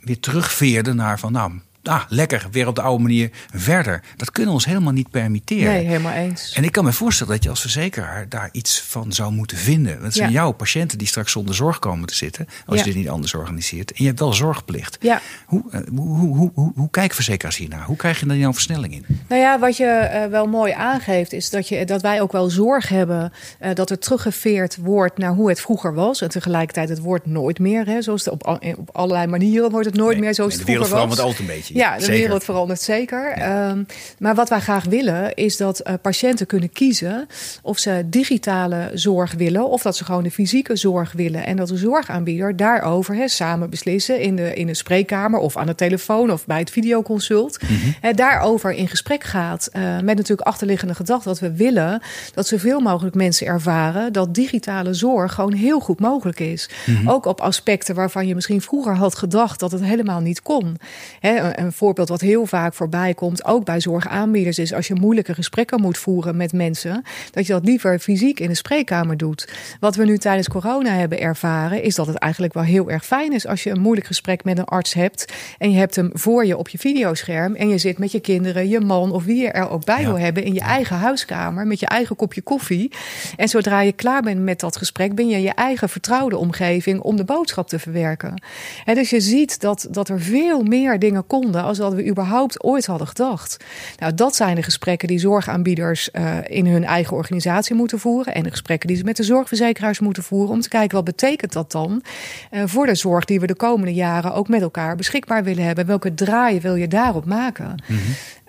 weer 0.00 0.20
terugveerden 0.20 0.96
naar 0.96 1.18
van 1.18 1.32
nou 1.32 1.52
ah, 1.82 2.02
lekker, 2.08 2.46
weer 2.50 2.66
op 2.66 2.74
de 2.74 2.82
oude 2.82 3.02
manier 3.02 3.30
verder. 3.54 4.02
Dat 4.16 4.30
kunnen 4.30 4.50
we 4.50 4.56
ons 4.56 4.66
helemaal 4.66 4.92
niet 4.92 5.10
permitteren. 5.10 5.72
Nee, 5.72 5.86
helemaal 5.86 6.12
eens. 6.12 6.52
En 6.52 6.64
ik 6.64 6.72
kan 6.72 6.84
me 6.84 6.92
voorstellen 6.92 7.32
dat 7.32 7.42
je 7.42 7.50
als 7.50 7.60
verzekeraar 7.60 8.28
daar 8.28 8.48
iets 8.52 8.80
van 8.80 9.12
zou 9.12 9.32
moeten 9.32 9.56
vinden. 9.56 10.02
Dat 10.02 10.14
zijn 10.14 10.28
ja. 10.28 10.34
jouw 10.34 10.52
patiënten 10.52 10.98
die 10.98 11.06
straks 11.06 11.32
zonder 11.32 11.54
zorg 11.54 11.78
komen 11.78 12.06
te 12.06 12.14
zitten. 12.14 12.46
Als 12.66 12.78
ja. 12.78 12.84
je 12.84 12.90
dit 12.90 12.98
niet 12.98 13.08
anders 13.08 13.34
organiseert. 13.34 13.90
En 13.90 13.96
je 13.98 14.06
hebt 14.06 14.18
wel 14.18 14.32
zorgplicht. 14.32 14.96
Ja. 15.00 15.20
Hoe, 15.46 15.62
hoe, 15.94 16.18
hoe, 16.18 16.50
hoe, 16.54 16.72
hoe, 16.74 16.90
kijken 16.90 17.14
verzekeraars 17.14 17.56
hiernaar? 17.56 17.84
Hoe 17.84 17.96
krijg 17.96 18.20
je 18.20 18.26
dan 18.26 18.38
jouw 18.38 18.52
versnelling 18.52 18.92
in? 18.92 19.04
Nou 19.28 19.40
ja, 19.40 19.58
wat 19.58 19.76
je 19.76 20.10
uh, 20.24 20.30
wel 20.30 20.46
mooi 20.46 20.72
aangeeft 20.72 21.32
is 21.32 21.50
dat, 21.50 21.68
je, 21.68 21.86
dat 21.86 22.02
wij 22.02 22.20
ook 22.20 22.32
wel 22.32 22.50
zorg 22.50 22.88
hebben. 22.88 23.32
Uh, 23.62 23.74
dat 23.74 23.90
er 23.90 23.98
teruggeveerd 23.98 24.76
wordt 24.76 25.18
naar 25.18 25.32
hoe 25.32 25.48
het 25.48 25.60
vroeger 25.60 25.94
was. 25.94 26.20
En 26.20 26.28
tegelijkertijd 26.28 26.88
het 26.88 26.98
wordt 26.98 27.26
nooit 27.26 27.58
meer. 27.58 27.86
Hè, 27.86 28.02
zoals 28.02 28.24
het 28.24 28.34
op, 28.34 28.46
op 28.76 28.88
allerlei 28.92 29.26
manieren 29.26 29.70
wordt 29.70 29.86
het 29.86 29.96
nooit 29.96 30.12
nee, 30.12 30.24
meer 30.24 30.34
zoals 30.34 30.50
nee, 30.50 30.58
het 30.58 30.68
vroeger 30.70 30.90
was. 30.90 31.00
De 31.00 31.06
wereld 31.06 31.14
verandert 31.14 31.20
altijd 31.20 31.48
een 31.48 31.56
beetje. 31.56 31.71
Ja, 31.74 31.96
de 31.96 32.04
zeker. 32.04 32.20
wereld 32.20 32.44
verandert 32.44 32.80
zeker. 32.80 33.38
Ja. 33.38 33.70
Um, 33.70 33.86
maar 34.18 34.34
wat 34.34 34.48
wij 34.48 34.60
graag 34.60 34.84
willen 34.84 35.34
is 35.34 35.56
dat 35.56 35.80
uh, 35.86 35.94
patiënten 36.02 36.46
kunnen 36.46 36.72
kiezen 36.72 37.26
of 37.62 37.78
ze 37.78 38.02
digitale 38.06 38.90
zorg 38.94 39.34
willen 39.34 39.68
of 39.68 39.82
dat 39.82 39.96
ze 39.96 40.04
gewoon 40.04 40.22
de 40.22 40.30
fysieke 40.30 40.76
zorg 40.76 41.12
willen. 41.12 41.46
En 41.46 41.56
dat 41.56 41.68
de 41.68 41.76
zorgaanbieder 41.76 42.56
daarover 42.56 43.14
he, 43.14 43.28
samen 43.28 43.70
beslissen 43.70 44.20
in 44.20 44.36
de, 44.36 44.54
in 44.54 44.66
de 44.66 44.74
spreekkamer 44.74 45.40
of 45.40 45.56
aan 45.56 45.66
de 45.66 45.74
telefoon 45.74 46.30
of 46.30 46.46
bij 46.46 46.58
het 46.58 46.70
videoconsult. 46.70 47.62
Mm 47.62 47.68
-hmm. 47.68 47.94
he, 48.00 48.12
daarover 48.12 48.72
in 48.72 48.88
gesprek 48.88 49.24
gaat. 49.24 49.68
Uh, 49.72 49.82
met 50.00 50.16
natuurlijk 50.16 50.48
achterliggende 50.48 50.94
gedachte 50.94 51.28
dat 51.28 51.38
we 51.38 51.52
willen 51.52 52.02
dat 52.34 52.46
zoveel 52.46 52.80
mogelijk 52.80 53.14
mensen 53.14 53.46
ervaren 53.46 54.12
dat 54.12 54.34
digitale 54.34 54.94
zorg 54.94 55.34
gewoon 55.34 55.52
heel 55.52 55.80
goed 55.80 56.00
mogelijk 56.00 56.40
is. 56.40 56.70
Mm 56.86 56.96
-hmm. 56.96 57.10
Ook 57.10 57.26
op 57.26 57.40
aspecten 57.40 57.94
waarvan 57.94 58.26
je 58.26 58.34
misschien 58.34 58.60
vroeger 58.60 58.96
had 58.96 59.14
gedacht 59.14 59.60
dat 59.60 59.72
het 59.72 59.84
helemaal 59.84 60.20
niet 60.20 60.42
kon. 60.42 60.76
He, 61.20 61.30
een 61.64 61.72
voorbeeld 61.72 62.08
wat 62.08 62.20
heel 62.20 62.46
vaak 62.46 62.74
voorbij 62.74 63.14
komt, 63.14 63.44
ook 63.44 63.64
bij 63.64 63.80
zorgaanbieders, 63.80 64.58
is 64.58 64.74
als 64.74 64.86
je 64.86 64.94
moeilijke 64.94 65.34
gesprekken 65.34 65.80
moet 65.80 65.98
voeren 65.98 66.36
met 66.36 66.52
mensen, 66.52 67.02
dat 67.30 67.46
je 67.46 67.52
dat 67.52 67.64
liever 67.64 67.98
fysiek 67.98 68.40
in 68.40 68.48
de 68.48 68.54
spreekkamer 68.54 69.16
doet. 69.16 69.48
Wat 69.80 69.96
we 69.96 70.04
nu 70.04 70.18
tijdens 70.18 70.48
corona 70.48 70.90
hebben 70.90 71.20
ervaren, 71.20 71.82
is 71.82 71.94
dat 71.94 72.06
het 72.06 72.16
eigenlijk 72.16 72.54
wel 72.54 72.62
heel 72.62 72.90
erg 72.90 73.06
fijn 73.06 73.32
is 73.32 73.46
als 73.46 73.62
je 73.62 73.70
een 73.70 73.80
moeilijk 73.80 74.06
gesprek 74.06 74.44
met 74.44 74.58
een 74.58 74.64
arts 74.64 74.94
hebt 74.94 75.32
en 75.58 75.70
je 75.70 75.78
hebt 75.78 75.96
hem 75.96 76.10
voor 76.12 76.46
je 76.46 76.56
op 76.56 76.68
je 76.68 76.78
videoscherm 76.78 77.54
en 77.54 77.68
je 77.68 77.78
zit 77.78 77.98
met 77.98 78.12
je 78.12 78.20
kinderen, 78.20 78.68
je 78.68 78.80
man 78.80 79.12
of 79.12 79.24
wie 79.24 79.42
je 79.42 79.48
er 79.48 79.68
ook 79.68 79.84
bij 79.84 80.00
ja. 80.00 80.06
wil 80.06 80.18
hebben 80.18 80.44
in 80.44 80.54
je 80.54 80.60
eigen 80.60 80.96
huiskamer 80.96 81.66
met 81.66 81.80
je 81.80 81.86
eigen 81.86 82.16
kopje 82.16 82.42
koffie. 82.42 82.90
En 83.36 83.48
zodra 83.48 83.80
je 83.80 83.92
klaar 83.92 84.22
bent 84.22 84.40
met 84.40 84.60
dat 84.60 84.76
gesprek, 84.76 85.14
ben 85.14 85.28
je 85.28 85.42
je 85.42 85.54
eigen 85.54 85.88
vertrouwde 85.88 86.36
omgeving 86.36 87.00
om 87.00 87.16
de 87.16 87.24
boodschap 87.24 87.68
te 87.68 87.78
verwerken. 87.78 88.42
En 88.84 88.94
dus 88.94 89.10
je 89.10 89.20
ziet 89.20 89.60
dat, 89.60 89.86
dat 89.90 90.08
er 90.08 90.20
veel 90.20 90.62
meer 90.62 90.98
dingen 90.98 91.26
konden 91.26 91.51
als 91.60 91.78
dat 91.78 91.92
we 91.94 92.06
überhaupt 92.06 92.62
ooit 92.62 92.86
hadden 92.86 93.06
gedacht. 93.06 93.56
Nou, 93.98 94.14
dat 94.14 94.36
zijn 94.36 94.54
de 94.54 94.62
gesprekken 94.62 95.08
die 95.08 95.18
zorgaanbieders 95.18 96.08
uh, 96.12 96.36
in 96.46 96.66
hun 96.66 96.84
eigen 96.84 97.16
organisatie 97.16 97.74
moeten 97.74 97.98
voeren. 97.98 98.34
En 98.34 98.42
de 98.42 98.50
gesprekken 98.50 98.88
die 98.88 98.96
ze 98.96 99.04
met 99.04 99.16
de 99.16 99.22
zorgverzekeraars 99.22 100.00
moeten 100.00 100.22
voeren. 100.22 100.50
Om 100.50 100.60
te 100.60 100.68
kijken 100.68 100.96
wat 100.96 101.04
betekent 101.04 101.52
dat 101.52 101.72
dan 101.72 102.02
uh, 102.50 102.62
voor 102.64 102.86
de 102.86 102.94
zorg 102.94 103.24
die 103.24 103.40
we 103.40 103.46
de 103.46 103.54
komende 103.54 103.94
jaren 103.94 104.34
ook 104.34 104.48
met 104.48 104.62
elkaar 104.62 104.96
beschikbaar 104.96 105.44
willen 105.44 105.64
hebben. 105.64 105.86
Welke 105.86 106.14
draaien 106.14 106.60
wil 106.60 106.74
je 106.74 106.88
daarop 106.88 107.24
maken? 107.24 107.82
Mm. 107.86 107.98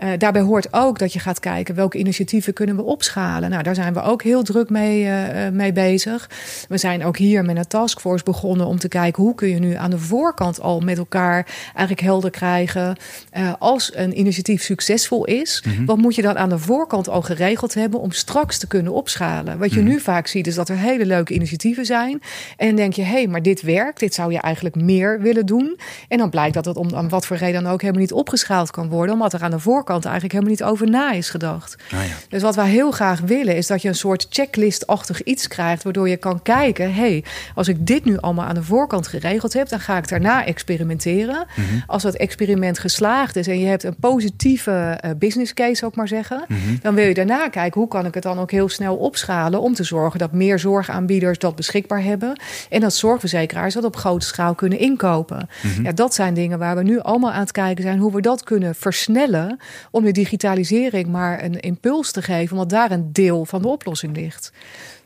Uh, 0.03 0.09
daarbij 0.17 0.41
hoort 0.41 0.67
ook 0.71 0.99
dat 0.99 1.13
je 1.13 1.19
gaat 1.19 1.39
kijken 1.39 1.75
welke 1.75 1.97
initiatieven 1.97 2.53
kunnen 2.53 2.75
we 2.75 2.81
opschalen. 2.81 3.49
Nou, 3.49 3.63
daar 3.63 3.75
zijn 3.75 3.93
we 3.93 4.01
ook 4.01 4.23
heel 4.23 4.43
druk 4.43 4.69
mee, 4.69 5.03
uh, 5.03 5.49
mee 5.51 5.73
bezig. 5.73 6.29
We 6.69 6.77
zijn 6.77 7.05
ook 7.05 7.17
hier 7.17 7.45
met 7.45 7.57
een 7.57 7.67
taskforce 7.67 8.23
begonnen 8.23 8.67
om 8.67 8.79
te 8.79 8.87
kijken 8.87 9.23
hoe 9.23 9.35
kun 9.35 9.49
je 9.49 9.59
nu 9.59 9.73
aan 9.73 9.89
de 9.89 9.97
voorkant 9.97 10.61
al 10.61 10.79
met 10.79 10.97
elkaar 10.97 11.47
eigenlijk 11.65 11.99
helder 11.99 12.29
krijgen. 12.29 12.97
Uh, 13.37 13.53
als 13.59 13.91
een 13.95 14.19
initiatief 14.19 14.63
succesvol 14.63 15.25
is, 15.25 15.63
mm 15.65 15.73
-hmm. 15.73 15.85
wat 15.85 15.97
moet 15.97 16.15
je 16.15 16.21
dan 16.21 16.37
aan 16.37 16.49
de 16.49 16.59
voorkant 16.59 17.09
al 17.09 17.21
geregeld 17.21 17.73
hebben 17.73 17.99
om 17.99 18.11
straks 18.11 18.57
te 18.57 18.67
kunnen 18.67 18.93
opschalen? 18.93 19.57
Wat 19.57 19.69
je 19.73 19.79
mm 19.79 19.85
-hmm. 19.85 19.93
nu 19.93 19.99
vaak 19.99 20.27
ziet 20.27 20.47
is 20.47 20.55
dat 20.55 20.69
er 20.69 20.77
hele 20.77 21.05
leuke 21.05 21.33
initiatieven 21.33 21.85
zijn. 21.85 22.21
En 22.57 22.67
dan 22.67 22.75
denk 22.75 22.93
je, 22.93 23.03
hé, 23.03 23.11
hey, 23.11 23.27
maar 23.27 23.41
dit 23.41 23.61
werkt, 23.61 23.99
dit 23.99 24.13
zou 24.13 24.31
je 24.31 24.39
eigenlijk 24.39 24.75
meer 24.75 25.21
willen 25.21 25.45
doen. 25.45 25.79
En 26.07 26.17
dan 26.17 26.29
blijkt 26.29 26.53
dat 26.53 26.65
het 26.65 26.77
om, 26.77 26.93
om 26.93 27.09
wat 27.09 27.25
voor 27.25 27.37
reden 27.37 27.63
dan 27.63 27.71
ook 27.71 27.81
helemaal 27.81 28.01
niet 28.01 28.13
opgeschaald 28.13 28.71
kan 28.71 28.89
worden, 28.89 29.13
omdat 29.13 29.33
er 29.33 29.43
aan 29.43 29.51
de 29.51 29.59
voorkant 29.59 29.91
eigenlijk 30.01 30.33
helemaal 30.33 30.51
niet 30.51 30.63
over 30.63 30.89
na 30.89 31.11
is 31.11 31.29
gedacht. 31.29 31.75
Ah, 31.93 32.05
ja. 32.07 32.13
Dus 32.29 32.41
wat 32.41 32.55
wij 32.55 32.69
heel 32.69 32.91
graag 32.91 33.19
willen 33.19 33.55
is 33.55 33.67
dat 33.67 33.81
je 33.81 33.87
een 33.87 33.95
soort 33.95 34.27
checklistachtig 34.29 35.23
iets 35.23 35.47
krijgt, 35.47 35.83
waardoor 35.83 36.09
je 36.09 36.17
kan 36.17 36.41
kijken: 36.41 36.93
hé, 36.93 37.01
hey, 37.01 37.23
als 37.55 37.67
ik 37.67 37.87
dit 37.87 38.05
nu 38.05 38.17
allemaal 38.17 38.45
aan 38.45 38.55
de 38.55 38.63
voorkant 38.63 39.07
geregeld 39.07 39.53
heb, 39.53 39.69
dan 39.69 39.79
ga 39.79 39.97
ik 39.97 40.07
daarna 40.07 40.45
experimenteren. 40.45 41.45
Mm 41.55 41.65
-hmm. 41.65 41.83
Als 41.87 42.03
dat 42.03 42.15
experiment 42.15 42.79
geslaagd 42.79 43.35
is 43.35 43.47
en 43.47 43.59
je 43.59 43.65
hebt 43.65 43.83
een 43.83 43.95
positieve 43.99 44.99
uh, 45.05 45.11
business 45.17 45.53
case, 45.53 45.75
zou 45.75 45.91
ik 45.91 45.97
maar 45.97 46.07
zeggen, 46.07 46.43
mm 46.47 46.57
-hmm. 46.57 46.79
dan 46.81 46.95
wil 46.95 47.07
je 47.07 47.13
daarna 47.13 47.49
kijken 47.49 47.79
hoe 47.79 47.89
kan 47.89 48.05
ik 48.05 48.13
het 48.13 48.23
dan 48.23 48.39
ook 48.39 48.51
heel 48.51 48.69
snel 48.69 48.95
opschalen 48.95 49.61
om 49.61 49.73
te 49.73 49.83
zorgen 49.83 50.19
dat 50.19 50.31
meer 50.31 50.59
zorgaanbieders 50.59 51.39
dat 51.39 51.55
beschikbaar 51.55 52.03
hebben 52.03 52.41
en 52.69 52.81
dat 52.81 52.93
zorgverzekeraars 52.93 53.73
dat 53.73 53.83
op 53.83 53.95
grote 53.95 54.25
schaal 54.25 54.55
kunnen 54.55 54.79
inkopen. 54.79 55.49
Mm 55.61 55.71
-hmm. 55.71 55.83
Ja, 55.83 55.91
dat 55.91 56.13
zijn 56.13 56.33
dingen 56.33 56.59
waar 56.59 56.75
we 56.75 56.83
nu 56.83 56.99
allemaal 56.99 57.31
aan 57.31 57.39
het 57.39 57.51
kijken 57.51 57.83
zijn 57.83 57.99
hoe 57.99 58.11
we 58.11 58.21
dat 58.21 58.43
kunnen 58.43 58.75
versnellen 58.75 59.59
om 59.91 60.03
de 60.03 60.11
digitalisering 60.11 61.07
maar 61.07 61.43
een 61.43 61.59
impuls 61.59 62.11
te 62.11 62.21
geven, 62.21 62.51
omdat 62.51 62.69
daar 62.69 62.91
een 62.91 63.13
deel 63.13 63.45
van 63.45 63.61
de 63.61 63.67
oplossing 63.67 64.15
ligt. 64.15 64.51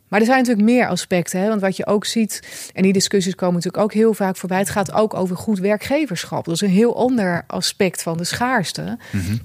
Maar 0.08 0.20
er 0.20 0.26
zijn 0.26 0.38
natuurlijk 0.38 0.68
meer 0.68 0.88
aspecten. 0.88 1.40
Hè? 1.40 1.48
Want 1.48 1.62
wat 1.62 1.78
je 1.78 1.86
ook 1.86 2.06
ziet, 2.06 2.48
en 2.74 2.84
die 2.84 2.94
discussies 2.94 3.36
komen 3.36 3.56
natuurlijk 3.56 3.84
ook 3.84 3.94
heel 3.94 4.14
vaak 4.14 4.38
voorbij. 4.38 4.58
Het 4.58 4.70
gaat 4.70 4.92
ook 4.92 5.14
over 5.14 5.38
goed 5.38 5.60
werkgeverschap. 5.60 6.46
Dat 6.46 6.54
is 6.54 6.62
een 6.62 6.70
heel 6.70 6.98
ander 6.98 7.44
aspect 7.48 8.04
van 8.04 8.18
de 8.18 8.24
schaarste. 8.24 8.98
-hmm. 9.12 9.40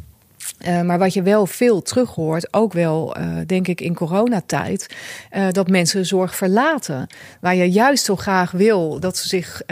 Uh, 0.67 0.81
maar 0.81 0.99
wat 0.99 1.15
je 1.15 1.23
wel 1.23 1.47
veel 1.47 1.83
terug 1.83 2.11
hoort, 2.15 2.55
ook 2.55 2.73
wel 2.73 3.19
uh, 3.19 3.25
denk 3.47 3.69
ik 3.69 3.81
in 3.81 3.95
coronatijd, 3.95 4.95
uh, 5.37 5.47
dat 5.51 5.69
mensen 5.69 6.07
zorg 6.07 6.37
verlaten. 6.37 7.07
Waar 7.41 7.55
je 7.55 7.71
juist 7.71 8.05
zo 8.05 8.17
graag 8.17 8.51
wil 8.51 9.01
dat 9.01 9.17
ze 9.17 9.29
zich 9.29 9.63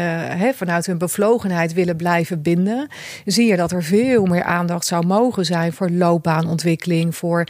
vanuit 0.54 0.86
hun 0.86 0.98
bevlogenheid 0.98 1.72
willen 1.72 1.96
blijven 1.96 2.42
binden, 2.42 2.88
zie 3.24 3.46
je 3.46 3.56
dat 3.56 3.72
er 3.72 3.82
veel 3.82 4.24
meer 4.24 4.42
aandacht 4.42 4.86
zou 4.86 5.06
mogen 5.06 5.44
zijn 5.44 5.72
voor 5.72 5.90
loopbaanontwikkeling, 5.90 7.16
voor 7.16 7.46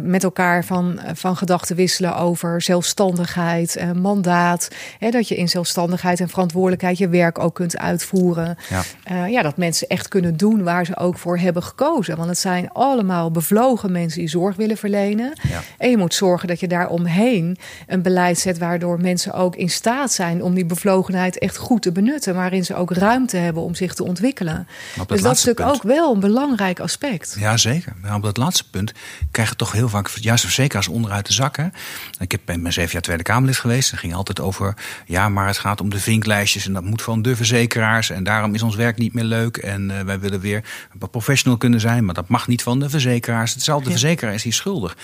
met 0.00 0.24
elkaar 0.24 0.64
van, 0.64 1.00
van 1.14 1.36
gedachten 1.36 1.76
wisselen 1.76 2.16
over 2.16 2.62
zelfstandigheid, 2.62 3.84
mandaat. 3.96 4.68
Dat 5.10 5.28
je 5.28 5.36
in 5.36 5.48
zelfstandigheid 5.48 6.20
en 6.20 6.28
verantwoordelijkheid 6.28 6.98
je 6.98 7.08
werk 7.08 7.38
ook 7.38 7.54
kunt 7.54 7.78
uitvoeren. 7.78 8.56
Ja. 9.04 9.26
ja, 9.26 9.42
dat 9.42 9.56
mensen 9.56 9.88
echt 9.88 10.08
kunnen 10.08 10.36
doen 10.36 10.62
waar 10.62 10.86
ze 10.86 10.96
ook 10.96 11.18
voor 11.18 11.38
hebben 11.38 11.62
gekozen. 11.62 12.16
Want 12.16 12.28
het 12.28 12.38
zijn 12.38 12.65
allemaal 12.72 13.30
bevlogen 13.30 13.92
mensen 13.92 14.20
die 14.20 14.28
zorg 14.28 14.56
willen 14.56 14.76
verlenen. 14.76 15.38
Ja. 15.48 15.62
En 15.78 15.90
je 15.90 15.96
moet 15.96 16.14
zorgen 16.14 16.48
dat 16.48 16.60
je 16.60 16.68
daar 16.68 16.88
omheen 16.88 17.56
een 17.86 18.02
beleid 18.02 18.38
zet 18.38 18.58
waardoor 18.58 19.00
mensen 19.00 19.32
ook 19.32 19.56
in 19.56 19.70
staat 19.70 20.12
zijn 20.12 20.42
om 20.42 20.54
die 20.54 20.64
bevlogenheid 20.64 21.38
echt 21.38 21.56
goed 21.56 21.82
te 21.82 21.92
benutten, 21.92 22.34
waarin 22.34 22.64
ze 22.64 22.74
ook 22.74 22.92
ruimte 22.92 23.36
hebben 23.36 23.62
om 23.62 23.74
zich 23.74 23.94
te 23.94 24.04
ontwikkelen. 24.04 24.66
Dus 25.06 25.22
dat 25.22 25.36
is 25.36 25.44
natuurlijk 25.44 25.76
ook 25.76 25.82
wel 25.82 26.14
een 26.14 26.20
belangrijk 26.20 26.80
aspect. 26.80 27.36
Ja, 27.38 27.56
zeker. 27.56 27.92
Maar 28.02 28.14
op 28.14 28.22
dat 28.22 28.36
laatste 28.36 28.70
punt 28.70 28.92
krijgen 29.30 29.56
toch 29.56 29.72
heel 29.72 29.88
vaak 29.88 30.08
juist 30.08 30.44
verzekeraars 30.44 30.88
onderuit 30.88 31.26
de 31.26 31.32
zakken. 31.32 31.72
Ik 32.18 32.30
heb 32.30 32.40
ben 32.44 32.72
zeven 32.72 32.92
jaar 32.92 33.02
Tweede 33.02 33.22
Kamerlid 33.22 33.58
geweest. 33.58 33.90
Het 33.90 34.00
ging 34.00 34.14
altijd 34.14 34.40
over, 34.40 34.74
ja, 35.06 35.28
maar 35.28 35.46
het 35.46 35.58
gaat 35.58 35.80
om 35.80 35.90
de 35.90 35.98
vinklijstjes 35.98 36.66
en 36.66 36.72
dat 36.72 36.84
moet 36.84 37.02
van 37.02 37.22
de 37.22 37.36
verzekeraars 37.36 38.10
en 38.10 38.24
daarom 38.24 38.54
is 38.54 38.62
ons 38.62 38.76
werk 38.76 38.98
niet 38.98 39.14
meer 39.14 39.24
leuk 39.24 39.56
en 39.56 39.90
uh, 39.90 40.00
wij 40.00 40.20
willen 40.20 40.40
weer 40.40 40.64
professional 41.10 41.58
kunnen 41.58 41.80
zijn, 41.80 42.04
maar 42.04 42.14
dat 42.14 42.28
mag 42.28 42.48
niet 42.48 42.55
van 42.62 42.78
de 42.78 42.90
verzekeraars. 42.90 43.54
Hetzelfde 43.54 43.84
ja. 43.84 43.90
verzekeraar 43.90 44.34
is 44.34 44.42
hier 44.42 44.52
schuldig. 44.52 44.96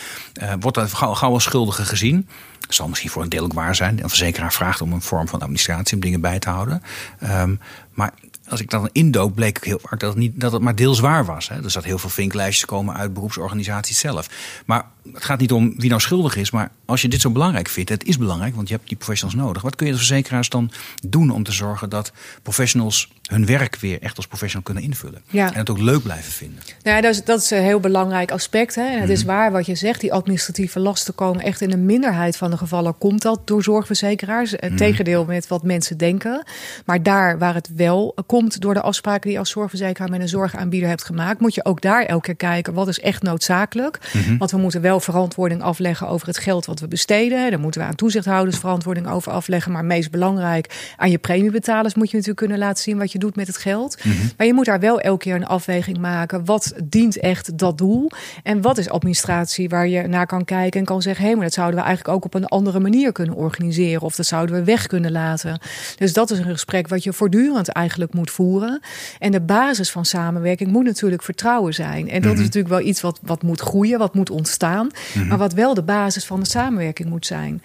Uh, 0.42 0.52
wordt 0.61 0.76
dat 0.76 0.94
gauw, 0.94 1.14
gauw 1.14 1.32
als 1.32 1.44
schuldige 1.44 1.85
gezien? 1.85 2.28
Dat 2.61 2.75
zal 2.75 2.88
misschien 2.88 3.11
voor 3.11 3.23
een 3.23 3.28
deel 3.28 3.44
ook 3.44 3.52
waar 3.52 3.75
zijn. 3.75 4.02
Een 4.02 4.09
verzekeraar 4.09 4.52
vraagt 4.52 4.80
om 4.80 4.92
een 4.92 5.02
vorm 5.02 5.28
van 5.28 5.40
administratie 5.40 5.94
om 5.94 6.00
dingen 6.00 6.21
bij 6.21 6.38
te 6.38 6.49
houden. 6.49 6.82
Um, 7.23 7.61
maar 7.94 8.12
als 8.49 8.61
ik 8.61 8.71
dan 8.71 8.88
indoop, 8.92 9.35
bleek 9.35 9.56
ik 9.56 9.64
heel 9.64 9.78
vaak 9.82 10.00
dat 10.00 10.11
het, 10.11 10.18
niet, 10.18 10.40
dat 10.40 10.52
het 10.52 10.62
maar 10.62 10.75
deels 10.75 11.00
waar 11.00 11.25
was. 11.25 11.49
Hè. 11.49 11.64
Er 11.64 11.71
zat 11.71 11.85
heel 11.85 11.99
veel 11.99 12.11
vinklijstjes 12.11 12.64
komen 12.64 12.97
uit 12.97 13.14
beroepsorganisaties 13.14 13.99
zelf. 13.99 14.28
Maar 14.66 14.85
het 15.12 15.25
gaat 15.25 15.40
niet 15.40 15.52
om 15.52 15.75
wie 15.76 15.88
nou 15.88 16.00
schuldig 16.00 16.37
is. 16.37 16.50
Maar 16.50 16.71
als 16.85 17.02
je 17.02 17.09
dit 17.09 17.21
zo 17.21 17.30
belangrijk 17.30 17.68
vindt, 17.68 17.90
het 17.90 18.04
is 18.04 18.18
belangrijk, 18.18 18.54
want 18.54 18.68
je 18.68 18.75
hebt 18.75 18.88
die 18.88 18.97
professionals 18.97 19.40
nodig. 19.40 19.62
Wat 19.62 19.76
kun 19.76 19.87
je 19.87 19.92
als 19.92 20.06
verzekeraars 20.06 20.49
dan 20.49 20.71
doen 21.06 21.30
om 21.30 21.42
te 21.42 21.52
zorgen 21.52 21.88
dat 21.88 22.12
professionals 22.42 23.12
hun 23.23 23.47
werk 23.47 23.76
weer 23.76 24.02
echt 24.02 24.17
als 24.17 24.26
professional 24.26 24.62
kunnen 24.64 24.83
invullen? 24.83 25.23
Ja. 25.31 25.52
En 25.52 25.59
het 25.59 25.71
ook 25.71 25.79
leuk 25.79 26.02
blijven 26.02 26.33
vinden. 26.33 26.59
Ja, 26.83 27.01
dat 27.01 27.14
is, 27.14 27.25
dat 27.25 27.42
is 27.42 27.51
een 27.51 27.62
heel 27.62 27.81
belangrijk 27.81 28.31
aspect. 28.31 28.75
Hè. 28.75 28.83
En 28.83 28.88
het 28.88 28.99
mm 28.99 29.05
-hmm. 29.05 29.12
is 29.12 29.25
waar 29.25 29.53
wat 29.53 29.66
je 29.66 29.75
zegt, 29.75 30.01
die 30.01 30.12
administratieve 30.12 30.81
lasten 30.81 31.14
komen 31.14 31.44
echt 31.44 31.61
in 31.61 31.73
een 31.73 31.87
minderheid 31.87 32.37
van 32.37 32.51
de 32.51 32.57
gevallen. 32.57 32.99
Komt 32.99 33.23
dat 33.23 33.40
door 33.44 33.62
zorgverzekeraars? 33.62 34.51
Het 34.51 34.62
mm 34.62 34.68
-hmm. 34.68 34.77
tegendeel 34.77 35.25
met 35.25 35.49
wat 35.49 35.62
mensen 35.62 35.96
denken. 35.96 36.46
Maar 36.85 37.03
daar 37.03 37.38
waar 37.38 37.55
het 37.55 37.70
wel 37.77 38.14
komt 38.27 38.61
door 38.61 38.75
de 38.75 38.81
afspraken 38.81 39.20
die 39.23 39.33
je 39.33 39.38
als 39.38 39.51
zorgverzekeraar 39.51 40.11
met 40.11 40.20
een 40.20 40.29
zorgaanbieder 40.29 40.88
hebt 40.88 41.05
gemaakt, 41.05 41.40
moet 41.40 41.55
je 41.55 41.64
ook 41.64 41.81
daar 41.81 42.05
elke 42.05 42.25
keer 42.25 42.37
kijken 42.37 42.75
wat 42.75 42.88
is 42.88 43.01
echt 43.01 43.23
noodzakelijk. 43.23 43.99
Mm 44.12 44.23
-hmm. 44.23 44.38
Want 44.38 44.51
we 44.51 44.57
moeten 44.57 44.81
wel 44.81 45.01
verantwoording 45.01 45.62
afleggen 45.62 46.09
over 46.09 46.27
het 46.27 46.38
geld 46.38 46.66
wat 46.66 46.81
we 46.81 46.88
besteden. 46.88 47.51
Daar 47.51 47.61
moeten 47.61 47.81
we 47.81 47.87
aan 47.87 47.94
toezichthouders 47.94 48.59
verantwoording 48.59 49.09
over 49.09 49.33
afleggen. 49.33 49.73
Maar 49.73 49.85
meest 49.85 50.11
belangrijk, 50.11 50.92
aan 50.96 51.11
je 51.11 51.18
premiebetalers 51.18 51.94
moet 51.94 52.11
je 52.11 52.16
natuurlijk 52.16 52.46
kunnen 52.46 52.59
laten 52.59 52.83
zien 52.83 52.99
wat 52.99 53.12
je 53.12 53.12
doet 53.18 53.37
met 53.37 53.46
het 53.46 53.57
geld. 53.57 54.05
Mm 54.05 54.12
-hmm. 54.12 54.31
Maar 54.37 54.46
je 54.46 54.55
moet 54.55 54.64
daar 54.64 54.81
wel 54.81 55.01
elke 55.01 55.25
keer 55.25 55.35
een 55.35 55.46
afweging 55.46 55.98
maken. 55.98 56.44
Wat 56.44 56.72
dient 56.85 57.18
echt 57.18 57.59
dat 57.59 57.79
doel? 57.79 58.11
En 58.42 58.61
wat 58.61 58.79
is 58.79 58.88
administratie 58.88 59.68
waar 59.68 59.88
je 59.88 60.07
naar 60.07 60.27
kan 60.27 60.44
kijken 60.44 60.81
en 60.81 60.87
kan 60.87 61.03
zeggen: 61.03 61.20
hé, 61.22 61.27
hey, 61.27 61.37
maar 61.37 61.46
dat 61.46 61.55
zouden 61.55 61.79
we 61.79 61.87
eigenlijk 61.87 62.16
ook 62.16 62.25
op 62.25 62.35
een 62.35 62.46
andere 62.46 62.81
manier 62.81 63.12
kunnen 63.12 63.35
organiseren. 63.35 64.03
Of 64.03 64.16
dat 64.16 64.27
zouden 64.27 64.55
we 64.55 64.64
weg 64.64 64.87
kunnen 64.87 65.12
laten. 65.12 65.59
Dus 65.96 66.12
dat 66.12 66.31
is 66.31 66.38
een 66.38 66.44
gesprek 66.44 66.88
wat 66.88 67.03
je 67.03 67.12
voortdurend 67.12 67.68
eigenlijk 67.68 68.14
moet 68.14 68.31
voeren. 68.31 68.81
En 69.18 69.33
de 69.33 69.40
basis 69.40 69.90
van 69.90 70.05
samenwerking 70.05 70.70
moet 70.70 70.85
natuurlijk 70.85 71.22
vertrouwen 71.22 71.75
zijn. 71.75 72.09
En 72.09 72.14
dat 72.14 72.22
mm 72.22 72.29
-hmm. 72.29 72.38
is 72.38 72.44
natuurlijk 72.44 72.75
wel 72.75 72.81
iets 72.81 73.01
wat, 73.01 73.18
wat 73.22 73.42
moet 73.42 73.61
groeien, 73.61 73.98
wat 73.98 74.14
moet 74.14 74.31
ontstaan. 74.31 74.85
Mm 74.85 74.92
-hmm. 75.12 75.29
Maar 75.29 75.38
wat 75.38 75.53
wel 75.53 75.75
de 75.75 75.83
basis 75.83 76.25
van 76.25 76.40
de 76.40 76.48
samenwerking 76.48 77.09
moet 77.09 77.27
zijn. 77.27 77.62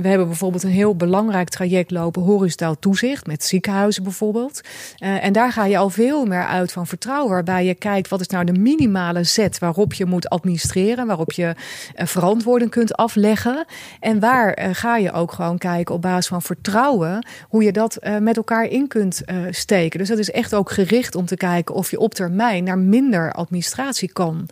We 0.00 0.08
hebben 0.08 0.26
bijvoorbeeld 0.26 0.62
een 0.62 0.70
heel 0.70 0.96
belangrijk 0.96 1.48
traject 1.48 1.90
lopen, 1.90 2.22
horizontaal 2.22 2.78
toezicht, 2.78 3.26
met 3.26 3.44
ziekenhuizen 3.44 4.02
bijvoorbeeld. 4.02 4.60
Uh, 4.98 5.24
en 5.24 5.32
daar 5.32 5.52
ga 5.52 5.64
je 5.64 5.78
al 5.78 5.90
veel 5.90 6.24
meer 6.24 6.46
uit 6.46 6.72
van 6.72 6.86
vertrouwen, 6.86 7.30
waarbij 7.30 7.64
je 7.64 7.74
kijkt 7.74 8.08
wat 8.08 8.20
is 8.20 8.26
nou 8.26 8.44
de 8.44 8.52
minimale 8.52 9.24
zet 9.24 9.58
waarop 9.58 9.94
je 9.94 10.06
moet 10.06 10.28
administreren, 10.28 11.06
waarop 11.06 11.32
je 11.32 11.54
uh, 11.96 12.06
verantwoording 12.06 12.70
kunt 12.70 12.96
afleggen. 12.96 13.64
En 14.00 14.20
waar 14.20 14.58
uh, 14.58 14.68
ga 14.72 14.96
je 14.96 15.12
ook 15.12 15.32
gewoon 15.32 15.58
kijken 15.58 15.94
op 15.94 16.02
basis 16.02 16.26
van 16.26 16.42
vertrouwen 16.42 17.26
hoe 17.48 17.62
je 17.62 17.72
dat 17.72 17.98
met 18.20 18.36
elkaar 18.36 18.64
in 18.64 18.88
kunt 18.88 19.22
steken. 19.50 19.98
Dus 19.98 20.08
dat 20.08 20.18
is 20.18 20.30
echt 20.30 20.54
ook 20.54 20.70
gericht 20.70 21.14
om 21.14 21.26
te 21.26 21.36
kijken 21.36 21.74
of 21.74 21.90
je 21.90 21.98
op 21.98 22.14
termijn 22.14 22.64
naar 22.64 22.78
minder 22.78 23.32
administratie 23.32 24.12
kan. 24.12 24.48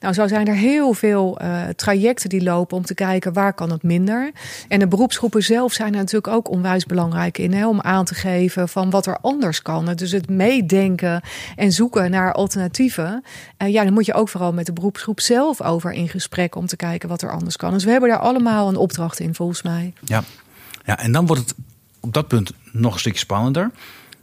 Nou, 0.00 0.14
zo 0.14 0.26
zijn 0.26 0.46
er 0.46 0.54
heel 0.54 0.92
veel 0.94 1.38
trajecten 1.76 2.28
die 2.28 2.42
lopen 2.42 2.76
om 2.76 2.84
te 2.84 2.94
kijken 2.94 3.32
waar 3.32 3.52
kan 3.52 3.70
het 3.70 3.82
minder. 3.82 4.30
En 4.68 4.78
de 4.78 4.88
beroepsgroepen 4.88 5.42
zelf 5.42 5.72
zijn 5.72 5.92
er 5.92 5.98
natuurlijk 5.98 6.34
ook 6.34 6.50
onwijs 6.50 6.86
belangrijk 6.86 7.38
in. 7.38 7.52
Hè, 7.52 7.68
om 7.68 7.80
aan 7.80 8.04
te 8.04 8.14
geven 8.14 8.68
van 8.68 8.90
wat 8.90 9.06
er 9.06 9.18
anders 9.20 9.62
kan. 9.62 9.75
Dus 9.84 10.10
het 10.10 10.28
meedenken 10.28 11.22
en 11.56 11.72
zoeken 11.72 12.10
naar 12.10 12.32
alternatieven. 12.32 13.24
Ja, 13.66 13.84
dan 13.84 13.92
moet 13.92 14.06
je 14.06 14.14
ook 14.14 14.28
vooral 14.28 14.52
met 14.52 14.66
de 14.66 14.72
beroepsgroep 14.72 15.20
zelf 15.20 15.62
over 15.62 15.92
in 15.92 16.08
gesprek 16.08 16.54
om 16.54 16.66
te 16.66 16.76
kijken 16.76 17.08
wat 17.08 17.22
er 17.22 17.32
anders 17.32 17.56
kan. 17.56 17.72
Dus 17.72 17.84
we 17.84 17.90
hebben 17.90 18.08
daar 18.08 18.18
allemaal 18.18 18.68
een 18.68 18.76
opdracht 18.76 19.20
in 19.20 19.34
volgens 19.34 19.62
mij. 19.62 19.92
Ja, 20.04 20.24
ja 20.84 20.98
en 20.98 21.12
dan 21.12 21.26
wordt 21.26 21.42
het 21.42 21.54
op 22.00 22.14
dat 22.14 22.28
punt 22.28 22.52
nog 22.72 22.92
een 22.92 23.00
stukje 23.00 23.18
spannender. 23.18 23.70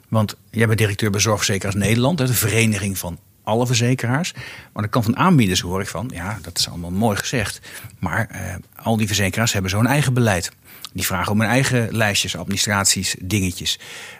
Want 0.07 0.35
jij 0.49 0.67
bent 0.67 0.79
directeur 0.79 1.09
bij 1.09 1.19
Zorgverzekeraars 1.19 1.75
Nederland, 1.75 2.17
de 2.17 2.33
vereniging 2.33 2.97
van 2.97 3.17
alle 3.43 3.65
verzekeraars. 3.65 4.33
Maar 4.73 4.81
dan 4.81 4.89
kan 4.89 5.03
van 5.03 5.17
aanbieders 5.17 5.59
hoor 5.59 5.81
ik 5.81 5.87
van, 5.87 6.09
ja, 6.13 6.39
dat 6.41 6.57
is 6.57 6.69
allemaal 6.69 6.91
mooi 6.91 7.17
gezegd. 7.17 7.59
Maar 7.99 8.29
uh, 8.31 8.55
al 8.75 8.97
die 8.97 9.07
verzekeraars 9.07 9.53
hebben 9.53 9.71
zo'n 9.71 9.87
eigen 9.87 10.13
beleid. 10.13 10.51
Die 10.93 11.05
vragen 11.05 11.31
om 11.31 11.39
hun 11.39 11.49
eigen 11.49 11.95
lijstjes, 11.95 12.37
administraties, 12.37 13.15
dingetjes. 13.21 13.79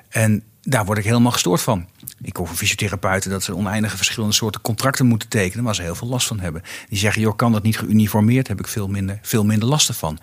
En 0.10 0.44
daar 0.64 0.86
word 0.86 0.98
ik 0.98 1.04
helemaal 1.04 1.32
gestoord 1.32 1.62
van. 1.62 1.88
Ik 2.22 2.36
hoor 2.36 2.48
van 2.48 2.56
fysiotherapeuten 2.56 3.32
dat 3.32 3.44
ze 3.44 3.56
oneindige 3.56 3.98
verschillende 3.98 4.36
soorten 4.36 4.62
contracten 4.62 5.06
moeten 5.06 5.30
tekenen, 5.30 5.66
waar 5.66 5.76
ze 5.76 5.82
heel 5.82 5.96
veel 5.96 6.08
last 6.08 6.28
van 6.28 6.40
hebben. 6.40 6.64
Die 6.90 6.98
zeggen, 6.98 7.22
joh, 7.22 7.36
kan 7.36 7.52
dat 7.52 7.64
niet 7.64 7.78
geuniformeerd? 7.78 8.48
Heb 8.48 8.60
ik 8.60 8.68
veel 8.68 8.88
minder, 8.88 9.20
veel 9.22 9.46
minder 9.46 9.70
last 9.70 9.88
ervan. 9.88 10.20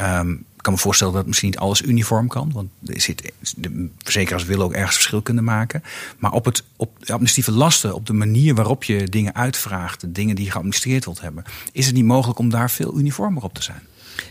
Um, 0.00 0.44
ik 0.56 0.64
kan 0.64 0.72
me 0.72 0.78
voorstellen 0.78 1.12
dat 1.14 1.26
misschien 1.26 1.48
niet 1.48 1.58
alles 1.58 1.82
uniform 1.82 2.28
kan. 2.28 2.50
Want 2.52 2.70
er 2.86 3.14
de 3.56 3.90
verzekeraars 4.02 4.44
willen 4.44 4.64
ook 4.64 4.72
ergens 4.72 4.94
verschil 4.94 5.22
kunnen 5.22 5.44
maken. 5.44 5.82
Maar 6.18 6.32
op, 6.32 6.44
het, 6.44 6.64
op 6.76 6.96
de 6.98 7.12
administratieve 7.12 7.58
lasten, 7.58 7.94
op 7.94 8.06
de 8.06 8.12
manier 8.12 8.54
waarop 8.54 8.84
je 8.84 9.08
dingen 9.08 9.34
uitvraagt, 9.34 10.00
de 10.00 10.12
dingen 10.12 10.34
die 10.34 10.44
je 10.44 10.50
geadministreerd 10.50 11.04
wilt 11.04 11.20
hebben, 11.20 11.44
is 11.72 11.86
het 11.86 11.94
niet 11.94 12.04
mogelijk 12.04 12.38
om 12.38 12.50
daar 12.50 12.70
veel 12.70 12.98
uniformer 12.98 13.42
op 13.42 13.54
te 13.54 13.62
zijn? 13.62 13.82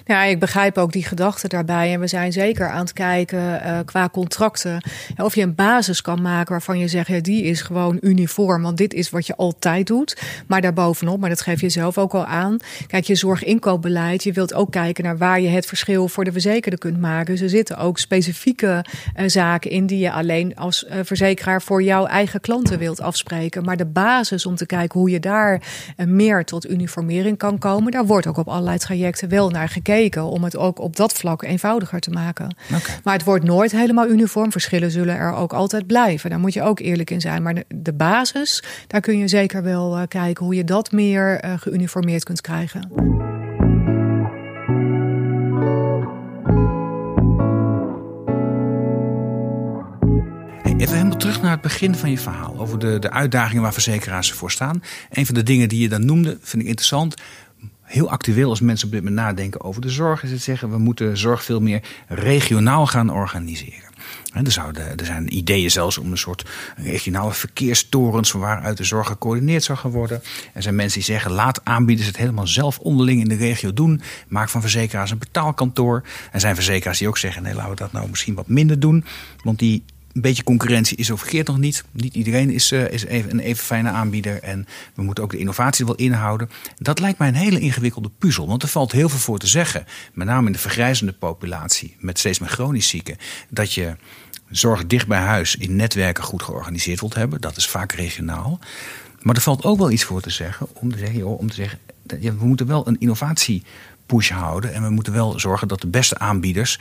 Ja, 0.07 0.23
ik 0.23 0.39
begrijp 0.39 0.77
ook 0.77 0.91
die 0.91 1.03
gedachte 1.03 1.47
daarbij. 1.47 1.93
En 1.93 1.99
we 1.99 2.07
zijn 2.07 2.31
zeker 2.31 2.69
aan 2.69 2.79
het 2.79 2.93
kijken 2.93 3.39
uh, 3.39 3.79
qua 3.85 4.09
contracten. 4.09 4.81
Of 5.17 5.35
je 5.35 5.41
een 5.41 5.55
basis 5.55 6.01
kan 6.01 6.21
maken 6.21 6.51
waarvan 6.51 6.79
je 6.79 6.87
zegt, 6.87 7.07
ja, 7.07 7.19
die 7.19 7.43
is 7.43 7.61
gewoon 7.61 7.97
uniform. 8.01 8.61
Want 8.61 8.77
dit 8.77 8.93
is 8.93 9.09
wat 9.09 9.27
je 9.27 9.35
altijd 9.35 9.87
doet. 9.87 10.17
Maar 10.47 10.61
daarbovenop, 10.61 11.19
maar 11.19 11.29
dat 11.29 11.41
geef 11.41 11.61
je 11.61 11.69
zelf 11.69 11.97
ook 11.97 12.13
al 12.13 12.25
aan. 12.25 12.57
Kijk, 12.87 13.03
je 13.03 13.15
zorginkoopbeleid. 13.15 14.23
Je 14.23 14.31
wilt 14.31 14.53
ook 14.53 14.71
kijken 14.71 15.03
naar 15.03 15.17
waar 15.17 15.41
je 15.41 15.47
het 15.47 15.65
verschil 15.65 16.07
voor 16.07 16.23
de 16.23 16.31
verzekerde 16.31 16.77
kunt 16.77 16.99
maken. 16.99 17.33
Dus 17.33 17.41
er 17.41 17.49
zitten 17.49 17.77
ook 17.77 17.97
specifieke 17.99 18.85
uh, 19.17 19.27
zaken 19.27 19.71
in 19.71 19.85
die 19.85 19.99
je 19.99 20.11
alleen 20.11 20.55
als 20.55 20.83
uh, 20.83 20.95
verzekeraar 21.03 21.61
voor 21.61 21.83
jouw 21.83 22.05
eigen 22.05 22.41
klanten 22.41 22.79
wilt 22.79 23.01
afspreken. 23.01 23.63
Maar 23.63 23.77
de 23.77 23.85
basis 23.85 24.45
om 24.45 24.55
te 24.55 24.65
kijken 24.65 24.99
hoe 24.99 25.09
je 25.09 25.19
daar 25.19 25.61
meer 26.05 26.45
tot 26.45 26.69
uniformering 26.69 27.37
kan 27.37 27.57
komen. 27.57 27.91
Daar 27.91 28.05
wordt 28.05 28.27
ook 28.27 28.37
op 28.37 28.47
allerlei 28.47 28.77
trajecten 28.77 29.29
wel 29.29 29.49
naar 29.49 29.69
gekeken 29.69 29.95
om 30.05 30.43
het 30.43 30.57
ook 30.57 30.79
op 30.79 30.95
dat 30.95 31.13
vlak 31.13 31.43
eenvoudiger 31.43 31.99
te 31.99 32.09
maken. 32.09 32.55
Maar 33.03 33.13
het 33.13 33.23
wordt 33.23 33.43
nooit 33.43 33.71
helemaal 33.71 34.07
uniform. 34.07 34.51
Verschillen 34.51 34.91
zullen 34.91 35.15
er 35.15 35.33
ook 35.33 35.53
altijd 35.53 35.87
blijven. 35.87 36.29
Daar 36.29 36.39
moet 36.39 36.53
je 36.53 36.61
ook 36.61 36.79
eerlijk 36.79 37.09
in 37.09 37.21
zijn. 37.21 37.43
Maar 37.43 37.63
de, 37.67 37.93
basis, 37.93 38.63
daar 38.87 39.01
kun 39.01 39.17
je 39.17 39.27
zeker 39.27 39.63
wel 39.63 39.97
uh, 39.97 40.03
kijken 40.07 40.45
hoe 40.45 40.55
je 40.55 40.63
dat 40.63 40.91
meer 40.91 41.45
uh, 41.45 41.53
geuniformeerd 41.57 42.23
kunt 42.23 42.41
krijgen. 42.41 42.91
Even 50.77 50.95
helemaal 50.95 51.17
terug 51.17 51.41
naar 51.41 51.51
het 51.51 51.61
begin 51.61 51.95
van 51.95 52.11
je 52.11 52.17
verhaal. 52.17 52.55
Over 52.57 52.79
de, 52.79 52.99
de 52.99 53.11
uitdagingen 53.11 53.61
waar 53.61 53.73
verzekeraars 53.73 54.31
voor 54.31 54.51
staan. 54.51 54.83
Een 55.09 55.25
van 55.25 55.35
de 55.35 55.43
dingen 55.43 55.69
die 55.69 55.81
je 55.81 55.89
dan 55.89 56.05
noemde, 56.05 56.37
vind 56.41 56.61
ik 56.61 56.67
interessant 56.67 57.15
heel 57.87 58.09
actueel 58.09 58.49
als 58.49 58.61
mensen 58.61 58.87
op 58.87 58.93
dit 58.93 59.03
moment 59.03 59.19
nadenken 59.19 59.61
over 59.61 59.81
de 59.81 59.89
zorg, 59.89 60.23
is 60.23 60.31
het 60.31 60.41
zeggen 60.41 60.69
we 60.69 60.77
moeten 60.77 61.17
zorg 61.17 61.43
veel 61.43 61.59
meer 61.59 61.83
regionaal 62.07 62.87
gaan 62.87 63.09
organiseren. 63.09 63.89
er, 64.33 64.51
zouden, 64.51 64.97
er 64.97 65.05
zijn 65.05 65.37
ideeën 65.37 65.71
zelfs 65.71 65.97
om 65.97 66.11
een 66.11 66.17
soort 66.17 66.49
regionale 66.75 67.33
verkeerstorens 67.33 68.31
van 68.31 68.39
waaruit 68.39 68.77
de 68.77 68.83
zorg 68.83 69.07
gecoördineerd 69.07 69.63
zou 69.63 69.77
gaan 69.77 69.91
worden. 69.91 70.21
Er 70.53 70.61
zijn 70.61 70.75
mensen 70.75 70.99
die 70.99 71.13
zeggen 71.13 71.31
laat 71.31 71.61
aanbieders 71.63 72.07
het 72.07 72.17
helemaal 72.17 72.47
zelf 72.47 72.79
onderling 72.79 73.21
in 73.21 73.29
de 73.29 73.35
regio 73.35 73.73
doen. 73.73 74.01
Maak 74.27 74.49
van 74.49 74.61
verzekeraars 74.61 75.11
een 75.11 75.17
betaalkantoor. 75.17 76.03
Er 76.31 76.39
zijn 76.39 76.55
verzekeraars 76.55 76.97
die 76.97 77.07
ook 77.07 77.17
zeggen 77.17 77.43
nee 77.43 77.53
laten 77.53 77.71
we 77.71 77.75
dat 77.75 77.91
nou 77.91 78.09
misschien 78.09 78.35
wat 78.35 78.47
minder 78.47 78.79
doen. 78.79 79.05
Want 79.43 79.59
die 79.59 79.83
een 80.17 80.23
beetje 80.23 80.43
concurrentie 80.43 80.97
is 80.97 81.09
of 81.09 81.33
nog 81.43 81.57
niet. 81.57 81.83
Niet 81.91 82.13
iedereen 82.13 82.49
is, 82.49 82.71
uh, 82.71 82.91
is 82.91 83.05
even, 83.05 83.31
een 83.31 83.39
even 83.39 83.63
fijne 83.63 83.89
aanbieder. 83.89 84.41
En 84.41 84.67
we 84.95 85.01
moeten 85.01 85.23
ook 85.23 85.31
de 85.31 85.37
innovatie 85.37 85.85
wel 85.85 85.95
inhouden. 85.95 86.49
Dat 86.77 86.99
lijkt 86.99 87.19
mij 87.19 87.27
een 87.27 87.33
hele 87.33 87.59
ingewikkelde 87.59 88.11
puzzel. 88.19 88.47
Want 88.47 88.63
er 88.63 88.69
valt 88.69 88.91
heel 88.91 89.09
veel 89.09 89.19
voor 89.19 89.37
te 89.37 89.47
zeggen. 89.47 89.85
Met 90.13 90.27
name 90.27 90.45
in 90.45 90.51
de 90.51 90.59
vergrijzende 90.59 91.13
populatie. 91.13 91.95
Met 91.99 92.19
steeds 92.19 92.39
meer 92.39 92.49
chronisch 92.49 92.87
zieken. 92.87 93.17
Dat 93.49 93.73
je 93.73 93.95
zorg 94.49 94.87
dicht 94.87 95.07
bij 95.07 95.19
huis 95.19 95.55
in 95.55 95.75
netwerken 95.75 96.23
goed 96.23 96.41
georganiseerd 96.41 96.99
wilt 96.99 97.15
hebben. 97.15 97.41
Dat 97.41 97.57
is 97.57 97.67
vaak 97.67 97.91
regionaal. 97.91 98.59
Maar 99.21 99.35
er 99.35 99.41
valt 99.41 99.63
ook 99.63 99.77
wel 99.77 99.91
iets 99.91 100.03
voor 100.03 100.21
te 100.21 100.29
zeggen. 100.29 100.67
Om 100.73 100.91
te 100.91 100.97
zeggen, 100.97 101.37
om 101.37 101.49
te 101.49 101.55
zeggen 101.55 101.79
we 102.07 102.45
moeten 102.45 102.67
wel 102.67 102.87
een 102.87 102.99
innovatie 102.99 103.63
push 104.05 104.29
houden. 104.29 104.73
En 104.73 104.83
we 104.83 104.89
moeten 104.89 105.13
wel 105.13 105.39
zorgen 105.39 105.67
dat 105.67 105.81
de 105.81 105.87
beste 105.87 106.17
aanbieders 106.17 106.79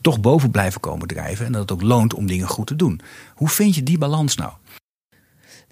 toch 0.00 0.20
boven 0.20 0.50
blijven 0.50 0.80
komen 0.80 1.08
drijven. 1.08 1.46
En 1.46 1.52
dat 1.52 1.60
het 1.60 1.72
ook 1.72 1.82
loont 1.82 2.14
om 2.14 2.26
dingen 2.26 2.48
goed 2.48 2.66
te 2.66 2.76
doen. 2.76 3.00
Hoe 3.34 3.48
vind 3.48 3.74
je 3.74 3.82
die 3.82 3.98
balans 3.98 4.36
nou? 4.36 4.52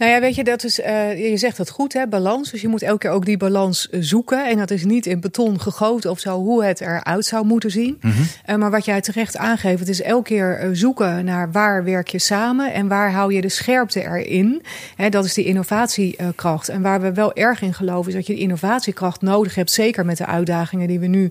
Nou 0.01 0.13
ja, 0.13 0.21
weet 0.21 0.35
je, 0.35 0.45
dat 0.45 0.65
is, 0.65 0.79
uh, 0.79 1.31
je 1.31 1.37
zegt 1.37 1.59
het 1.59 1.71
goed, 1.71 1.93
hè, 1.93 2.07
balans. 2.07 2.51
Dus 2.51 2.61
je 2.61 2.69
moet 2.69 2.83
elke 2.83 2.99
keer 2.99 3.11
ook 3.11 3.25
die 3.25 3.37
balans 3.37 3.89
eh, 3.91 4.01
zoeken. 4.03 4.49
En 4.49 4.59
dat 4.59 4.71
is 4.71 4.85
niet 4.85 5.07
in 5.07 5.21
beton 5.21 5.61
gegoten 5.61 6.11
of 6.11 6.21
zo, 6.21 6.39
hoe 6.39 6.65
het 6.65 6.81
eruit 6.81 7.25
zou 7.25 7.47
moeten 7.47 7.71
zien. 7.71 7.99
Mm 8.01 8.11
-hmm. 8.11 8.25
uh, 8.51 8.57
maar 8.57 8.71
wat 8.71 8.85
jij 8.85 9.01
terecht 9.01 9.37
aangeeft, 9.37 9.79
het 9.79 9.89
is 9.89 10.03
elke 10.03 10.29
keer 10.29 10.69
zoeken 10.73 11.25
naar 11.25 11.53
waar 11.53 11.85
werk 11.85 12.09
je 12.09 12.19
samen 12.19 12.73
en 12.73 12.89
waar 12.89 13.13
hou 13.13 13.35
je 13.35 13.41
de 13.41 13.49
scherpte 13.49 14.03
erin. 14.03 14.63
Hè, 14.97 15.09
dat 15.09 15.25
is 15.25 15.35
die 15.35 15.45
innovatiekracht. 15.45 16.69
En 16.69 16.83
waar 16.83 17.01
we 17.01 17.13
wel 17.13 17.35
erg 17.35 17.63
in 17.63 17.75
geloven, 17.75 18.09
is 18.09 18.15
dat 18.15 18.27
je 18.27 18.33
die 18.33 18.43
innovatiekracht 18.43 19.21
nodig 19.21 19.55
hebt. 19.55 19.71
Zeker 19.71 20.05
met 20.05 20.17
de 20.17 20.27
uitdagingen 20.27 20.89
die 20.89 21.01
we 21.01 21.07
nu 21.07 21.31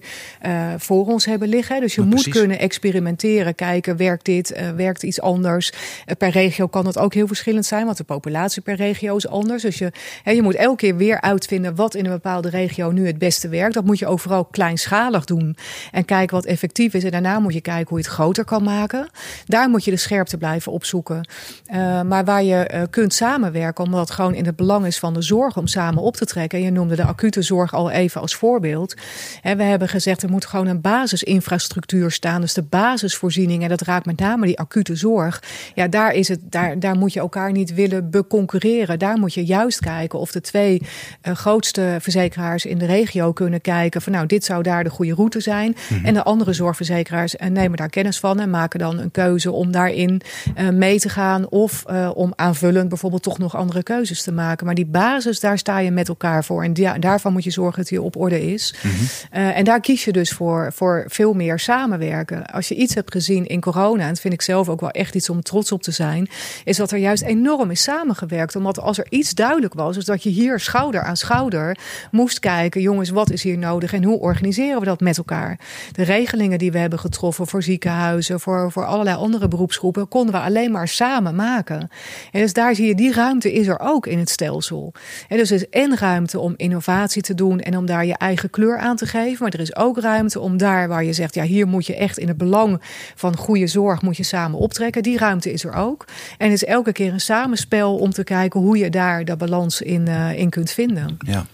voor 0.78 1.06
ons 1.06 1.26
hebben 1.26 1.48
liggen. 1.48 1.82
Dus 1.82 1.96
je 1.96 2.02
moet 2.02 2.10
precies. 2.10 2.34
kunnen 2.34 2.60
experimenteren, 2.60 3.56
kijken, 3.56 3.98
werkt 3.98 4.26
dit, 4.26 4.54
werkt 4.76 5.04
iets 5.04 5.22
anders. 5.22 5.72
per 6.18 6.30
regio 6.30 6.68
kan 6.68 6.86
het 6.86 6.98
ook 6.98 7.14
heel 7.14 7.28
verschillend 7.28 7.66
zijn, 7.66 7.86
want 7.86 7.98
de 7.98 8.04
populatie 8.04 8.59
per 8.62 8.76
regio 8.76 9.16
is 9.16 9.28
anders. 9.28 9.62
Dus 9.62 9.78
je, 9.78 9.92
hè, 10.24 10.32
je 10.32 10.42
moet 10.42 10.56
elke 10.56 10.76
keer 10.76 10.96
weer 10.96 11.22
uitvinden 11.22 11.76
wat 11.76 11.96
in 11.96 12.06
een 12.06 12.12
bepaalde 12.12 12.50
regio 12.50 12.92
nu 12.92 13.08
het 13.08 13.18
beste 13.18 13.50
werkt. 13.50 13.74
Dat 13.74 13.86
moet 13.86 14.00
je 14.00 14.08
overal 14.08 14.46
kleinschalig 14.46 15.26
doen. 15.26 15.58
En 15.92 16.06
kijken 16.06 16.36
wat 16.36 16.46
effectief 16.46 16.94
is. 16.94 17.04
En 17.04 17.12
daarna 17.12 17.40
moet 17.40 17.54
je 17.54 17.62
kijken 17.62 17.88
hoe 17.90 17.98
je 17.98 18.04
het 18.04 18.14
groter 18.14 18.46
kan 18.46 18.64
maken. 18.64 19.10
Daar 19.46 19.70
moet 19.70 19.84
je 19.84 19.92
de 19.92 19.98
scherpte 19.98 20.38
blijven 20.38 20.72
opzoeken. 20.72 21.30
Uh, 21.74 22.02
maar 22.02 22.26
waar 22.26 22.44
je 22.44 22.70
uh, 22.74 22.82
kunt 22.90 23.14
samenwerken, 23.14 23.84
omdat 23.84 24.00
het 24.00 24.12
gewoon 24.12 24.34
in 24.34 24.46
het 24.46 24.56
belang 24.56 24.86
is 24.86 25.00
van 25.00 25.14
de 25.14 25.22
zorg 25.22 25.58
om 25.58 25.68
samen 25.68 26.04
op 26.04 26.16
te 26.16 26.26
trekken. 26.26 26.62
Je 26.62 26.72
noemde 26.72 26.96
de 26.96 27.04
acute 27.04 27.42
zorg 27.42 27.74
al 27.74 27.90
even 27.90 28.22
als 28.22 28.36
voorbeeld. 28.36 28.96
En 29.42 29.58
we 29.58 29.64
hebben 29.64 29.88
gezegd, 29.88 30.24
er 30.24 30.30
moet 30.30 30.46
gewoon 30.46 30.68
een 30.68 30.82
basisinfrastructuur 30.82 32.12
staan. 32.12 32.42
Dus 32.42 32.54
de 32.54 32.64
basisvoorziening. 32.64 33.64
En 33.64 33.70
dat 33.70 33.82
raakt 33.82 34.06
met 34.06 34.20
name 34.20 34.46
die 34.46 34.60
acute 34.60 34.96
zorg. 34.96 35.44
Ja, 35.76 35.88
daar, 35.88 36.14
is 36.14 36.28
het, 36.28 36.40
daar, 36.44 36.80
daar 36.80 36.98
moet 36.98 37.14
je 37.14 37.20
elkaar 37.20 37.52
niet 37.52 37.74
willen 37.74 38.10
beconcurreren 38.10 38.49
concurreren. 38.50 39.00
Daar 39.00 39.18
moet 39.18 39.34
je 39.34 39.46
juist 39.46 39.80
kijken 39.80 40.20
of 40.20 40.32
de 40.32 40.42
twee 40.42 40.82
uh, 41.28 41.36
grootste 41.36 41.98
verzekeraars 42.00 42.66
in 42.66 42.78
de 42.78 42.86
regio 42.86 43.32
kunnen 43.34 43.62
kijken 43.62 44.02
van 44.02 44.12
nou, 44.12 44.26
dit 44.26 44.46
zou 44.46 44.64
daar 44.64 44.84
de 44.84 44.90
goede 44.90 45.14
route 45.14 45.40
zijn. 45.40 45.68
Mm 45.68 45.98
-hmm. 45.98 46.06
En 46.06 46.14
de 46.14 46.24
andere 46.24 46.54
zorgverzekeraars 46.54 47.36
uh, 47.36 47.48
nemen 47.48 47.78
daar 47.78 47.90
kennis 47.90 48.20
van 48.20 48.40
en 48.40 48.50
maken 48.50 48.80
dan 48.80 49.00
een 49.00 49.12
keuze 49.12 49.52
om 49.52 49.72
daarin 49.72 50.22
uh, 50.58 50.70
mee 50.70 51.00
te 51.00 51.10
gaan 51.10 51.50
of 51.50 51.86
om 52.14 52.34
aanvullend 52.36 52.90
bijvoorbeeld 52.90 53.24
toch 53.24 53.38
nog 53.38 53.56
andere 53.56 53.84
keuzes 53.84 54.24
te 54.24 54.32
maken. 54.32 54.66
Maar 54.66 54.76
die 54.76 54.86
basis, 54.86 55.40
daar 55.40 55.58
sta 55.58 55.80
je 55.80 55.92
met 55.92 56.08
elkaar 56.08 56.44
voor. 56.44 56.64
En 56.64 56.74
daarvan 57.00 57.32
moet 57.32 57.44
je 57.44 57.52
zorgen 57.52 57.78
dat 57.78 57.88
die 57.88 58.02
op 58.02 58.16
orde 58.16 58.52
is. 58.52 58.76
Mm 58.82 58.92
-hmm. 58.92 59.42
en 59.42 59.64
daar 59.64 59.80
kies 59.80 60.06
je 60.06 60.12
dus 60.12 60.32
voor, 60.32 60.72
voor 60.74 61.06
veel 61.08 61.34
meer 61.34 61.60
samenwerken. 61.60 62.46
Als 62.46 62.68
je 62.68 62.76
iets 62.76 62.96
hebt 62.96 63.12
gezien 63.12 63.46
in 63.46 63.62
corona, 63.62 64.04
en 64.04 64.10
dat 64.10 64.20
vind 64.20 64.34
ik 64.34 64.42
zelf 64.42 64.70
ook 64.70 64.80
wel 64.80 64.92
echt 64.92 65.16
iets 65.16 65.30
om 65.30 65.42
trots 65.42 65.72
op 65.72 65.84
te 65.84 65.92
zijn, 65.92 66.30
is 66.64 66.78
dat 66.78 66.92
er 66.92 66.98
juist 66.98 67.24
enorm 67.24 67.72
is 67.72 67.84
samengewerkt 67.84 68.39
omdat 68.56 68.80
als 68.80 68.98
er 68.98 69.08
iets 69.10 69.34
duidelijk 69.34 69.74
was, 69.74 69.98
is 69.98 70.06
dat 70.06 70.24
je 70.24 70.30
hier 70.30 70.60
schouder 70.60 71.04
aan 71.04 71.18
schouder 71.18 71.78
moest 72.12 72.40
kijken, 72.40 72.82
jongens, 72.82 73.10
wat 73.10 73.30
is 73.30 73.44
hier 73.44 73.58
nodig 73.58 73.94
en 73.94 74.04
hoe 74.04 74.20
organiseren 74.20 74.80
we 74.80 74.86
dat 74.86 75.00
met 75.00 75.18
elkaar? 75.18 75.60
De 75.92 76.04
regelingen 76.04 76.58
die 76.58 76.72
we 76.72 76.78
hebben 76.78 77.00
getroffen 77.00 77.48
voor 77.48 77.64
ziekenhuizen, 77.64 78.40
voor, 78.40 78.72
voor 78.72 78.86
allerlei 78.86 79.18
andere 79.18 79.48
beroepsgroepen, 79.48 80.08
konden 80.08 80.34
we 80.34 80.42
alleen 80.42 80.72
maar 80.72 80.88
samen 80.88 81.36
maken. 81.36 81.90
En 82.32 82.42
dus 82.42 82.54
daar 82.54 82.76
zie 82.76 82.88
je, 82.88 82.96
die 82.96 83.14
ruimte 83.14 83.54
is 83.54 83.68
er 83.68 83.80
ook 83.80 84.08
in 84.08 84.20
het 84.20 84.30
stelsel. 84.30 84.94
En 85.28 85.38
dus 85.38 85.50
er 85.50 85.56
is 85.56 85.70
en 85.70 85.98
ruimte 85.98 86.40
om 86.40 86.54
innovatie 86.58 87.22
te 87.22 87.34
doen 87.34 87.60
en 87.60 87.78
om 87.78 87.86
daar 87.86 88.06
je 88.06 88.18
eigen 88.18 88.50
kleur 88.50 88.78
aan 88.78 88.96
te 88.96 89.06
geven. 89.06 89.38
Maar 89.44 89.54
er 89.54 89.60
is 89.60 89.76
ook 89.76 90.00
ruimte 90.00 90.40
om 90.40 90.58
daar 90.58 90.88
waar 90.88 91.04
je 91.04 91.14
zegt, 91.14 91.36
ja, 91.36 91.44
hier 91.44 91.68
moet 91.68 91.86
je 91.86 91.96
echt 91.96 92.18
in 92.18 92.28
het 92.28 92.38
belang 92.38 92.82
van 93.16 93.38
goede 93.38 93.68
zorg 93.68 94.02
moet 94.02 94.18
je 94.18 94.24
samen 94.24 94.60
optrekken. 94.60 95.04
Die 95.04 95.18
ruimte 95.18 95.52
is 95.52 95.64
er 95.64 95.74
ook. 95.74 96.06
En 96.38 96.52
is 96.52 96.66
elke 96.66 96.92
keer 96.92 97.14
een 97.14 97.20
samenspel 97.20 97.98
om 97.98 98.12
te 98.12 98.19
kijken 98.24 98.60
hoe 98.60 98.78
je 98.78 98.90
daar 98.90 99.26
de 99.26 99.36
balans 99.36 99.82
in, 99.82 100.06
uh, 100.08 100.38
in 100.38 100.50
kunt 100.50 100.72
vinden. 100.72 101.18
Ja. 101.20 101.46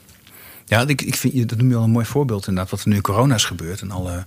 Ja, 0.68 0.88
ik, 0.88 1.02
ik 1.02 1.16
vind, 1.16 1.50
dat 1.50 1.58
noem 1.58 1.70
je 1.70 1.76
al 1.76 1.84
een 1.84 1.90
mooi 1.90 2.06
voorbeeld 2.06 2.48
inderdaad, 2.48 2.72
wat 2.72 2.82
er 2.82 2.88
nu 2.88 2.96
in 2.96 3.02
corona 3.02 3.36
is 3.36 3.44
gebeurd. 3.44 3.82
En 3.82 3.92
alle 3.92 4.24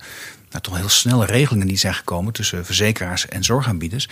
nou, 0.50 0.62
toch 0.62 0.76
heel 0.76 0.88
snelle 0.88 1.26
regelingen 1.26 1.66
die 1.66 1.76
zijn 1.76 1.94
gekomen 1.94 2.32
tussen 2.32 2.64
verzekeraars 2.64 3.28
en 3.28 3.44
zorgaanbieders. 3.44 4.08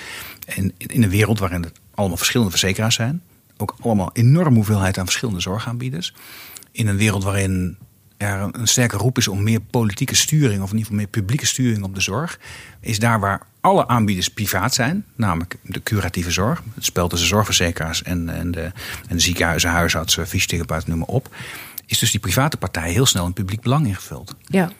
En 0.46 0.72
in 0.76 1.02
een 1.02 1.10
wereld 1.10 1.38
waarin 1.38 1.62
het 1.62 1.72
allemaal 1.94 2.16
verschillende 2.16 2.50
verzekeraars 2.50 2.94
zijn. 2.94 3.22
Ook 3.56 3.74
allemaal 3.80 4.10
enorme 4.12 4.54
hoeveelheid 4.54 4.98
aan 4.98 5.04
verschillende 5.04 5.40
zorgaanbieders. 5.40 6.14
In 6.72 6.86
een 6.86 6.96
wereld 6.96 7.24
waarin 7.24 7.76
er 8.16 8.48
een 8.52 8.68
sterke 8.68 8.96
roep 8.96 9.18
is 9.18 9.28
om 9.28 9.42
meer 9.42 9.60
politieke 9.60 10.14
sturing, 10.14 10.62
of 10.62 10.70
in 10.70 10.76
ieder 10.76 10.78
geval 10.78 10.96
meer 10.96 11.06
publieke 11.06 11.46
sturing 11.46 11.84
op 11.84 11.94
de 11.94 12.00
zorg, 12.00 12.38
is 12.80 12.98
daar 12.98 13.20
waar 13.20 13.46
alle 13.66 13.88
aanbieders 13.88 14.28
privaat 14.28 14.74
zijn, 14.74 15.04
namelijk 15.16 15.56
de 15.62 15.82
curatieve 15.82 16.30
zorg, 16.30 16.62
het 16.74 16.84
spel 16.84 17.08
tussen 17.08 17.28
zorgverzekeraars 17.28 18.02
en, 18.02 18.28
en, 18.28 18.50
de, 18.50 18.72
en 19.08 19.16
de 19.16 19.20
ziekenhuizen, 19.20 19.70
huisartsen, 19.70 20.26
fysiotherapeuten, 20.26 20.90
noem 20.90 20.98
maar 20.98 21.08
op, 21.08 21.34
is 21.86 21.98
dus 21.98 22.10
die 22.10 22.20
private 22.20 22.56
partij 22.56 22.90
heel 22.90 23.06
snel 23.06 23.26
een 23.26 23.32
publiek 23.32 23.60
belang 23.60 23.86
ingevuld. 23.86 24.34
Ja. 24.40 24.70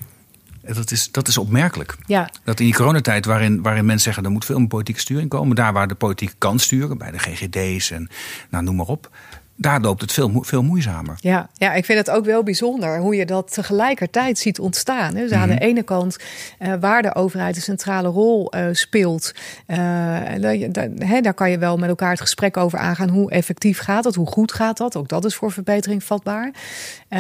Dat 0.75 0.91
is, 0.91 1.11
dat 1.11 1.29
is 1.29 1.39
opmerkelijk. 1.39 1.97
Ja. 2.07 2.31
Dat 2.45 2.61
in 2.61 2.65
die 2.65 2.75
coronatijd, 2.75 3.25
waarin, 3.25 3.63
waarin 3.63 3.85
mensen 3.85 4.05
zeggen... 4.05 4.25
er 4.25 4.31
moet 4.31 4.45
veel 4.45 4.59
meer 4.59 4.69
politieke 4.69 5.01
sturing 5.01 5.29
komen... 5.29 5.57
daar 5.57 5.73
waar 5.73 5.89
de 5.89 5.95
politiek 5.95 6.35
kan 6.39 6.59
sturen, 6.59 6.99
bij 6.99 7.11
de 7.11 7.19
GGD's 7.19 7.91
en 7.91 8.09
nou, 8.51 8.65
noem 8.65 8.77
maar 8.77 8.87
op 8.87 9.11
daar 9.57 9.81
loopt 9.81 10.01
het 10.01 10.13
veel, 10.13 10.31
veel 10.41 10.63
moeizamer. 10.63 11.17
Ja, 11.21 11.49
ja, 11.55 11.73
ik 11.73 11.85
vind 11.85 11.99
het 11.99 12.11
ook 12.11 12.25
wel 12.25 12.43
bijzonder 12.43 12.99
hoe 12.99 13.17
je 13.17 13.27
dat 13.27 13.53
tegelijkertijd 13.53 14.39
ziet 14.39 14.59
ontstaan. 14.59 15.15
Dus 15.15 15.33
aan 15.33 15.49
de 15.49 15.55
mhm. 15.55 15.63
ene 15.63 15.83
kant 15.83 16.17
uh, 16.59 16.73
waar 16.81 17.03
de 17.03 17.15
overheid 17.15 17.57
een 17.57 17.63
centrale 17.63 18.09
rol 18.09 18.55
uh, 18.55 18.67
speelt, 18.73 19.33
uh, 19.67 19.77
daar, 20.71 21.23
daar 21.23 21.35
kan 21.35 21.51
je 21.51 21.59
wel 21.59 21.77
met 21.77 21.89
elkaar 21.89 22.11
het 22.11 22.21
gesprek 22.21 22.57
over 22.57 22.79
aangaan. 22.79 23.09
Hoe 23.09 23.31
effectief 23.31 23.79
gaat 23.79 24.05
dat? 24.05 24.15
Hoe 24.15 24.27
goed 24.27 24.53
gaat 24.53 24.77
dat? 24.77 24.97
Ook 24.97 25.09
dat 25.09 25.25
is 25.25 25.35
voor 25.35 25.53
verbetering 25.53 26.05
vatbaar. 26.05 26.51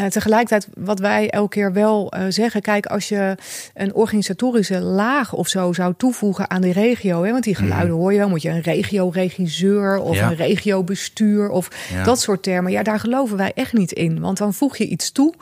tegelijkertijd, 0.09 0.68
wat 0.75 0.99
wij 0.99 1.31
elke 1.31 1.49
keer 1.49 1.72
wel 1.72 2.12
zeggen, 2.29 2.62
kijk, 2.62 2.87
als 2.87 3.09
je 3.09 3.37
een 3.75 3.94
organisatorische 3.94 4.81
laag 4.81 5.33
of 5.33 5.49
zo 5.49 5.72
zou 5.72 5.94
toevoegen 5.96 6.51
aan 6.51 6.61
die 6.62 6.72
regio, 6.72 7.22
hè, 7.22 7.31
want 7.31 7.44
die 7.44 7.55
geluiden 7.55 7.90
mhm. 7.90 7.99
hoor 7.99 8.12
je 8.12 8.18
wel, 8.18 8.29
moet 8.29 8.42
je 8.42 8.51
een 8.51 8.61
regio-regisseur 8.61 9.99
of 9.99 10.20
een 10.20 10.37
regio-bestuur 10.37 11.49
of 11.49 11.68
dat 12.05 12.20
soort 12.20 12.26
termen, 12.35 12.73
ja, 12.73 12.83
daar 12.83 13.01
geloven 13.01 13.37
wij 13.37 13.53
echt 13.55 13.73
niet 13.73 13.93
in. 13.93 14.21
Want 14.21 14.39
dan 14.39 14.55
voeg 14.55 14.77
je 14.77 14.87
iets 14.87 15.12
toe 15.12 15.35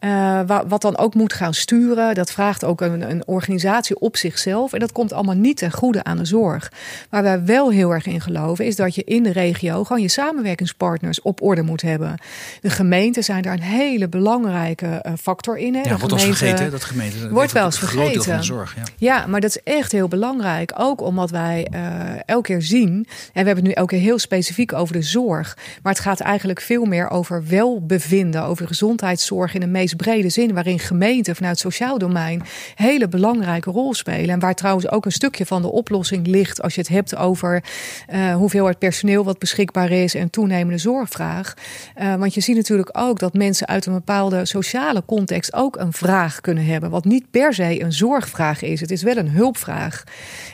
uh, 0.00 0.40
wat 0.68 0.82
dan 0.82 0.98
ook 0.98 1.14
moet 1.14 1.32
gaan 1.32 1.54
sturen. 1.54 2.14
Dat 2.14 2.32
vraagt 2.32 2.64
ook 2.64 2.80
een, 2.80 3.10
een, 3.10 3.22
organisatie 3.26 3.98
op 3.98 4.16
zichzelf. 4.16 4.72
En 4.72 4.80
dat 4.80 4.92
komt 4.92 5.12
allemaal 5.12 5.34
niet 5.34 5.56
ten 5.56 5.72
goede 5.72 6.04
aan 6.04 6.16
de 6.16 6.24
zorg. 6.24 6.72
Waar 7.10 7.22
wij 7.22 7.44
wel 7.44 7.70
heel 7.70 7.90
erg 7.90 8.06
in 8.06 8.20
geloven, 8.20 8.64
is 8.64 8.76
dat 8.76 8.94
je 8.94 9.04
in 9.04 9.22
de 9.22 9.32
regio 9.32 9.84
gewoon 9.84 10.02
je 10.02 10.08
samenwerkingspartners 10.08 11.22
op 11.22 11.42
orde 11.42 11.62
moet 11.62 11.82
hebben. 11.82 12.18
De 12.60 12.70
gemeenten 12.70 13.24
zijn 13.24 13.42
daar 13.42 13.52
een 13.52 13.60
hele 13.60 14.08
belangrijke 14.08 14.86
eh, 14.86 15.12
factor 15.20 15.58
in. 15.58 15.74
Hè. 15.74 15.80
Ja, 15.80 15.96
wordt 15.96 16.14
gemeente, 16.14 16.36
vergeten, 16.36 16.70
dat 16.70 16.84
gemeente. 16.84 17.30
wordt 17.30 17.52
wel 17.52 17.64
eens 17.64 17.78
vergeten. 17.78 18.22
Van 18.22 18.36
de 18.36 18.42
zorg, 18.42 18.76
ja. 18.76 18.82
ja. 18.96 19.26
maar 19.26 19.40
dat 19.40 19.50
is 19.50 19.62
echt 19.62 19.92
heel 19.92 20.08
belangrijk. 20.08 20.72
Ook 20.76 21.00
omdat 21.00 21.30
wij 21.30 21.68
uh, 21.74 21.80
elke 22.26 22.52
keer 22.52 22.62
zien, 22.62 22.92
en 22.92 23.06
we 23.06 23.30
hebben 23.32 23.56
het 23.56 23.64
nu 23.64 23.72
elke 23.72 23.94
keer 23.94 24.04
heel 24.04 24.18
specifiek 24.18 24.72
over 24.72 24.94
de 24.94 25.02
zorg. 25.02 25.56
Maar 25.82 25.92
het 25.92 26.02
gaat 26.02 26.20
eigenlijk 26.20 26.60
veel 26.60 26.84
meer 26.84 27.08
over 27.10 27.44
welbevinden, 27.46 28.42
over 28.42 28.66
gezondheidszorg 28.66 29.54
in 29.54 29.60
de 29.60 29.66
meest 29.66 29.89
brede 29.96 30.28
zin, 30.28 30.54
waarin 30.54 30.78
gemeenten 30.78 31.36
vanuit 31.36 31.62
het 31.62 31.72
sociaal 31.72 31.98
domein 31.98 32.42
hele 32.74 33.08
belangrijke 33.08 33.70
rol 33.70 33.94
spelen. 33.94 34.28
En 34.28 34.38
waar 34.38 34.54
trouwens 34.54 34.90
ook 34.90 35.04
een 35.04 35.12
stukje 35.12 35.46
van 35.46 35.62
de 35.62 35.70
oplossing 35.70 36.26
ligt 36.26 36.62
als 36.62 36.74
je 36.74 36.80
het 36.80 36.90
hebt 36.90 37.16
over 37.16 37.64
uh, 38.12 38.34
hoeveelheid 38.34 38.78
personeel 38.78 39.24
wat 39.24 39.38
beschikbaar 39.38 39.90
is 39.90 40.14
en 40.14 40.30
toenemende 40.30 40.78
zorgvraag. 40.78 41.54
Uh, 42.00 42.14
want 42.14 42.34
je 42.34 42.40
ziet 42.40 42.56
natuurlijk 42.56 42.90
ook 42.92 43.18
dat 43.18 43.34
mensen 43.34 43.66
uit 43.66 43.86
een 43.86 43.92
bepaalde 43.92 44.46
sociale 44.46 45.02
context 45.06 45.54
ook 45.54 45.76
een 45.76 45.92
vraag 45.92 46.40
kunnen 46.40 46.64
hebben, 46.64 46.90
wat 46.90 47.04
niet 47.04 47.30
per 47.30 47.54
se 47.54 47.82
een 47.82 47.92
zorgvraag 47.92 48.62
is. 48.62 48.80
Het 48.80 48.90
is 48.90 49.02
wel 49.02 49.16
een 49.16 49.30
hulpvraag. 49.30 50.04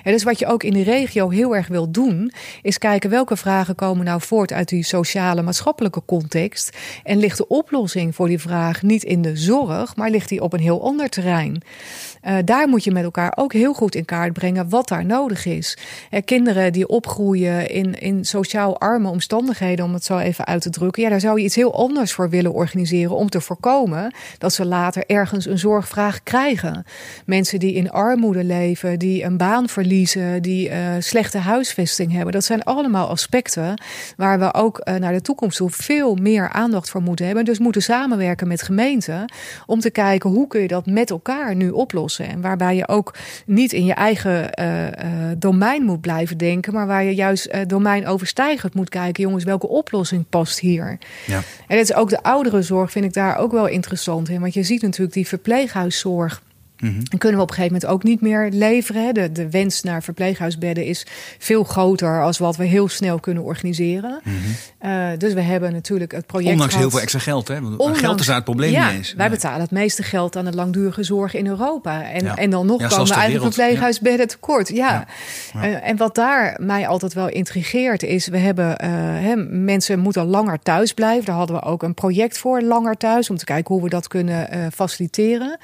En 0.02 0.12
dus 0.12 0.22
wat 0.22 0.38
je 0.38 0.46
ook 0.46 0.62
in 0.62 0.72
de 0.72 0.82
regio 0.82 1.28
heel 1.28 1.56
erg 1.56 1.68
wil 1.68 1.90
doen, 1.90 2.32
is 2.62 2.78
kijken 2.78 3.10
welke 3.10 3.36
vragen 3.36 3.74
komen 3.74 4.04
nou 4.04 4.20
voort 4.20 4.52
uit 4.52 4.68
die 4.68 4.82
sociale 4.82 5.42
maatschappelijke 5.42 6.02
context 6.06 6.76
en 7.04 7.18
ligt 7.18 7.36
de 7.36 7.48
oplossing 7.48 8.14
voor 8.14 8.28
die 8.28 8.38
vraag 8.38 8.82
niet 8.82 9.04
in 9.04 9.22
de 9.22 9.25
zorg, 9.34 9.96
maar 9.96 10.10
ligt 10.10 10.28
die 10.28 10.40
op 10.42 10.52
een 10.52 10.60
heel 10.60 10.82
ander 10.82 11.08
terrein. 11.08 11.62
Uh, 12.26 12.36
daar 12.44 12.68
moet 12.68 12.84
je 12.84 12.90
met 12.90 13.04
elkaar 13.04 13.32
ook 13.36 13.52
heel 13.52 13.72
goed 13.72 13.94
in 13.94 14.04
kaart 14.04 14.32
brengen 14.32 14.68
wat 14.68 14.88
daar 14.88 15.04
nodig 15.04 15.44
is. 15.44 15.78
Uh, 16.10 16.20
kinderen 16.24 16.72
die 16.72 16.88
opgroeien 16.88 17.70
in, 17.70 18.00
in 18.00 18.24
sociaal 18.24 18.80
arme 18.80 19.08
omstandigheden, 19.08 19.84
om 19.84 19.94
het 19.94 20.04
zo 20.04 20.18
even 20.18 20.46
uit 20.46 20.62
te 20.62 20.70
drukken, 20.70 21.02
ja, 21.02 21.08
daar 21.08 21.20
zou 21.20 21.38
je 21.38 21.44
iets 21.44 21.54
heel 21.54 21.74
anders 21.74 22.12
voor 22.12 22.30
willen 22.30 22.52
organiseren 22.52 23.16
om 23.16 23.28
te 23.28 23.40
voorkomen 23.40 24.14
dat 24.38 24.52
ze 24.52 24.64
later 24.64 25.04
ergens 25.06 25.46
een 25.46 25.58
zorgvraag 25.58 26.22
krijgen. 26.22 26.84
Mensen 27.26 27.58
die 27.58 27.74
in 27.74 27.90
armoede 27.90 28.44
leven, 28.44 28.98
die 28.98 29.24
een 29.24 29.36
baan 29.36 29.68
verliezen, 29.68 30.42
die 30.42 30.68
uh, 30.68 30.74
slechte 30.98 31.38
huisvesting 31.38 32.12
hebben, 32.12 32.32
dat 32.32 32.44
zijn 32.44 32.62
allemaal 32.62 33.08
aspecten 33.08 33.82
waar 34.16 34.38
we 34.38 34.54
ook 34.54 34.84
naar 34.98 35.12
de 35.12 35.22
toekomst 35.22 35.56
toe 35.56 35.70
veel 35.70 36.14
meer 36.14 36.48
aandacht 36.48 36.90
voor 36.90 37.02
moeten 37.02 37.26
hebben. 37.26 37.44
Dus 37.44 37.58
moeten 37.58 37.82
samenwerken 37.82 38.48
met 38.48 38.62
gemeenten 38.62 39.32
om 39.66 39.80
te 39.80 39.90
kijken 39.90 40.30
hoe 40.30 40.46
kun 40.46 40.60
je 40.60 40.68
dat 40.68 40.86
met 40.86 41.10
elkaar 41.10 41.54
nu 41.54 41.70
oplossen. 41.70 42.15
En 42.18 42.40
waarbij 42.40 42.76
je 42.76 42.88
ook 42.88 43.14
niet 43.46 43.72
in 43.72 43.84
je 43.84 43.92
eigen 43.92 44.50
uh, 44.60 44.84
uh, 44.84 44.90
domein 45.38 45.82
moet 45.82 46.00
blijven 46.00 46.38
denken, 46.38 46.72
maar 46.72 46.86
waar 46.86 47.04
je 47.04 47.14
juist 47.14 47.46
uh, 47.46 47.60
domein 47.66 48.06
overstijgend 48.06 48.74
moet 48.74 48.88
kijken. 48.88 49.22
Jongens, 49.22 49.44
welke 49.44 49.68
oplossing 49.68 50.24
past 50.28 50.60
hier? 50.60 50.98
Ja. 51.26 51.42
En 51.66 51.78
het 51.78 51.90
is 51.90 51.94
ook 51.94 52.10
de 52.10 52.22
ouderenzorg, 52.22 52.90
vind 52.90 53.04
ik 53.04 53.12
daar 53.12 53.38
ook 53.38 53.52
wel 53.52 53.66
interessant 53.66 54.28
in. 54.28 54.40
Want 54.40 54.54
je 54.54 54.62
ziet 54.62 54.82
natuurlijk 54.82 55.12
die 55.12 55.26
verpleeghuiszorg. 55.26 56.42
Mm 56.80 57.02
En 57.10 57.18
kunnen 57.18 57.36
we 57.36 57.42
op 57.42 57.48
een 57.50 57.54
gegeven 57.54 57.78
moment 57.80 57.86
ook 57.86 58.02
niet 58.02 58.20
meer 58.20 58.48
leveren. 58.52 59.14
De, 59.14 59.32
de 59.32 59.50
wens 59.50 59.82
naar 59.82 60.02
verpleeghuisbedden 60.02 60.84
is 60.84 61.06
veel 61.38 61.64
groter 61.64 62.22
als 62.22 62.38
wat 62.38 62.56
we 62.56 62.64
heel 62.64 62.88
snel 62.88 63.20
kunnen 63.20 63.42
organiseren. 63.42 64.20
Mm 64.24 64.34
uh, 64.86 65.08
dus 65.18 65.32
we 65.32 65.40
hebben 65.40 65.72
natuurlijk 65.72 66.12
het 66.12 66.26
project. 66.26 66.52
Ondanks 66.52 66.76
heel 66.76 66.90
veel 66.90 67.00
extra 67.00 67.18
geld, 67.18 67.48
hè? 67.48 67.60
Want 67.60 67.76
Ondanks, 67.76 68.00
geld 68.00 68.20
is 68.20 68.26
daar 68.26 68.34
het 68.34 68.44
probleem 68.44 68.70
ja, 68.70 68.86
niet 68.86 68.96
eens. 68.96 69.14
Wij 69.14 69.30
betalen 69.30 69.60
het 69.60 69.70
meeste 69.70 70.02
geld 70.02 70.36
aan 70.36 70.44
de 70.44 70.54
langdurige 70.54 71.02
zorg 71.02 71.34
in 71.34 71.46
Europa. 71.46 72.10
En, 72.10 72.24
ja. 72.24 72.36
en 72.36 72.50
dan 72.50 72.66
nog 72.66 72.80
ja, 72.80 72.88
komen 72.88 73.06
we 73.06 73.14
eigenlijk 73.14 73.54
verpleeghuisbedden 73.54 74.28
tekort. 74.28 74.68
Ja. 74.68 75.06
Uh, 75.56 75.88
en 75.88 75.96
wat 75.96 76.14
daar 76.14 76.60
mij 76.62 76.86
altijd 76.86 77.12
wel 77.12 77.28
intrigeert 77.28 78.02
is, 78.02 78.28
we 78.28 78.38
hebben 78.38 78.66
uh, 78.66 78.88
hè, 79.00 79.36
mensen 79.36 79.98
moeten 79.98 80.26
langer 80.26 80.58
thuis 80.62 80.92
blijven. 80.92 81.24
Daar 81.24 81.36
hadden 81.36 81.56
we 81.56 81.62
ook 81.62 81.82
een 81.82 81.94
project 81.94 82.38
voor, 82.38 82.62
langer 82.62 82.96
thuis, 82.96 83.30
om 83.30 83.36
te 83.36 83.44
kijken 83.44 83.74
hoe 83.74 83.82
we 83.82 83.88
dat 83.88 84.08
kunnen 84.08 84.72
faciliteren. 84.72 85.58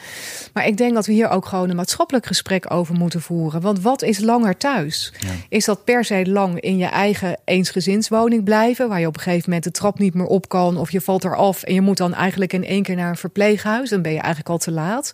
Maar 0.52 0.66
ik 0.66 0.76
denk 0.76 0.94
dat 0.94 1.01
we 1.06 1.12
hier 1.12 1.28
ook 1.28 1.46
gewoon 1.46 1.70
een 1.70 1.76
maatschappelijk 1.76 2.26
gesprek 2.26 2.72
over 2.72 2.94
moeten 2.94 3.20
voeren. 3.20 3.60
Want 3.60 3.80
wat 3.80 4.02
is 4.02 4.18
langer 4.18 4.56
thuis? 4.56 5.12
Is 5.48 5.64
dat 5.64 5.84
per 5.84 6.04
se 6.04 6.30
lang 6.30 6.60
in 6.60 6.76
je 6.76 6.86
eigen 6.86 7.38
eensgezinswoning 7.44 8.44
blijven, 8.44 8.88
waar 8.88 9.00
je 9.00 9.06
op 9.06 9.16
een 9.16 9.22
gegeven 9.22 9.44
moment 9.44 9.64
de 9.64 9.70
trap 9.70 9.98
niet 9.98 10.14
meer 10.14 10.26
op 10.26 10.48
kan 10.48 10.76
of 10.76 10.90
je 10.90 11.00
valt 11.00 11.24
eraf 11.24 11.62
en 11.62 11.74
je 11.74 11.80
moet 11.80 11.96
dan 11.96 12.14
eigenlijk 12.14 12.52
in 12.52 12.64
één 12.64 12.82
keer 12.82 12.96
naar 12.96 13.08
een 13.08 13.16
verpleeghuis, 13.16 13.90
dan 13.90 14.02
ben 14.02 14.12
je 14.12 14.18
eigenlijk 14.18 14.48
al 14.48 14.58
te 14.58 14.70
laat. 14.70 15.12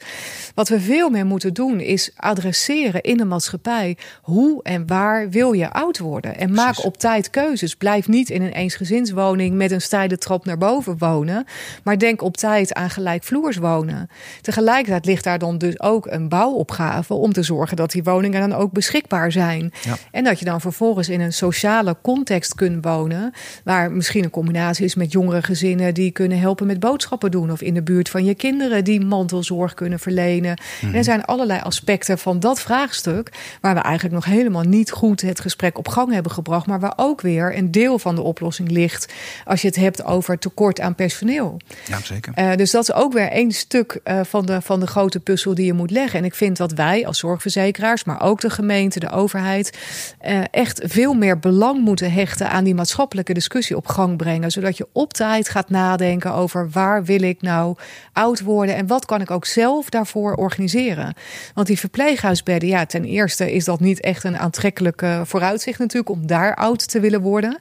Wat 0.54 0.68
we 0.68 0.80
veel 0.80 1.10
meer 1.10 1.26
moeten 1.26 1.54
doen 1.54 1.80
is 1.80 2.10
adresseren 2.16 3.02
in 3.02 3.16
de 3.16 3.24
maatschappij 3.24 3.96
hoe 4.22 4.62
en 4.62 4.86
waar 4.86 5.30
wil 5.30 5.52
je 5.52 5.70
oud 5.70 5.98
worden 5.98 6.38
en 6.38 6.52
maak 6.52 6.84
op 6.84 6.96
tijd 6.96 7.30
keuzes. 7.30 7.76
Blijf 7.76 8.08
niet 8.08 8.30
in 8.30 8.42
een 8.42 8.52
eensgezinswoning 8.52 9.54
met 9.54 9.70
een 9.70 9.80
steile 9.80 10.18
trap 10.18 10.44
naar 10.44 10.58
boven 10.58 10.98
wonen, 10.98 11.46
maar 11.84 11.98
denk 11.98 12.22
op 12.22 12.36
tijd 12.36 12.74
aan 12.74 12.90
gelijkvloers 12.90 13.56
wonen. 13.56 14.10
Tegelijkertijd 14.40 15.04
ligt 15.04 15.24
daar 15.24 15.38
dan 15.38 15.58
dus 15.58 15.77
ook 15.80 16.06
een 16.06 16.28
bouwopgave 16.28 17.14
om 17.14 17.32
te 17.32 17.42
zorgen 17.42 17.76
dat 17.76 17.90
die 17.90 18.02
woningen 18.02 18.48
dan 18.48 18.58
ook 18.58 18.72
beschikbaar 18.72 19.32
zijn. 19.32 19.72
Ja. 19.82 19.96
En 20.10 20.24
dat 20.24 20.38
je 20.38 20.44
dan 20.44 20.60
vervolgens 20.60 21.08
in 21.08 21.20
een 21.20 21.32
sociale 21.32 21.96
context 22.02 22.54
kunt 22.54 22.84
wonen, 22.84 23.32
waar 23.64 23.92
misschien 23.92 24.24
een 24.24 24.30
combinatie 24.30 24.84
is 24.84 24.94
met 24.94 25.12
jongere 25.12 25.42
gezinnen 25.42 25.94
die 25.94 26.10
kunnen 26.10 26.38
helpen 26.38 26.66
met 26.66 26.80
boodschappen 26.80 27.30
doen, 27.30 27.50
of 27.50 27.60
in 27.60 27.74
de 27.74 27.82
buurt 27.82 28.08
van 28.08 28.24
je 28.24 28.34
kinderen 28.34 28.84
die 28.84 29.00
mantelzorg 29.00 29.74
kunnen 29.74 29.98
verlenen. 29.98 30.50
En 30.50 30.88
er 30.88 30.88
mhm. 30.88 31.02
zijn 31.02 31.24
allerlei 31.24 31.60
aspecten 31.60 32.18
van 32.18 32.40
dat 32.40 32.60
vraagstuk 32.60 33.32
waar 33.60 33.74
we 33.74 33.80
eigenlijk 33.80 34.14
nog 34.14 34.24
helemaal 34.24 34.62
niet 34.62 34.90
goed 34.90 35.20
het 35.20 35.40
gesprek 35.40 35.78
op 35.78 35.88
gang 35.88 36.12
hebben 36.12 36.32
gebracht, 36.32 36.66
maar 36.66 36.80
waar 36.80 36.92
ook 36.96 37.20
weer 37.20 37.56
een 37.56 37.70
deel 37.70 37.98
van 37.98 38.14
de 38.14 38.22
oplossing 38.22 38.70
ligt 38.70 39.12
als 39.44 39.62
je 39.62 39.68
het 39.68 39.76
hebt 39.76 40.04
over 40.04 40.38
tekort 40.38 40.80
aan 40.80 40.94
personeel. 40.94 41.56
Ja, 41.86 42.00
zeker. 42.00 42.32
Uh, 42.36 42.54
dus 42.54 42.70
dat 42.70 42.82
is 42.82 42.92
ook 42.92 43.12
weer 43.12 43.30
één 43.30 43.52
stuk 43.52 44.00
uh, 44.04 44.20
van, 44.24 44.46
de, 44.46 44.60
van 44.62 44.80
de 44.80 44.86
grote 44.86 45.20
puzzel 45.20 45.54
die 45.54 45.67
je 45.68 45.74
moet 45.74 45.90
leggen. 45.90 46.18
En 46.18 46.24
ik 46.24 46.34
vind 46.34 46.56
dat 46.56 46.72
wij 46.72 47.06
als 47.06 47.18
zorgverzekeraars, 47.18 48.04
maar 48.04 48.22
ook 48.22 48.40
de 48.40 48.50
gemeente, 48.50 49.00
de 49.00 49.10
overheid, 49.10 49.78
uh, 50.26 50.40
echt 50.50 50.80
veel 50.84 51.14
meer 51.14 51.38
belang 51.38 51.80
moeten 51.80 52.12
hechten 52.12 52.50
aan 52.50 52.64
die 52.64 52.74
maatschappelijke 52.74 53.34
discussie 53.34 53.76
op 53.76 53.86
gang 53.86 54.16
brengen. 54.16 54.50
Zodat 54.50 54.76
je 54.76 54.88
op 54.92 55.12
tijd 55.12 55.48
gaat 55.48 55.70
nadenken 55.70 56.32
over 56.32 56.70
waar 56.70 57.04
wil 57.04 57.22
ik 57.22 57.42
nou 57.42 57.76
oud 58.12 58.40
worden 58.40 58.74
en 58.74 58.86
wat 58.86 59.04
kan 59.04 59.20
ik 59.20 59.30
ook 59.30 59.44
zelf 59.44 59.88
daarvoor 59.88 60.34
organiseren. 60.34 61.14
Want 61.54 61.66
die 61.66 61.78
verpleeghuisbedden, 61.78 62.68
ja, 62.68 62.86
ten 62.86 63.04
eerste 63.04 63.52
is 63.52 63.64
dat 63.64 63.80
niet 63.80 64.00
echt 64.00 64.24
een 64.24 64.38
aantrekkelijke 64.38 65.22
vooruitzicht 65.24 65.78
natuurlijk 65.78 66.10
om 66.10 66.26
daar 66.26 66.54
oud 66.54 66.88
te 66.88 67.00
willen 67.00 67.20
worden. 67.20 67.58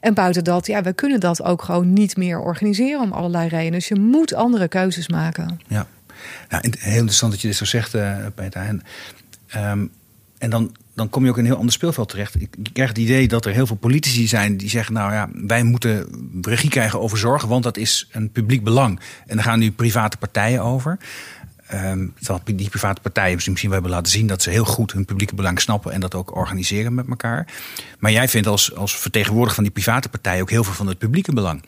En 0.00 0.14
buiten 0.14 0.44
dat, 0.44 0.66
ja, 0.66 0.82
we 0.82 0.92
kunnen 0.92 1.20
dat 1.20 1.42
ook 1.42 1.62
gewoon 1.62 1.92
niet 1.92 2.16
meer 2.16 2.40
organiseren 2.40 3.00
om 3.00 3.12
allerlei 3.12 3.48
redenen. 3.48 3.72
Dus 3.72 3.88
je 3.88 4.00
moet 4.00 4.34
andere 4.34 4.68
keuzes 4.68 5.08
maken. 5.08 5.60
Ja. 5.68 5.86
Nou, 6.48 6.62
heel 6.78 6.92
interessant 6.92 7.32
dat 7.32 7.40
je 7.40 7.48
dit 7.48 7.56
zo 7.56 7.64
zegt, 7.64 7.94
uh, 7.94 8.16
Peter. 8.34 8.62
En, 8.62 8.82
um, 9.56 9.90
en 10.38 10.50
dan, 10.50 10.76
dan 10.94 11.08
kom 11.08 11.24
je 11.24 11.30
ook 11.30 11.36
in 11.36 11.42
een 11.42 11.50
heel 11.50 11.58
ander 11.58 11.72
speelveld 11.72 12.08
terecht. 12.08 12.40
Ik 12.40 12.56
krijg 12.72 12.88
het 12.88 12.98
idee 12.98 13.28
dat 13.28 13.44
er 13.44 13.52
heel 13.52 13.66
veel 13.66 13.76
politici 13.76 14.26
zijn 14.26 14.56
die 14.56 14.68
zeggen: 14.68 14.94
Nou 14.94 15.12
ja, 15.12 15.28
wij 15.32 15.62
moeten 15.62 16.06
regie 16.42 16.70
krijgen 16.70 17.00
over 17.00 17.18
zorg, 17.18 17.44
want 17.44 17.62
dat 17.62 17.76
is 17.76 18.08
een 18.12 18.30
publiek 18.30 18.64
belang. 18.64 19.00
En 19.26 19.36
daar 19.36 19.44
gaan 19.44 19.58
nu 19.58 19.72
private 19.72 20.16
partijen 20.16 20.62
over. 20.62 20.98
Um, 21.74 22.14
die 22.44 22.68
private 22.68 23.00
partijen 23.00 23.34
misschien 23.34 23.58
wel 23.60 23.72
hebben 23.72 23.90
laten 23.90 24.12
zien 24.12 24.26
dat 24.26 24.42
ze 24.42 24.50
heel 24.50 24.64
goed 24.64 24.92
hun 24.92 25.04
publieke 25.04 25.34
belang 25.34 25.60
snappen 25.60 25.92
en 25.92 26.00
dat 26.00 26.14
ook 26.14 26.36
organiseren 26.36 26.94
met 26.94 27.06
elkaar. 27.08 27.46
Maar 27.98 28.12
jij 28.12 28.28
vindt 28.28 28.46
als, 28.46 28.74
als 28.74 28.96
vertegenwoordiger 28.96 29.54
van 29.54 29.64
die 29.64 29.72
private 29.72 30.08
partijen 30.08 30.42
ook 30.42 30.50
heel 30.50 30.64
veel 30.64 30.74
van 30.74 30.86
het 30.86 30.98
publieke 30.98 31.32
belang. 31.32 31.62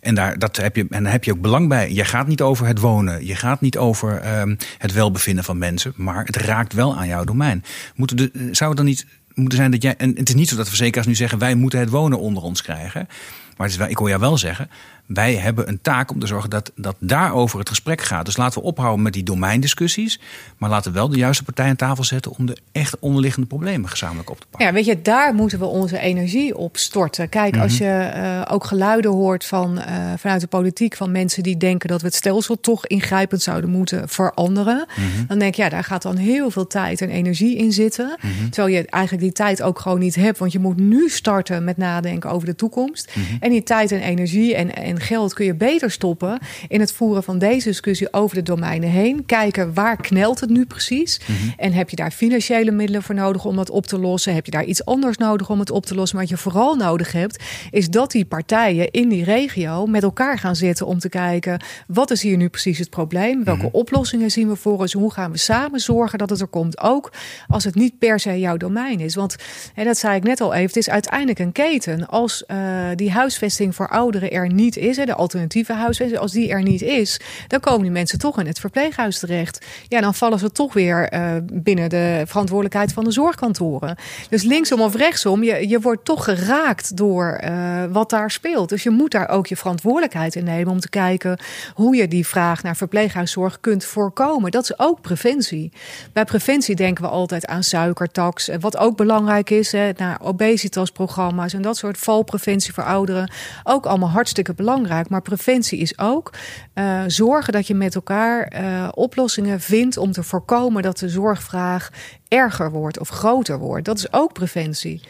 En 0.00 0.14
daar, 0.14 0.38
dat 0.38 0.56
heb 0.56 0.76
je, 0.76 0.86
en 0.90 1.06
heb 1.06 1.24
je 1.24 1.32
ook 1.32 1.40
belang 1.40 1.68
bij. 1.68 1.92
Je 1.92 2.04
gaat 2.04 2.26
niet 2.26 2.42
over 2.42 2.66
het 2.66 2.78
wonen. 2.78 3.26
Je 3.26 3.36
gaat 3.36 3.60
niet 3.60 3.78
over 3.78 4.38
um, 4.40 4.56
het 4.78 4.92
welbevinden 4.92 5.44
van 5.44 5.58
mensen. 5.58 5.92
Maar 5.96 6.24
het 6.24 6.36
raakt 6.36 6.72
wel 6.72 6.96
aan 6.96 7.06
jouw 7.06 7.24
domein. 7.24 7.64
Moeten 7.94 8.16
de, 8.16 8.30
zou 8.52 8.68
het 8.68 8.78
dan 8.78 8.86
niet 8.86 9.06
moeten 9.34 9.58
zijn 9.58 9.70
dat 9.70 9.82
jij. 9.82 9.94
En 9.96 10.16
het 10.16 10.28
is 10.28 10.34
niet 10.34 10.48
zo 10.48 10.56
dat 10.56 10.68
verzekeraars 10.68 11.06
nu 11.06 11.14
zeggen: 11.14 11.38
wij 11.38 11.54
moeten 11.54 11.80
het 11.80 11.90
wonen 11.90 12.18
onder 12.18 12.42
ons 12.42 12.62
krijgen. 12.62 13.08
Maar 13.56 13.90
ik 13.90 13.96
hoor 13.96 14.08
jou 14.08 14.20
wel 14.20 14.38
zeggen: 14.38 14.70
wij 15.08 15.34
hebben 15.34 15.68
een 15.68 15.80
taak 15.82 16.10
om 16.10 16.18
te 16.18 16.26
zorgen 16.26 16.50
dat, 16.50 16.72
dat 16.74 16.96
daarover 16.98 17.58
het 17.58 17.68
gesprek 17.68 18.00
gaat. 18.00 18.24
Dus 18.24 18.36
laten 18.36 18.60
we 18.60 18.66
ophouden 18.66 19.02
met 19.02 19.12
die 19.12 19.22
domeindiscussies. 19.22 20.20
Maar 20.56 20.70
laten 20.70 20.92
we 20.92 20.98
wel 20.98 21.08
de 21.08 21.16
juiste 21.16 21.44
partij 21.44 21.68
aan 21.68 21.76
tafel 21.76 22.04
zetten 22.04 22.32
om 22.38 22.46
de 22.46 22.56
echt 22.72 22.98
onderliggende 22.98 23.48
problemen 23.48 23.90
gezamenlijk 23.90 24.30
op 24.30 24.40
te 24.40 24.46
pakken. 24.50 24.68
Ja, 24.68 24.74
weet 24.74 24.84
je, 24.84 25.02
daar 25.02 25.34
moeten 25.34 25.58
we 25.58 25.64
onze 25.64 25.98
energie 25.98 26.56
op 26.56 26.76
storten. 26.76 27.28
Kijk, 27.28 27.56
als 27.56 27.78
mhm. 27.78 27.84
je 27.84 28.12
uh, 28.16 28.42
ook 28.54 28.64
geluiden 28.64 29.10
hoort 29.10 29.44
van, 29.44 29.78
uh, 29.78 30.12
vanuit 30.16 30.40
de 30.40 30.46
politiek 30.46 30.96
van 30.96 31.10
mensen 31.10 31.42
die 31.42 31.56
denken 31.56 31.88
dat 31.88 32.00
we 32.00 32.06
het 32.06 32.16
stelsel 32.16 32.60
toch 32.60 32.86
ingrijpend 32.86 33.42
zouden 33.42 33.70
moeten 33.70 34.08
veranderen. 34.08 34.86
Mhm. 34.88 35.26
Dan 35.26 35.38
denk 35.38 35.54
je, 35.54 35.62
ja, 35.62 35.68
daar 35.68 35.84
gaat 35.84 36.02
dan 36.02 36.16
heel 36.16 36.50
veel 36.50 36.66
tijd 36.66 37.00
en 37.00 37.10
energie 37.10 37.56
in 37.56 37.72
zitten. 37.72 38.16
Mhm. 38.20 38.48
Terwijl 38.50 38.74
je 38.74 38.86
eigenlijk 38.86 39.24
die 39.24 39.32
tijd 39.32 39.62
ook 39.62 39.78
gewoon 39.78 39.98
niet 39.98 40.14
hebt. 40.14 40.38
Want 40.38 40.52
je 40.52 40.58
moet 40.58 40.76
nu 40.76 41.08
starten 41.08 41.64
met 41.64 41.76
nadenken 41.76 42.30
over 42.30 42.46
de 42.46 42.54
toekomst. 42.54 43.12
En 43.40 43.50
die 43.50 43.62
tijd 43.62 43.92
en 43.92 44.00
energie 44.00 44.54
en, 44.54 44.74
en 44.74 44.97
geld 45.00 45.34
kun 45.34 45.44
je 45.44 45.54
beter 45.54 45.90
stoppen 45.90 46.38
in 46.68 46.80
het 46.80 46.92
voeren 46.92 47.22
van 47.22 47.38
deze 47.38 47.68
discussie 47.68 48.12
over 48.12 48.36
de 48.36 48.42
domeinen 48.42 48.90
heen. 48.90 49.26
Kijken 49.26 49.74
waar 49.74 49.96
knelt 49.96 50.40
het 50.40 50.50
nu 50.50 50.66
precies? 50.66 51.20
Mhm. 51.20 51.32
En 51.56 51.72
heb 51.72 51.90
je 51.90 51.96
daar 51.96 52.10
financiële 52.10 52.70
middelen 52.70 53.02
voor 53.02 53.14
nodig 53.14 53.44
om 53.44 53.56
dat 53.56 53.70
op 53.70 53.86
te 53.86 53.98
lossen? 53.98 54.34
Heb 54.34 54.44
je 54.44 54.50
daar 54.50 54.64
iets 54.64 54.84
anders 54.84 55.16
nodig 55.16 55.50
om 55.50 55.58
het 55.58 55.70
op 55.70 55.86
te 55.86 55.94
lossen? 55.94 56.16
Maar 56.16 56.26
wat 56.26 56.36
je 56.36 56.42
vooral 56.42 56.74
nodig 56.74 57.12
hebt, 57.12 57.44
is 57.70 57.90
dat 57.90 58.10
die 58.10 58.24
partijen 58.24 58.90
in 58.90 59.08
die 59.08 59.24
regio 59.24 59.86
met 59.86 60.02
elkaar 60.02 60.38
gaan 60.38 60.56
zitten 60.56 60.86
om 60.86 60.98
te 60.98 61.08
kijken 61.08 61.62
wat 61.86 62.10
is 62.10 62.22
hier 62.22 62.36
nu 62.36 62.48
precies 62.48 62.78
het 62.78 62.90
probleem? 62.90 63.44
Welke 63.44 63.66
mhm. 63.66 63.76
oplossingen 63.76 64.30
zien 64.30 64.48
we 64.48 64.56
voor 64.56 64.78
ons? 64.78 64.92
Hoe 64.92 65.12
gaan 65.12 65.32
we 65.32 65.38
samen 65.38 65.80
zorgen 65.80 66.18
dat 66.18 66.30
het 66.30 66.40
er 66.40 66.46
komt? 66.46 66.80
Ook 66.80 67.12
als 67.46 67.64
het 67.64 67.74
niet 67.74 67.98
per 67.98 68.20
se 68.20 68.38
jouw 68.38 68.56
domein 68.56 69.00
is. 69.00 69.14
Want 69.14 69.36
en 69.74 69.84
dat 69.84 69.98
zei 69.98 70.16
ik 70.16 70.22
net 70.22 70.40
al 70.40 70.52
even, 70.52 70.66
het 70.66 70.76
is 70.76 70.90
uiteindelijk 70.90 71.38
een 71.38 71.52
keten. 71.52 72.08
Als 72.08 72.44
uh, 72.46 72.58
die 72.94 73.10
huisvesting 73.10 73.74
voor 73.74 73.88
ouderen 73.88 74.30
er 74.30 74.52
niet 74.52 74.76
is 74.76 74.87
de 74.96 75.14
alternatieve 75.14 75.72
huisvesting, 75.72 76.20
als 76.20 76.32
die 76.32 76.50
er 76.50 76.62
niet 76.62 76.82
is, 76.82 77.20
dan 77.46 77.60
komen 77.60 77.82
die 77.82 77.90
mensen 77.90 78.18
toch 78.18 78.40
in 78.40 78.46
het 78.46 78.60
verpleeghuis 78.60 79.18
terecht. 79.18 79.66
Ja, 79.88 80.00
dan 80.00 80.14
vallen 80.14 80.38
ze 80.38 80.52
toch 80.52 80.72
weer 80.72 81.12
uh, 81.12 81.30
binnen 81.52 81.88
de 81.88 82.22
verantwoordelijkheid 82.26 82.92
van 82.92 83.04
de 83.04 83.10
zorgkantoren. 83.10 83.96
Dus 84.28 84.42
linksom 84.42 84.80
of 84.80 84.94
rechtsom, 84.94 85.42
je, 85.42 85.68
je 85.68 85.80
wordt 85.80 86.04
toch 86.04 86.24
geraakt 86.24 86.96
door 86.96 87.40
uh, 87.44 87.84
wat 87.90 88.10
daar 88.10 88.30
speelt. 88.30 88.68
Dus 88.68 88.82
je 88.82 88.90
moet 88.90 89.10
daar 89.10 89.28
ook 89.28 89.46
je 89.46 89.56
verantwoordelijkheid 89.56 90.34
in 90.34 90.44
nemen 90.44 90.72
om 90.72 90.80
te 90.80 90.88
kijken 90.88 91.38
hoe 91.74 91.96
je 91.96 92.08
die 92.08 92.26
vraag 92.26 92.62
naar 92.62 92.76
verpleeghuiszorg 92.76 93.60
kunt 93.60 93.84
voorkomen. 93.84 94.50
Dat 94.50 94.62
is 94.62 94.78
ook 94.78 95.00
preventie. 95.00 95.72
Bij 96.12 96.24
preventie 96.24 96.76
denken 96.76 97.04
we 97.04 97.10
altijd 97.10 97.46
aan 97.46 97.62
suikertax. 97.62 98.50
Wat 98.60 98.76
ook 98.76 98.96
belangrijk 98.96 99.50
is, 99.50 99.72
hè, 99.72 99.90
naar 99.96 100.18
obesitasprogramma's 100.22 101.52
en 101.52 101.62
dat 101.62 101.76
soort 101.76 101.98
valpreventie 101.98 102.72
voor 102.72 102.84
ouderen. 102.84 103.30
Ook 103.64 103.86
allemaal 103.86 104.10
hartstikke 104.10 104.54
belangrijk. 104.54 104.76
Maar 104.86 105.22
preventie 105.22 105.78
is 105.78 105.98
ook 105.98 106.32
uh, 106.74 107.02
zorgen 107.06 107.52
dat 107.52 107.66
je 107.66 107.74
met 107.74 107.94
elkaar 107.94 108.52
uh, 108.52 108.88
oplossingen 108.94 109.60
vindt 109.60 109.96
om 109.96 110.12
te 110.12 110.22
voorkomen 110.22 110.82
dat 110.82 110.98
de 110.98 111.08
zorgvraag 111.08 111.90
erger 112.28 112.70
wordt 112.70 112.98
of 112.98 113.08
groter 113.08 113.58
wordt. 113.58 113.84
Dat 113.84 113.98
is 113.98 114.12
ook 114.12 114.32
preventie. 114.32 115.00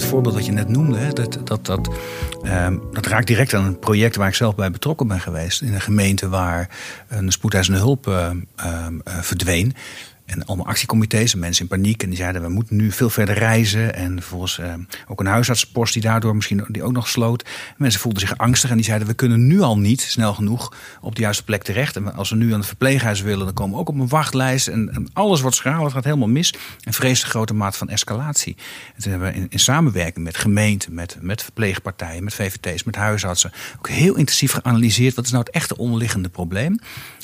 dat 0.00 0.08
voorbeeld 0.08 0.34
dat 0.34 0.46
je 0.46 0.52
net 0.52 0.68
noemde, 0.68 0.98
hè, 0.98 1.12
dat, 1.12 1.38
dat, 1.44 1.66
dat, 1.66 1.90
um, 2.44 2.82
dat 2.92 3.06
raakt 3.06 3.26
direct 3.26 3.54
aan 3.54 3.64
een 3.64 3.78
project 3.78 4.16
waar 4.16 4.28
ik 4.28 4.34
zelf 4.34 4.54
bij 4.54 4.70
betrokken 4.70 5.08
ben 5.08 5.20
geweest. 5.20 5.62
In 5.62 5.74
een 5.74 5.80
gemeente 5.80 6.28
waar 6.28 6.70
een 7.08 7.32
spoedeisende 7.32 7.78
hulp 7.78 8.06
uh, 8.06 8.30
uh, 8.64 8.86
verdween. 9.04 9.74
En 10.26 10.44
allemaal 10.44 10.66
actiecomité's 10.66 11.32
en 11.32 11.38
mensen 11.38 11.62
in 11.62 11.68
paniek. 11.68 12.02
En 12.02 12.08
die 12.08 12.18
zeiden, 12.18 12.42
we 12.42 12.48
moeten 12.48 12.76
nu 12.76 12.92
veel 12.92 13.10
verder 13.10 13.34
reizen. 13.34 13.94
En 13.94 14.12
vervolgens 14.12 14.58
eh, 14.58 14.74
ook 15.06 15.20
een 15.20 15.26
huisartsenpost 15.26 15.92
die 15.92 16.02
daardoor 16.02 16.34
misschien 16.34 16.64
die 16.68 16.82
ook 16.82 16.92
nog 16.92 17.08
sloot. 17.08 17.48
mensen 17.76 18.00
voelden 18.00 18.20
zich 18.20 18.38
angstig 18.38 18.70
en 18.70 18.76
die 18.76 18.84
zeiden, 18.84 19.06
we 19.06 19.14
kunnen 19.14 19.46
nu 19.46 19.60
al 19.60 19.78
niet 19.78 20.00
snel 20.00 20.34
genoeg 20.34 20.74
op 21.00 21.14
de 21.14 21.20
juiste 21.20 21.44
plek 21.44 21.62
terecht. 21.62 21.96
En 21.96 22.14
als 22.14 22.30
we 22.30 22.36
nu 22.36 22.52
aan 22.52 22.58
het 22.58 22.66
verpleeghuis 22.66 23.20
willen, 23.20 23.44
dan 23.44 23.54
komen 23.54 23.74
we 23.74 23.80
ook 23.80 23.88
op 23.88 23.98
een 23.98 24.08
wachtlijst. 24.08 24.68
En, 24.68 24.90
en 24.94 25.08
alles 25.12 25.40
wordt 25.40 25.56
schaal, 25.56 25.84
het 25.84 25.92
gaat 25.92 26.04
helemaal 26.04 26.28
mis. 26.28 26.54
En 26.82 26.92
vrees 26.92 27.20
de 27.20 27.26
grote 27.26 27.54
maat 27.54 27.76
van 27.76 27.88
escalatie. 27.88 28.56
En 28.94 29.02
toen 29.02 29.10
hebben 29.10 29.32
we 29.32 29.38
in, 29.38 29.46
in 29.50 29.58
samenwerking 29.58 30.24
met 30.24 30.36
gemeenten, 30.36 30.94
met, 30.94 31.16
met 31.20 31.42
verpleegpartijen, 31.42 32.24
met 32.24 32.34
VVT's, 32.34 32.84
met 32.84 32.96
huisartsen... 32.96 33.52
ook 33.78 33.88
heel 33.88 34.16
intensief 34.16 34.52
geanalyseerd, 34.52 35.14
wat 35.14 35.24
is 35.24 35.30
nou 35.30 35.44
het 35.44 35.54
echte 35.54 35.76
onderliggende 35.76 36.28
probleem? 36.28 36.78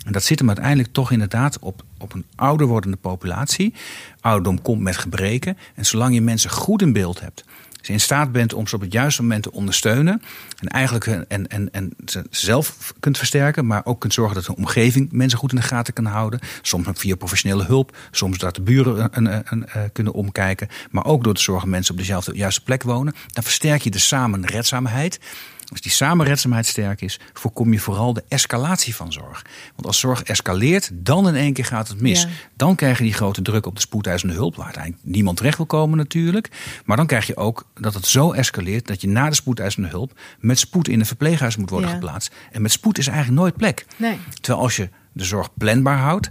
En 0.05 0.13
dat 0.13 0.25
zit 0.25 0.39
hem 0.39 0.49
uiteindelijk 0.49 0.93
toch 0.93 1.11
inderdaad 1.11 1.59
op, 1.59 1.83
op 2.03 2.13
een 2.15 2.25
ouder 2.35 2.67
wordende 2.67 2.97
populatie. 2.97 3.75
Ouderdom 4.21 4.63
komt 4.63 4.81
met 4.81 4.97
gebreken. 4.97 5.59
En 5.75 5.87
zolang 5.87 6.15
je 6.15 6.21
mensen 6.21 6.51
goed 6.51 6.83
in 6.83 6.93
beeld 6.93 7.21
hebt, 7.21 7.45
ze 7.83 7.93
in 7.93 8.01
staat 8.01 8.33
bent 8.33 8.55
om 8.55 8.67
ze 8.67 8.75
op 8.75 8.81
het 8.81 8.93
juiste 8.93 9.23
moment 9.23 9.43
te 9.43 9.53
ondersteunen. 9.53 10.23
En 10.59 10.69
eigenlijk 10.69 11.07
en, 11.07 11.49
en, 11.49 11.73
en 11.73 11.93
ze 12.05 12.25
zelf 12.31 12.95
kunt 13.01 13.19
versterken, 13.19 13.67
maar 13.67 13.85
ook 13.85 14.01
kunt 14.01 14.15
zorgen 14.15 14.35
dat 14.35 14.45
de 14.45 14.57
omgeving 14.57 15.13
mensen 15.13 15.39
goed 15.39 15.51
in 15.53 15.57
de 15.57 15.63
gaten 15.63 15.95
kan 15.95 16.05
houden. 16.05 16.41
Soms 16.63 16.87
via 16.93 17.15
professionele 17.15 17.65
hulp, 17.65 17.97
soms 18.11 18.39
dat 18.39 18.55
de 18.55 18.63
buren 18.63 19.09
een, 19.13 19.27
een, 19.27 19.43
een, 19.51 19.93
kunnen 19.93 20.13
omkijken. 20.13 20.69
Maar 20.91 21.05
ook 21.05 21.25
door 21.25 21.35
te 21.35 21.43
zorgen 21.43 21.65
dat 21.65 21.75
mensen 21.75 21.95
op 21.95 22.01
dezelfde 22.01 22.37
juiste 22.37 22.63
plek 22.63 22.83
wonen. 22.83 23.15
Dan 23.33 23.43
versterk 23.43 23.83
je 23.83 23.91
de 23.91 23.99
samenredzaamheid. 23.99 25.21
Als 25.73 25.81
die 25.81 25.91
samenredzaamheid 25.91 26.67
sterk 26.67 27.01
is, 27.01 27.21
voorkom 27.33 27.73
je 27.73 27.79
vooral 27.79 28.13
de 28.13 28.25
escalatie 28.29 28.95
van 28.95 29.13
zorg. 29.13 29.45
Want 29.75 29.87
als 29.87 29.99
zorg 30.01 30.23
escaleert, 30.23 30.91
dan 30.93 31.29
in 31.29 31.35
één 31.35 31.53
keer 31.53 31.65
gaat 31.65 31.89
het 31.89 32.01
mis. 32.01 32.27
Dan 32.57 32.75
krijg 32.75 32.99
je 32.99 33.05
die 33.05 33.13
grote 33.13 33.43
druk 33.43 33.67
op 33.67 33.75
de 33.75 33.81
spoedeisende 33.81 34.35
hulp, 34.35 34.57
waar 34.57 34.65
uiteindelijk 34.65 35.05
niemand 35.05 35.37
terecht 35.37 35.57
wil 35.57 35.67
komen 35.67 35.99
natuurlijk. 35.99 36.49
Maar 36.85 36.97
dan 36.97 37.07
krijg 37.07 37.27
je 37.27 37.37
ook 37.37 37.67
dat 37.75 37.95
het 37.95 38.07
zo 38.07 38.33
escaleert 38.33 38.87
dat 38.87 39.01
je 39.01 39.09
na 39.09 39.29
de 39.29 39.35
spoedeisende 39.35 39.89
hulp 39.89 40.21
met 40.39 40.59
spoed 40.59 40.89
in 40.89 41.01
een 41.01 41.07
verpleeghuis 41.07 41.57
moet 41.57 41.71
worden 41.71 41.91
geplaatst. 41.91 42.35
En 42.51 42.63
met 42.63 42.73
spoed 42.73 42.99
is 42.99 43.07
eigenlijk 43.07 43.41
nooit 43.41 43.57
plek. 43.57 43.87
Nee. 43.97 44.19
Terwijl 44.41 44.65
als 44.65 44.77
je 44.77 44.89
de 45.13 45.25
zorg 45.25 45.49
planbaar 45.55 45.99
houdt, 45.99 46.31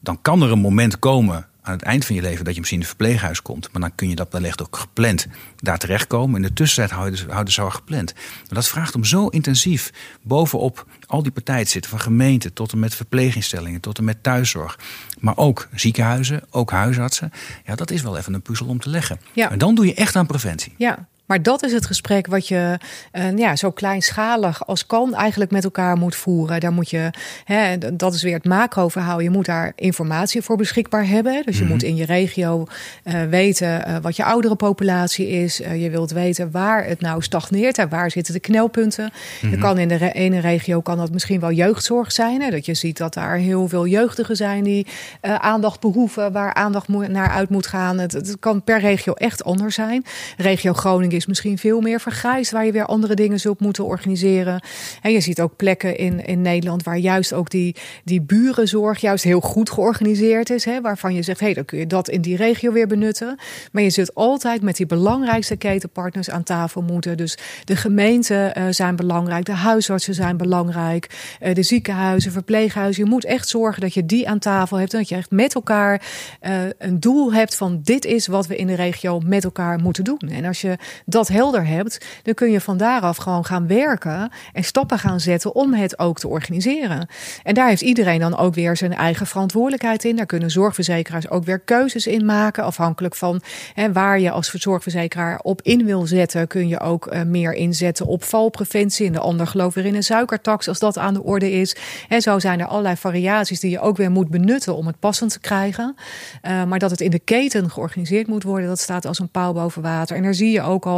dan 0.00 0.22
kan 0.22 0.42
er 0.42 0.52
een 0.52 0.58
moment 0.58 0.98
komen 0.98 1.46
aan 1.62 1.72
het 1.72 1.82
eind 1.82 2.04
van 2.04 2.14
je 2.14 2.22
leven 2.22 2.44
dat 2.44 2.52
je 2.54 2.60
misschien 2.60 2.80
in 2.80 2.84
een 2.84 2.96
verpleeghuis 2.96 3.42
komt. 3.42 3.68
Maar 3.72 3.80
dan 3.80 3.94
kun 3.94 4.08
je 4.08 4.14
dat 4.14 4.32
wellicht 4.32 4.62
ook 4.62 4.76
gepland 4.76 5.26
daar 5.56 5.78
terechtkomen. 5.78 6.36
In 6.36 6.42
de 6.42 6.52
tussentijd 6.52 6.90
houden 6.90 7.44
de 7.44 7.50
zorg 7.50 7.74
gepland. 7.74 8.14
Maar 8.14 8.54
dat 8.54 8.68
vraagt 8.68 8.94
om 8.94 9.04
zo 9.04 9.26
intensief 9.26 9.90
bovenop 10.22 10.86
al 11.06 11.22
die 11.22 11.32
partijen 11.32 11.66
zitten. 11.66 11.90
Van 11.90 12.00
gemeenten 12.00 12.52
tot 12.52 12.72
en 12.72 12.78
met 12.78 12.94
verpleeginstellingen, 12.94 13.80
tot 13.80 13.98
en 13.98 14.04
met 14.04 14.22
thuiszorg. 14.22 14.78
Maar 15.18 15.36
ook 15.36 15.68
ziekenhuizen, 15.74 16.42
ook 16.50 16.70
huisartsen. 16.70 17.32
Ja, 17.64 17.74
dat 17.74 17.90
is 17.90 18.02
wel 18.02 18.16
even 18.16 18.34
een 18.34 18.42
puzzel 18.42 18.66
om 18.66 18.78
te 18.78 18.88
leggen. 18.88 19.20
Ja. 19.32 19.50
En 19.50 19.58
dan 19.58 19.74
doe 19.74 19.86
je 19.86 19.94
echt 19.94 20.16
aan 20.16 20.26
preventie. 20.26 20.74
Ja, 20.76 21.08
maar 21.32 21.42
dat 21.42 21.62
is 21.62 21.72
het 21.72 21.86
gesprek 21.86 22.26
wat 22.26 22.48
je 22.48 22.78
uh, 23.12 23.36
ja, 23.36 23.56
zo 23.56 23.70
kleinschalig 23.70 24.66
als 24.66 24.86
kan 24.86 25.14
eigenlijk 25.14 25.50
met 25.50 25.64
elkaar 25.64 25.96
moet 25.96 26.14
voeren. 26.14 26.60
Daar 26.60 26.72
moet 26.72 26.90
je, 26.90 27.10
hè, 27.44 27.78
dat 27.96 28.14
is 28.14 28.22
weer 28.22 28.34
het 28.34 28.44
macro-verhaal. 28.44 29.20
Je 29.20 29.30
moet 29.30 29.46
daar 29.46 29.72
informatie 29.76 30.42
voor 30.42 30.56
beschikbaar 30.56 31.06
hebben. 31.06 31.42
Dus 31.44 31.56
je 31.56 31.62
mhm. 31.62 31.72
moet 31.72 31.82
in 31.82 31.96
je 31.96 32.04
regio 32.04 32.66
uh, 33.04 33.22
weten 33.24 33.88
uh, 33.88 33.96
wat 34.02 34.16
je 34.16 34.24
oudere 34.24 34.56
populatie 34.56 35.28
is. 35.28 35.56
je 35.56 35.90
wilt 35.90 36.10
weten 36.10 36.50
waar 36.50 36.84
het 36.84 37.00
nou 37.00 37.22
stagneert 37.22 37.78
en 37.78 37.88
waar 37.88 38.10
zitten 38.10 38.34
de 38.34 38.40
knelpunten. 38.40 39.12
Mm 39.40 39.50
Je 39.50 39.58
kan 39.58 39.78
in 39.78 39.88
de 39.88 40.12
ene 40.12 40.40
regio 40.40 40.80
kan 40.80 40.96
dat 40.96 41.12
misschien 41.12 41.40
wel 41.40 41.52
jeugdzorg 41.52 42.12
zijn. 42.12 42.40
Hè, 42.40 42.50
dat 42.50 42.66
je 42.66 42.74
ziet 42.74 42.96
dat 42.96 43.14
daar 43.14 43.36
heel 43.36 43.68
veel 43.68 43.86
jeugdigen 43.86 44.36
zijn 44.36 44.64
die 44.64 44.86
aandacht 45.20 45.80
behoeven, 45.80 46.32
waar 46.32 46.54
aandacht 46.54 46.88
naar 46.88 47.30
uit 47.30 47.48
moet 47.48 47.66
gaan. 47.66 47.98
Het, 47.98 48.12
het 48.12 48.36
kan 48.38 48.62
per 48.62 48.80
regio 48.80 49.12
echt 49.12 49.44
anders 49.44 49.74
zijn. 49.74 50.04
Regio 50.36 50.72
Groningen 50.72 51.21
is 51.22 51.28
misschien 51.28 51.58
veel 51.58 51.80
meer 51.80 52.00
vergrijsd, 52.00 52.52
waar 52.52 52.64
je 52.64 52.72
weer 52.72 52.86
andere 52.86 53.14
dingen 53.14 53.40
zult 53.40 53.60
moeten 53.60 53.84
organiseren. 53.84 54.62
En 55.02 55.12
je 55.12 55.20
ziet 55.20 55.40
ook 55.40 55.56
plekken 55.56 55.96
in, 55.96 56.24
in 56.24 56.42
Nederland 56.42 56.82
waar 56.82 56.96
juist 56.96 57.32
ook 57.32 57.50
die, 57.50 57.76
die 58.04 58.20
burenzorg 58.20 59.00
juist 59.00 59.24
heel 59.24 59.40
goed 59.40 59.70
georganiseerd 59.70 60.50
is. 60.50 60.64
Hè, 60.64 60.80
waarvan 60.80 61.14
je 61.14 61.22
zegt, 61.22 61.40
hé, 61.40 61.46
hey, 61.46 61.54
dan 61.54 61.64
kun 61.64 61.78
je 61.78 61.86
dat 61.86 62.08
in 62.08 62.20
die 62.20 62.36
regio 62.36 62.72
weer 62.72 62.86
benutten. 62.86 63.38
Maar 63.72 63.82
je 63.82 63.90
zult 63.90 64.14
altijd 64.14 64.62
met 64.62 64.76
die 64.76 64.86
belangrijkste 64.86 65.56
ketenpartners 65.56 66.30
aan 66.30 66.42
tafel 66.42 66.82
moeten. 66.82 67.16
Dus 67.16 67.38
de 67.64 67.76
gemeenten 67.76 68.58
uh, 68.58 68.64
zijn 68.70 68.96
belangrijk, 68.96 69.44
de 69.44 69.52
huisartsen 69.52 70.14
zijn 70.14 70.36
belangrijk, 70.36 71.36
uh, 71.42 71.54
de 71.54 71.62
ziekenhuizen, 71.62 72.32
verpleeghuizen. 72.32 73.04
Je 73.04 73.10
moet 73.10 73.24
echt 73.24 73.48
zorgen 73.48 73.80
dat 73.80 73.94
je 73.94 74.06
die 74.06 74.28
aan 74.28 74.38
tafel 74.38 74.78
hebt 74.78 74.92
en 74.92 74.98
dat 74.98 75.08
je 75.08 75.14
echt 75.14 75.30
met 75.30 75.54
elkaar 75.54 76.02
uh, 76.42 76.52
een 76.78 77.00
doel 77.00 77.32
hebt 77.32 77.56
van 77.56 77.80
dit 77.82 78.04
is 78.04 78.26
wat 78.26 78.46
we 78.46 78.56
in 78.56 78.66
de 78.66 78.74
regio 78.74 79.20
met 79.20 79.44
elkaar 79.44 79.78
moeten 79.78 80.04
doen. 80.04 80.20
En 80.30 80.44
als 80.44 80.60
je 80.60 80.76
dat 81.12 81.28
helder 81.28 81.66
hebt, 81.66 82.06
dan 82.22 82.34
kun 82.34 82.50
je 82.50 82.60
van 82.60 82.76
daaraf 82.76 83.16
gewoon 83.16 83.44
gaan 83.44 83.66
werken 83.66 84.30
en 84.52 84.64
stappen 84.64 84.98
gaan 84.98 85.20
zetten 85.20 85.54
om 85.54 85.74
het 85.74 85.98
ook 85.98 86.18
te 86.18 86.28
organiseren. 86.28 87.08
En 87.42 87.54
daar 87.54 87.68
heeft 87.68 87.82
iedereen 87.82 88.20
dan 88.20 88.36
ook 88.36 88.54
weer 88.54 88.76
zijn 88.76 88.94
eigen 88.94 89.26
verantwoordelijkheid 89.26 90.04
in. 90.04 90.16
Daar 90.16 90.26
kunnen 90.26 90.50
zorgverzekeraars 90.50 91.28
ook 91.28 91.44
weer 91.44 91.58
keuzes 91.58 92.06
in 92.06 92.24
maken. 92.24 92.64
Afhankelijk 92.64 93.14
van 93.14 93.40
hè, 93.74 93.92
waar 93.92 94.20
je 94.20 94.30
als 94.30 94.50
zorgverzekeraar 94.50 95.40
op 95.42 95.62
in 95.62 95.84
wil 95.84 96.06
zetten, 96.06 96.46
kun 96.46 96.68
je 96.68 96.80
ook 96.80 97.06
uh, 97.06 97.22
meer 97.22 97.52
inzetten 97.52 98.06
op 98.06 98.24
valpreventie. 98.24 99.06
En 99.06 99.12
de 99.12 99.18
ander 99.18 99.46
gelooft 99.46 99.74
weer 99.74 99.84
in 99.84 99.94
een 99.94 100.02
suikertax 100.02 100.68
als 100.68 100.78
dat 100.78 100.98
aan 100.98 101.14
de 101.14 101.22
orde 101.22 101.52
is. 101.52 101.76
En 102.08 102.22
zo 102.22 102.38
zijn 102.38 102.60
er 102.60 102.66
allerlei 102.66 102.96
variaties 102.96 103.60
die 103.60 103.70
je 103.70 103.80
ook 103.80 103.96
weer 103.96 104.10
moet 104.10 104.28
benutten 104.28 104.76
om 104.76 104.86
het 104.86 104.98
passend 104.98 105.30
te 105.30 105.40
krijgen. 105.40 105.94
Uh, 106.42 106.64
maar 106.64 106.78
dat 106.78 106.90
het 106.90 107.00
in 107.00 107.10
de 107.10 107.18
keten 107.18 107.70
georganiseerd 107.70 108.26
moet 108.26 108.42
worden, 108.42 108.68
dat 108.68 108.80
staat 108.80 109.06
als 109.06 109.18
een 109.18 109.30
paal 109.30 109.52
boven 109.52 109.82
water. 109.82 110.16
En 110.16 110.22
daar 110.22 110.34
zie 110.34 110.50
je 110.50 110.62
ook 110.62 110.86
al, 110.86 110.91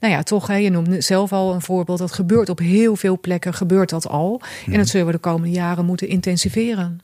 nou 0.00 0.12
ja, 0.12 0.22
toch, 0.22 0.46
hè, 0.46 0.56
je 0.56 0.70
noemt 0.70 1.04
zelf 1.04 1.32
al 1.32 1.54
een 1.54 1.62
voorbeeld. 1.62 1.98
Dat 1.98 2.12
gebeurt 2.12 2.48
op 2.48 2.58
heel 2.58 2.96
veel 2.96 3.20
plekken, 3.20 3.54
gebeurt 3.54 3.90
dat 3.90 4.08
al. 4.08 4.40
En 4.66 4.72
dat 4.72 4.88
zullen 4.88 5.06
we 5.06 5.12
de 5.12 5.18
komende 5.18 5.50
jaren 5.50 5.84
moeten 5.84 6.08
intensiveren. 6.08 7.00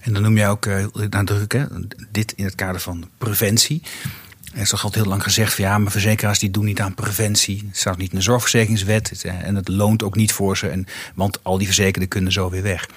En 0.00 0.12
dan 0.12 0.22
noem 0.22 0.36
jij 0.36 0.48
ook 0.48 0.66
uh, 0.66 0.84
nadruk, 1.10 1.52
hè, 1.52 1.64
dit 2.10 2.32
in 2.36 2.44
het 2.44 2.54
kader 2.54 2.80
van 2.80 3.08
preventie. 3.18 3.82
Er 4.54 4.60
is 4.60 4.68
toch 4.68 4.84
altijd 4.84 5.02
heel 5.02 5.12
lang 5.12 5.22
gezegd 5.22 5.54
van 5.54 5.64
ja, 5.64 5.78
maar 5.78 5.92
verzekeraars 5.92 6.38
die 6.38 6.50
doen 6.50 6.64
niet 6.64 6.80
aan 6.80 6.94
preventie. 6.94 7.64
Het 7.66 7.76
staat 7.76 7.98
niet 7.98 8.10
in 8.10 8.16
de 8.18 8.24
zorgverzekeringswet 8.24 9.24
en 9.24 9.54
het 9.54 9.68
loont 9.68 10.02
ook 10.02 10.16
niet 10.16 10.32
voor 10.32 10.56
ze. 10.56 10.68
En, 10.68 10.86
want 11.14 11.44
al 11.44 11.58
die 11.58 11.66
verzekerden 11.66 12.08
kunnen 12.08 12.32
zo 12.32 12.50
weer 12.50 12.62
weg. 12.62 12.88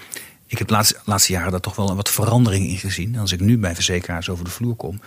Ik 0.47 0.57
heb 0.57 0.67
de 0.67 0.73
laatste, 0.73 0.97
laatste 1.05 1.31
jaren 1.31 1.51
daar 1.51 1.59
toch 1.59 1.75
wel 1.75 1.95
wat 1.95 2.09
verandering 2.09 2.67
in 2.67 2.77
gezien. 2.77 3.13
En 3.13 3.19
als 3.19 3.31
ik 3.31 3.39
nu 3.39 3.57
bij 3.57 3.75
verzekeraars 3.75 4.29
over 4.29 4.43
de 4.43 4.51
vloer 4.51 4.75
kom, 4.75 5.01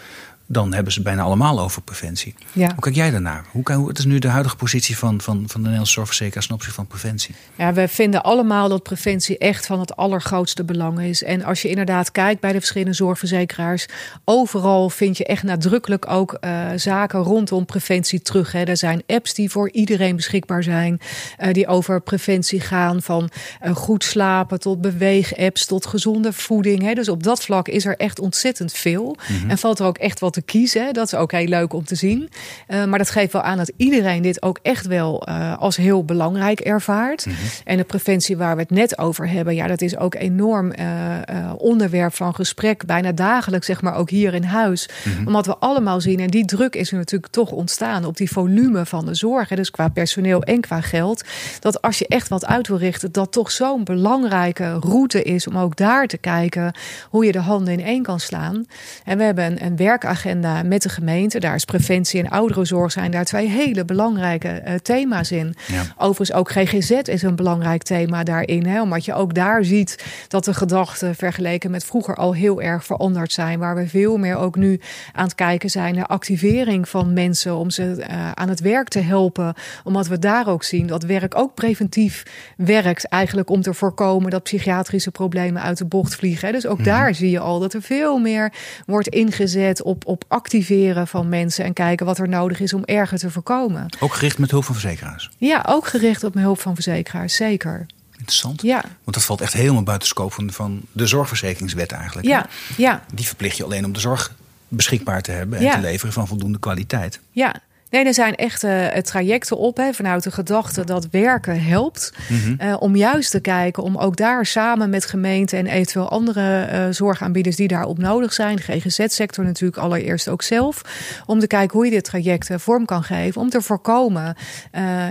dan 0.50 0.74
hebben 0.74 0.92
ze 0.92 1.02
bijna 1.02 1.22
allemaal 1.22 1.60
over 1.60 1.82
preventie. 1.82 2.34
Ja. 2.52 2.66
Hoe 2.66 2.82
kijk 2.82 2.94
jij 2.94 3.10
daarnaar? 3.10 3.44
Hoe, 3.50 3.62
kan, 3.62 3.84
wat 3.84 3.98
is 3.98 4.04
nu 4.04 4.18
de 4.18 4.28
huidige 4.28 4.56
positie 4.56 4.98
van, 4.98 5.20
van, 5.20 5.36
van 5.36 5.46
de 5.46 5.58
Nederlandse 5.58 5.92
zorgverzekeraars 5.92 6.46
ten 6.46 6.54
opzichte 6.54 6.76
van 6.76 6.86
preventie? 6.86 7.34
Ja, 7.54 7.72
we 7.72 7.88
vinden 7.88 8.22
allemaal 8.22 8.68
dat 8.68 8.82
preventie 8.82 9.38
echt 9.38 9.66
van 9.66 9.80
het 9.80 9.96
allergrootste 9.96 10.64
belang 10.64 11.00
is. 11.00 11.22
En 11.22 11.44
als 11.44 11.62
je 11.62 11.68
inderdaad 11.68 12.12
kijkt 12.12 12.40
bij 12.40 12.52
de 12.52 12.58
verschillende 12.58 12.92
zorgverzekeraars, 12.92 13.86
overal 14.24 14.90
vind 14.90 15.16
je 15.16 15.24
echt 15.24 15.42
nadrukkelijk 15.42 16.10
ook 16.10 16.38
uh, 16.40 16.68
zaken 16.76 17.20
rondom 17.20 17.64
preventie 17.64 18.20
terug. 18.20 18.52
Hè. 18.52 18.62
Er 18.62 18.76
zijn 18.76 19.02
apps 19.06 19.34
die 19.34 19.50
voor 19.50 19.70
iedereen 19.70 20.16
beschikbaar 20.16 20.62
zijn, 20.62 21.00
uh, 21.40 21.52
die 21.52 21.66
over 21.66 22.00
preventie 22.00 22.60
gaan, 22.60 23.02
van 23.02 23.30
uh, 23.64 23.76
goed 23.76 24.04
slapen 24.04 24.60
tot 24.60 24.80
beweegapps 24.80 25.66
tot 25.66 25.86
gezonde 25.86 26.32
voeding. 26.32 26.82
Hè. 26.82 26.92
Dus 26.92 27.08
op 27.08 27.22
dat 27.22 27.42
vlak 27.42 27.68
is 27.68 27.84
er 27.84 27.96
echt 27.96 28.18
ontzettend 28.18 28.72
veel. 28.72 29.16
Mm 29.28 29.38
-hmm. 29.40 29.50
En 29.50 29.58
valt 29.58 29.78
er 29.78 29.86
ook 29.86 29.98
echt 29.98 30.20
wat 30.20 30.36
te 30.38 30.44
kiezen. 30.44 30.94
Dat 30.94 31.06
is 31.06 31.14
ook 31.14 31.32
heel 31.32 31.46
leuk 31.46 31.72
om 31.72 31.84
te 31.84 31.94
zien. 31.94 32.28
Uh, 32.68 32.84
maar 32.84 32.98
dat 32.98 33.10
geeft 33.10 33.32
wel 33.32 33.42
aan 33.42 33.56
dat 33.56 33.72
iedereen 33.76 34.22
dit 34.22 34.42
ook 34.42 34.58
echt 34.62 34.86
wel 34.86 35.28
uh, 35.28 35.58
als 35.58 35.76
heel 35.76 36.04
belangrijk 36.04 36.60
ervaart. 36.60 37.26
Mm 37.26 37.32
-hmm. 37.32 37.42
En 37.64 37.76
de 37.76 37.84
preventie 37.84 38.36
waar 38.36 38.56
we 38.56 38.62
het 38.62 38.70
net 38.70 38.98
over 38.98 39.28
hebben, 39.28 39.54
ja, 39.54 39.66
dat 39.66 39.80
is 39.80 39.96
ook 39.96 40.14
enorm 40.14 40.72
uh, 40.78 41.52
onderwerp 41.56 42.14
van 42.14 42.34
gesprek. 42.34 42.86
Bijna 42.86 43.12
dagelijks, 43.12 43.66
zeg 43.66 43.82
maar, 43.82 43.94
ook 43.94 44.10
hier 44.10 44.34
in 44.34 44.42
huis. 44.42 44.88
Mm 45.04 45.12
-hmm. 45.12 45.26
Omdat 45.26 45.46
we 45.46 45.56
allemaal 45.56 46.00
zien, 46.00 46.20
en 46.20 46.30
die 46.30 46.44
druk 46.44 46.74
is 46.74 46.90
er 46.90 46.96
natuurlijk 46.96 47.32
toch 47.32 47.50
ontstaan 47.50 48.04
op 48.04 48.16
die 48.16 48.30
volume 48.30 48.86
van 48.86 49.06
de 49.06 49.14
zorg. 49.14 49.48
Hè, 49.48 49.56
dus 49.56 49.70
qua 49.70 49.88
personeel 49.88 50.42
en 50.42 50.60
qua 50.60 50.80
geld. 50.80 51.24
Dat 51.60 51.82
als 51.82 51.98
je 51.98 52.06
echt 52.08 52.28
wat 52.28 52.46
uit 52.46 52.68
wil 52.68 52.78
richten, 52.78 53.12
dat 53.12 53.32
toch 53.32 53.50
zo'n 53.50 53.84
belangrijke 53.84 54.78
route 54.80 55.22
is 55.22 55.46
om 55.46 55.58
ook 55.58 55.76
daar 55.76 56.06
te 56.06 56.18
kijken 56.18 56.72
hoe 57.10 57.24
je 57.24 57.32
de 57.32 57.40
handen 57.40 57.72
in 57.72 57.84
één 57.84 58.02
kan 58.02 58.20
slaan. 58.20 58.66
En 59.04 59.18
we 59.18 59.24
hebben 59.24 59.44
een, 59.44 59.64
een 59.64 59.76
werkagenda 59.76 60.27
agenda 60.28 60.62
met 60.62 60.82
de 60.82 60.88
gemeente. 60.88 61.40
Daar 61.40 61.54
is 61.54 61.64
preventie 61.64 62.22
en 62.22 62.30
ouderenzorg 62.30 62.92
zijn 62.92 63.10
daar 63.10 63.24
twee 63.24 63.48
hele 63.48 63.84
belangrijke 63.84 64.62
uh, 64.66 64.74
thema's 64.74 65.30
in. 65.30 65.54
Ja. 65.66 65.82
Overigens 65.96 66.32
ook 66.32 66.50
GGZ 66.50 66.90
is 66.90 67.22
een 67.22 67.36
belangrijk 67.36 67.82
thema 67.82 68.22
daarin. 68.22 68.66
Hè, 68.66 68.82
omdat 68.82 69.04
je 69.04 69.14
ook 69.14 69.34
daar 69.34 69.64
ziet 69.64 70.04
dat 70.28 70.44
de 70.44 70.54
gedachten 70.54 71.14
vergeleken 71.14 71.70
met 71.70 71.84
vroeger 71.84 72.14
al 72.14 72.34
heel 72.34 72.62
erg 72.62 72.84
veranderd 72.84 73.32
zijn. 73.32 73.58
Waar 73.58 73.76
we 73.76 73.88
veel 73.88 74.16
meer 74.16 74.36
ook 74.36 74.56
nu 74.56 74.80
aan 75.12 75.24
het 75.24 75.34
kijken 75.34 75.70
zijn 75.70 75.94
naar 75.94 76.06
activering 76.06 76.88
van 76.88 77.12
mensen. 77.12 77.56
Om 77.56 77.70
ze 77.70 77.96
uh, 77.98 78.30
aan 78.32 78.48
het 78.48 78.60
werk 78.60 78.88
te 78.88 79.00
helpen. 79.00 79.54
Omdat 79.84 80.06
we 80.06 80.18
daar 80.18 80.48
ook 80.48 80.62
zien 80.62 80.86
dat 80.86 81.02
werk 81.02 81.38
ook 81.38 81.54
preventief 81.54 82.22
werkt. 82.56 83.04
Eigenlijk 83.04 83.50
om 83.50 83.62
te 83.62 83.74
voorkomen 83.74 84.30
dat 84.30 84.42
psychiatrische 84.42 85.10
problemen 85.10 85.62
uit 85.62 85.78
de 85.78 85.84
bocht 85.84 86.14
vliegen. 86.14 86.46
Hè. 86.46 86.52
Dus 86.52 86.66
ook 86.66 86.78
mm 86.78 86.84
-hmm. 86.84 86.92
daar 86.92 87.14
zie 87.14 87.30
je 87.30 87.38
al 87.38 87.58
dat 87.58 87.74
er 87.74 87.82
veel 87.82 88.18
meer 88.18 88.52
wordt 88.86 89.08
ingezet 89.08 89.82
op, 89.82 90.06
op 90.06 90.17
activeren 90.28 91.06
van 91.06 91.28
mensen 91.28 91.64
en 91.64 91.72
kijken 91.72 92.06
wat 92.06 92.18
er 92.18 92.28
nodig 92.28 92.60
is 92.60 92.72
om 92.72 92.84
erger 92.84 93.18
te 93.18 93.30
voorkomen. 93.30 93.86
Ook 94.00 94.14
gericht 94.14 94.38
met 94.38 94.50
hulp 94.50 94.64
van 94.64 94.74
verzekeraars? 94.74 95.30
Ja, 95.38 95.64
ook 95.68 95.86
gericht 95.86 96.24
op 96.24 96.34
hulp 96.34 96.60
van 96.60 96.74
verzekeraars, 96.74 97.34
zeker. 97.34 97.86
Interessant. 98.12 98.62
Ja. 98.62 98.80
Want 98.82 99.16
dat 99.16 99.24
valt 99.24 99.40
echt 99.40 99.52
helemaal 99.52 99.82
buiten 99.82 100.08
scope 100.08 100.34
van, 100.34 100.52
van 100.52 100.80
de 100.92 101.06
zorgverzekeringswet 101.06 101.92
eigenlijk. 101.92 102.26
Ja, 102.26 102.46
ja. 102.76 103.04
Die 103.14 103.26
verplicht 103.26 103.56
je 103.56 103.64
alleen 103.64 103.84
om 103.84 103.92
de 103.92 104.00
zorg 104.00 104.34
beschikbaar 104.68 105.22
te 105.22 105.30
hebben 105.30 105.58
en 105.58 105.64
ja. 105.64 105.74
te 105.74 105.80
leveren 105.80 106.12
van 106.12 106.26
voldoende 106.26 106.58
kwaliteit. 106.58 107.20
Ja, 107.32 107.54
Nee, 107.90 108.04
er 108.04 108.14
zijn 108.14 108.34
echt 108.34 108.64
uh, 108.64 108.86
trajecten 108.86 109.56
op 109.56 109.76
hè, 109.76 109.92
vanuit 109.92 110.22
de 110.22 110.30
gedachte 110.30 110.84
dat 110.84 111.08
werken 111.10 111.62
helpt. 111.62 112.12
Mm 112.28 112.38
-hmm. 112.38 112.68
uh, 112.68 112.76
om 112.78 112.96
juist 112.96 113.30
te 113.30 113.40
kijken, 113.40 113.82
om 113.82 113.96
ook 113.96 114.16
daar 114.16 114.46
samen 114.46 114.90
met 114.90 115.06
gemeenten 115.06 115.58
en 115.58 115.66
eventueel 115.66 116.08
andere 116.08 116.68
uh, 116.72 116.86
zorgaanbieders 116.90 117.56
die 117.56 117.68
daarop 117.68 117.98
nodig 117.98 118.32
zijn, 118.32 118.56
de 118.56 118.62
GGZ-sector 118.62 119.44
natuurlijk 119.44 119.78
allereerst 119.78 120.28
ook 120.28 120.42
zelf, 120.42 120.82
om 121.26 121.38
te 121.38 121.46
kijken 121.46 121.76
hoe 121.76 121.84
je 121.84 121.90
dit 121.90 122.04
traject 122.04 122.48
vorm 122.54 122.84
kan 122.84 123.02
geven. 123.02 123.40
Om 123.40 123.50
te 123.50 123.62
voorkomen 123.62 124.36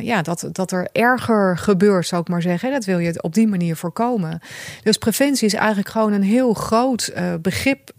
ja, 0.02 0.22
dat, 0.22 0.50
dat 0.52 0.72
er 0.72 0.90
erger 0.92 1.58
gebeurt, 1.58 2.08
zou 2.08 2.22
ik 2.22 2.28
maar 2.28 2.42
zeggen. 2.42 2.72
Dat 2.72 2.86
wil 2.86 3.00
je 3.00 3.24
op 3.24 3.34
die 3.34 3.48
manier 3.48 3.76
voorkomen. 3.76 4.40
Dus 4.84 4.98
preventie 4.98 5.46
is 5.46 5.54
eigenlijk 5.54 5.90
gewoon 5.90 6.14
een 6.14 6.24
heel 6.24 6.54
groot 6.54 7.14
begrip 7.42 7.92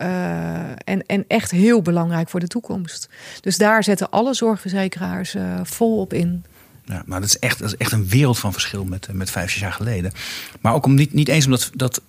en, 0.85 1.07
en 1.07 1.25
echt 1.29 1.51
heel 1.51 1.83
belangrijk 1.83 2.29
voor 2.29 2.41
de 2.41 2.47
toekomst. 2.47 3.09
Dus 3.41 3.57
daar 3.57 3.85
zetten 3.85 4.11
alle 4.11 4.35
zorgverzekeraars 4.35 4.68
verzekeraars 4.69 5.35
uh, 5.35 5.61
volop 5.63 6.13
in. 6.13 6.45
Ja, 6.85 7.03
maar 7.07 7.21
dat 7.21 7.29
is 7.29 7.39
echt, 7.39 7.59
dat 7.59 7.69
is 7.69 7.77
echt 7.77 7.93
een 7.93 8.09
wereld 8.09 8.39
van 8.39 8.53
verschil 8.53 8.85
met, 8.85 9.09
met 9.13 9.31
vijf, 9.31 9.55
jaar 9.55 9.73
geleden. 9.73 10.13
Maar 10.61 10.75
ook 10.75 10.85
om 10.85 10.95
niet, 10.95 11.13
niet 11.13 11.29
eens 11.29 11.45
omdat 11.45 11.71
dat. 11.75 12.03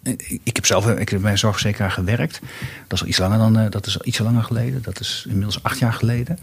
Ik 0.43 0.55
heb 0.55 0.65
zelf 0.65 0.87
ik 0.89 1.09
heb 1.09 1.21
bij 1.21 1.31
een 1.31 1.37
zorgverzekeraar 1.37 1.91
gewerkt. 1.91 2.39
Dat 2.87 2.97
is 2.97 3.01
al 3.01 3.07
iets 3.07 3.17
langer 3.17 3.37
dan. 3.37 3.69
Dat 3.69 3.85
is 3.85 3.97
iets 3.97 4.17
langer 4.17 4.43
geleden. 4.43 4.81
Dat 4.81 4.99
is 4.99 5.23
inmiddels 5.27 5.63
acht 5.63 5.79
jaar 5.79 5.93
geleden. 5.93 6.39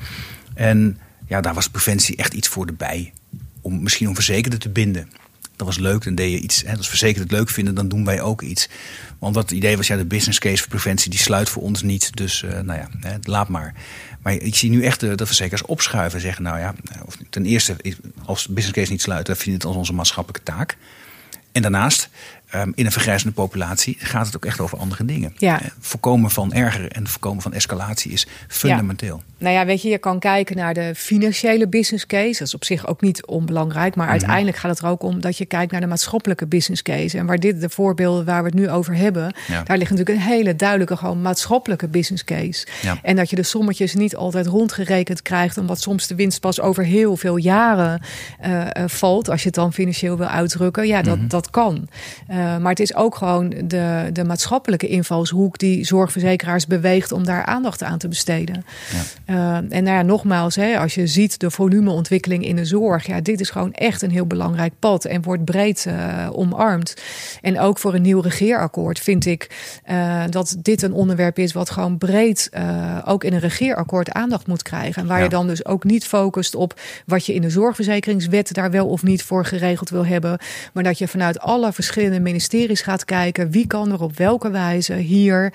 En 0.54 0.98
ja, 1.26 1.40
daar 1.40 1.54
was 1.54 1.68
preventie 1.68 2.16
echt 2.16 2.34
iets 2.34 2.48
voor 2.48 2.66
de 2.66 2.72
bij. 2.72 3.12
Om 3.60 3.82
misschien 3.82 4.08
om 4.08 4.14
verzekerden 4.14 4.58
te 4.58 4.68
binden. 4.68 5.08
Dat 5.56 5.66
was 5.66 5.78
leuk, 5.78 6.04
dan 6.04 6.14
deed 6.14 6.30
je 6.30 6.40
iets. 6.40 6.62
Hè, 6.66 6.76
als 6.76 6.88
verzekerden 6.88 7.22
het 7.22 7.32
leuk 7.38 7.48
vinden, 7.48 7.74
dan 7.74 7.88
doen 7.88 8.04
wij 8.04 8.20
ook 8.20 8.42
iets. 8.42 8.68
Want 9.18 9.34
wat 9.34 9.48
het 9.48 9.58
idee 9.58 9.76
was, 9.76 9.86
ja, 9.86 9.96
de 9.96 10.04
business 10.04 10.38
case 10.38 10.62
voor 10.62 10.68
preventie 10.68 11.10
die 11.10 11.18
sluit 11.18 11.48
voor 11.48 11.62
ons 11.62 11.82
niet. 11.82 12.16
Dus 12.16 12.42
uh, 12.42 12.50
nou 12.50 12.78
ja, 12.78 12.88
hè, 13.00 13.16
laat 13.22 13.48
maar. 13.48 13.74
Maar 14.22 14.32
ik 14.32 14.54
zie 14.54 14.70
nu 14.70 14.84
echt 14.84 15.00
de, 15.00 15.14
de 15.14 15.26
verzekeraars 15.26 15.62
opschuiven. 15.62 16.20
Zeggen, 16.20 16.42
nou 16.42 16.58
ja, 16.58 16.74
ten 17.30 17.46
eerste, 17.46 17.76
als 18.24 18.46
business 18.46 18.78
case 18.78 18.90
niet 18.90 19.02
sluit, 19.02 19.26
dan 19.26 19.36
vind 19.36 19.46
je 19.46 19.52
het 19.52 19.64
als 19.64 19.76
onze 19.76 19.92
maatschappelijke 19.92 20.52
taak. 20.52 20.76
En 21.52 21.62
daarnaast, 21.62 22.08
um, 22.54 22.72
in 22.74 22.86
een 22.86 22.92
vergrijzende 22.92 23.34
populatie 23.34 23.96
gaat 23.98 24.26
het 24.26 24.36
ook 24.36 24.44
echt 24.44 24.60
over 24.60 24.78
andere 24.78 25.04
dingen. 25.04 25.34
Ja. 25.38 25.60
Voorkomen 25.80 26.30
van 26.30 26.52
erger 26.52 26.92
en 26.92 27.08
voorkomen 27.08 27.42
van 27.42 27.52
escalatie 27.52 28.12
is 28.12 28.26
fundamenteel. 28.48 29.22
Ja. 29.26 29.35
Nou 29.38 29.54
ja, 29.54 29.66
weet 29.66 29.82
je, 29.82 29.88
je 29.88 29.98
kan 29.98 30.18
kijken 30.18 30.56
naar 30.56 30.74
de 30.74 30.92
financiële 30.94 31.68
business 31.68 32.06
case. 32.06 32.38
Dat 32.38 32.46
is 32.46 32.54
op 32.54 32.64
zich 32.64 32.86
ook 32.86 33.00
niet 33.00 33.26
onbelangrijk. 33.26 33.94
Maar 33.94 34.06
mm 34.06 34.12
-hmm. 34.12 34.20
uiteindelijk 34.20 34.56
gaat 34.56 34.70
het 34.70 34.80
er 34.80 34.88
ook 34.88 35.02
om 35.02 35.20
dat 35.20 35.36
je 35.36 35.46
kijkt 35.46 35.72
naar 35.72 35.80
de 35.80 35.86
maatschappelijke 35.86 36.46
business 36.46 36.82
case. 36.82 37.18
En 37.18 37.26
waar 37.26 37.38
dit 37.38 37.60
de 37.60 37.68
voorbeelden 37.68 38.24
waar 38.24 38.42
we 38.42 38.48
het 38.48 38.58
nu 38.58 38.70
over 38.70 38.94
hebben, 38.94 39.34
ja. 39.48 39.62
daar 39.62 39.78
ligt 39.78 39.90
natuurlijk 39.90 40.18
een 40.18 40.24
hele 40.24 40.56
duidelijke 40.56 40.96
gewoon 40.96 41.22
maatschappelijke 41.22 41.88
business 41.88 42.24
case. 42.24 42.66
Ja. 42.82 42.98
En 43.02 43.16
dat 43.16 43.30
je 43.30 43.36
de 43.36 43.42
sommetjes 43.42 43.94
niet 43.94 44.16
altijd 44.16 44.46
rondgerekend 44.46 45.22
krijgt, 45.22 45.58
omdat 45.58 45.80
soms 45.80 46.06
de 46.06 46.14
winst 46.14 46.40
pas 46.40 46.60
over 46.60 46.84
heel 46.84 47.16
veel 47.16 47.36
jaren 47.36 48.00
uh, 48.46 48.60
uh, 48.60 48.66
valt. 48.86 49.30
Als 49.30 49.40
je 49.40 49.46
het 49.46 49.54
dan 49.54 49.72
financieel 49.72 50.16
wil 50.16 50.26
uitdrukken. 50.26 50.86
Ja, 50.86 51.02
dat, 51.02 51.14
mm 51.14 51.20
-hmm. 51.20 51.28
dat 51.28 51.50
kan. 51.50 51.88
Uh, 52.30 52.36
maar 52.36 52.70
het 52.70 52.80
is 52.80 52.94
ook 52.94 53.14
gewoon 53.14 53.54
de, 53.64 54.08
de 54.12 54.24
maatschappelijke 54.24 54.88
invalshoek 54.88 55.58
die 55.58 55.84
zorgverzekeraars 55.84 56.66
beweegt 56.66 57.12
om 57.12 57.24
daar 57.24 57.44
aandacht 57.44 57.82
aan 57.82 57.98
te 57.98 58.08
besteden. 58.08 58.64
Ja. 58.92 59.25
Uh, 59.30 59.56
en 59.56 59.68
nou 59.68 59.96
ja, 59.96 60.02
nogmaals, 60.02 60.54
hè, 60.56 60.78
als 60.78 60.94
je 60.94 61.06
ziet 61.06 61.40
de 61.40 61.50
volumeontwikkeling 61.50 62.44
in 62.44 62.56
de 62.56 62.64
zorg, 62.64 63.06
ja, 63.06 63.20
dit 63.20 63.40
is 63.40 63.50
gewoon 63.50 63.72
echt 63.72 64.02
een 64.02 64.10
heel 64.10 64.26
belangrijk 64.26 64.72
pad 64.78 65.04
en 65.04 65.22
wordt 65.22 65.44
breed 65.44 65.84
uh, 65.88 66.28
omarmd. 66.32 66.94
En 67.40 67.60
ook 67.60 67.78
voor 67.78 67.94
een 67.94 68.02
nieuw 68.02 68.20
regeerakkoord 68.20 68.98
vind 68.98 69.26
ik 69.26 69.50
uh, 69.90 70.22
dat 70.30 70.56
dit 70.58 70.82
een 70.82 70.92
onderwerp 70.92 71.38
is 71.38 71.52
wat 71.52 71.70
gewoon 71.70 71.98
breed 71.98 72.50
ook 73.04 73.24
in 73.24 73.32
een 73.32 73.38
regeerakkoord 73.40 74.12
aandacht 74.12 74.46
moet 74.46 74.62
krijgen. 74.62 75.02
En 75.02 75.08
waar 75.08 75.18
ja. 75.18 75.24
je 75.24 75.30
dan 75.30 75.46
dus 75.46 75.64
ook 75.64 75.84
niet 75.84 76.06
focust 76.06 76.54
op 76.54 76.80
wat 77.06 77.26
je 77.26 77.34
in 77.34 77.42
de 77.42 77.50
zorgverzekeringswet 77.50 78.54
daar 78.54 78.70
wel 78.70 78.86
of 78.86 79.02
niet 79.02 79.22
voor 79.22 79.44
geregeld 79.44 79.90
wil 79.90 80.06
hebben, 80.06 80.38
maar 80.72 80.82
dat 80.82 80.98
je 80.98 81.08
vanuit 81.08 81.38
alle 81.38 81.72
verschillende 81.72 82.20
ministeries 82.20 82.80
gaat 82.80 83.04
kijken 83.04 83.50
wie 83.50 83.66
kan 83.66 83.92
er 83.92 84.02
op 84.02 84.16
welke 84.16 84.50
wijze 84.50 84.94
hier 84.94 85.52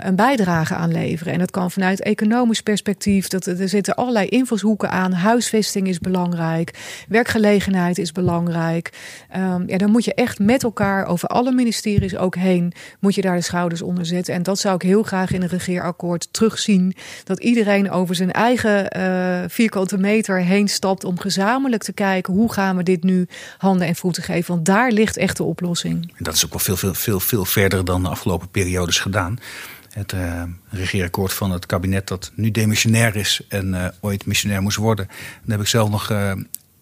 een 0.00 0.16
bijdrage 0.16 0.74
aan 0.74 0.92
leveren. 0.92 1.32
En 1.32 1.38
dat 1.38 1.50
kan 1.50 1.70
vanuit 1.70 2.00
economisch 2.00 2.32
perspectief. 2.34 2.72
Dat, 2.82 3.46
er 3.46 3.68
zitten 3.68 3.94
allerlei 3.94 4.26
invalshoeken 4.26 4.90
aan. 4.90 5.12
Huisvesting 5.12 5.88
is 5.88 5.98
belangrijk. 5.98 6.70
Werkgelegenheid 7.08 7.98
is 7.98 8.12
belangrijk. 8.12 8.92
Um, 9.36 9.68
ja, 9.68 9.78
dan 9.78 9.90
moet 9.90 10.04
je 10.04 10.14
echt 10.14 10.38
met 10.38 10.62
elkaar 10.62 11.06
over 11.06 11.28
alle 11.28 11.52
ministeries 11.52 12.16
ook 12.16 12.36
heen. 12.36 12.72
Moet 13.00 13.14
je 13.14 13.22
daar 13.22 13.36
de 13.36 13.42
schouders 13.42 13.82
onder 13.82 14.06
zetten. 14.06 14.34
En 14.34 14.42
dat 14.42 14.58
zou 14.58 14.74
ik 14.74 14.82
heel 14.82 15.02
graag 15.02 15.32
in 15.32 15.42
een 15.42 15.48
regeerakkoord 15.48 16.28
terugzien. 16.30 16.94
Dat 17.24 17.40
iedereen 17.40 17.90
over 17.90 18.14
zijn 18.14 18.32
eigen 18.32 18.96
uh, 18.96 19.44
vierkante 19.48 19.98
meter 19.98 20.40
heen 20.40 20.68
stapt 20.68 21.04
om 21.04 21.18
gezamenlijk 21.18 21.82
te 21.82 21.92
kijken 21.92 22.34
hoe 22.34 22.52
gaan 22.52 22.76
we 22.76 22.82
dit 22.82 23.02
nu 23.02 23.26
handen 23.58 23.86
en 23.86 23.96
voeten 23.96 24.22
geven. 24.22 24.54
Want 24.54 24.66
daar 24.66 24.90
ligt 24.90 25.16
echt 25.16 25.36
de 25.36 25.42
oplossing. 25.42 26.12
En 26.16 26.24
dat 26.24 26.34
is 26.34 26.44
ook 26.44 26.50
wel 26.50 26.60
veel, 26.60 26.76
veel, 26.76 26.94
veel, 26.94 27.20
veel 27.20 27.44
verder 27.44 27.84
dan 27.84 28.02
de 28.02 28.08
afgelopen 28.08 28.48
periodes 28.48 28.98
gedaan. 28.98 29.38
Het 29.94 30.12
uh, 30.12 30.42
regeerakkoord 30.70 31.32
van 31.32 31.50
het 31.50 31.66
kabinet 31.66 32.08
dat 32.08 32.32
nu 32.34 32.50
demissionair 32.50 33.16
is 33.16 33.40
en 33.48 33.74
uh, 33.74 33.86
ooit 34.00 34.26
missionair 34.26 34.62
moest 34.62 34.76
worden. 34.76 35.06
Daar 35.06 35.56
heb 35.56 35.60
ik 35.60 35.66
zelf 35.66 35.90
nog 35.90 36.10
uh, 36.10 36.32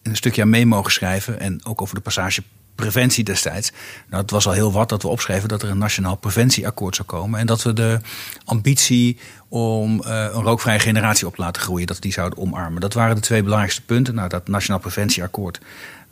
een 0.03 0.15
stukje 0.15 0.41
aan 0.41 0.49
mee 0.49 0.65
mogen 0.65 0.91
schrijven. 0.91 1.39
En 1.39 1.65
ook 1.65 1.81
over 1.81 1.95
de 1.95 2.01
passage 2.01 2.43
preventie 2.75 3.23
destijds. 3.23 3.71
Nou, 4.09 4.21
het 4.21 4.31
was 4.31 4.47
al 4.47 4.53
heel 4.53 4.71
wat 4.71 4.89
dat 4.89 5.01
we 5.01 5.07
opschreven 5.07 5.49
dat 5.49 5.61
er 5.61 5.69
een 5.69 5.77
nationaal 5.77 6.15
preventieakkoord 6.15 6.95
zou 6.95 7.07
komen. 7.07 7.39
En 7.39 7.45
dat 7.45 7.63
we 7.63 7.73
de 7.73 7.99
ambitie 8.45 9.17
om 9.47 10.01
een 10.03 10.29
rookvrije 10.29 10.79
generatie 10.79 11.27
op 11.27 11.35
te 11.35 11.41
laten 11.41 11.61
groeien, 11.61 11.87
dat 11.87 12.01
die 12.01 12.11
zouden 12.11 12.39
omarmen. 12.39 12.81
Dat 12.81 12.93
waren 12.93 13.15
de 13.15 13.21
twee 13.21 13.43
belangrijkste 13.43 13.81
punten. 13.81 14.15
Nou, 14.15 14.29
dat 14.29 14.47
nationaal 14.47 14.79
preventieakkoord, 14.79 15.59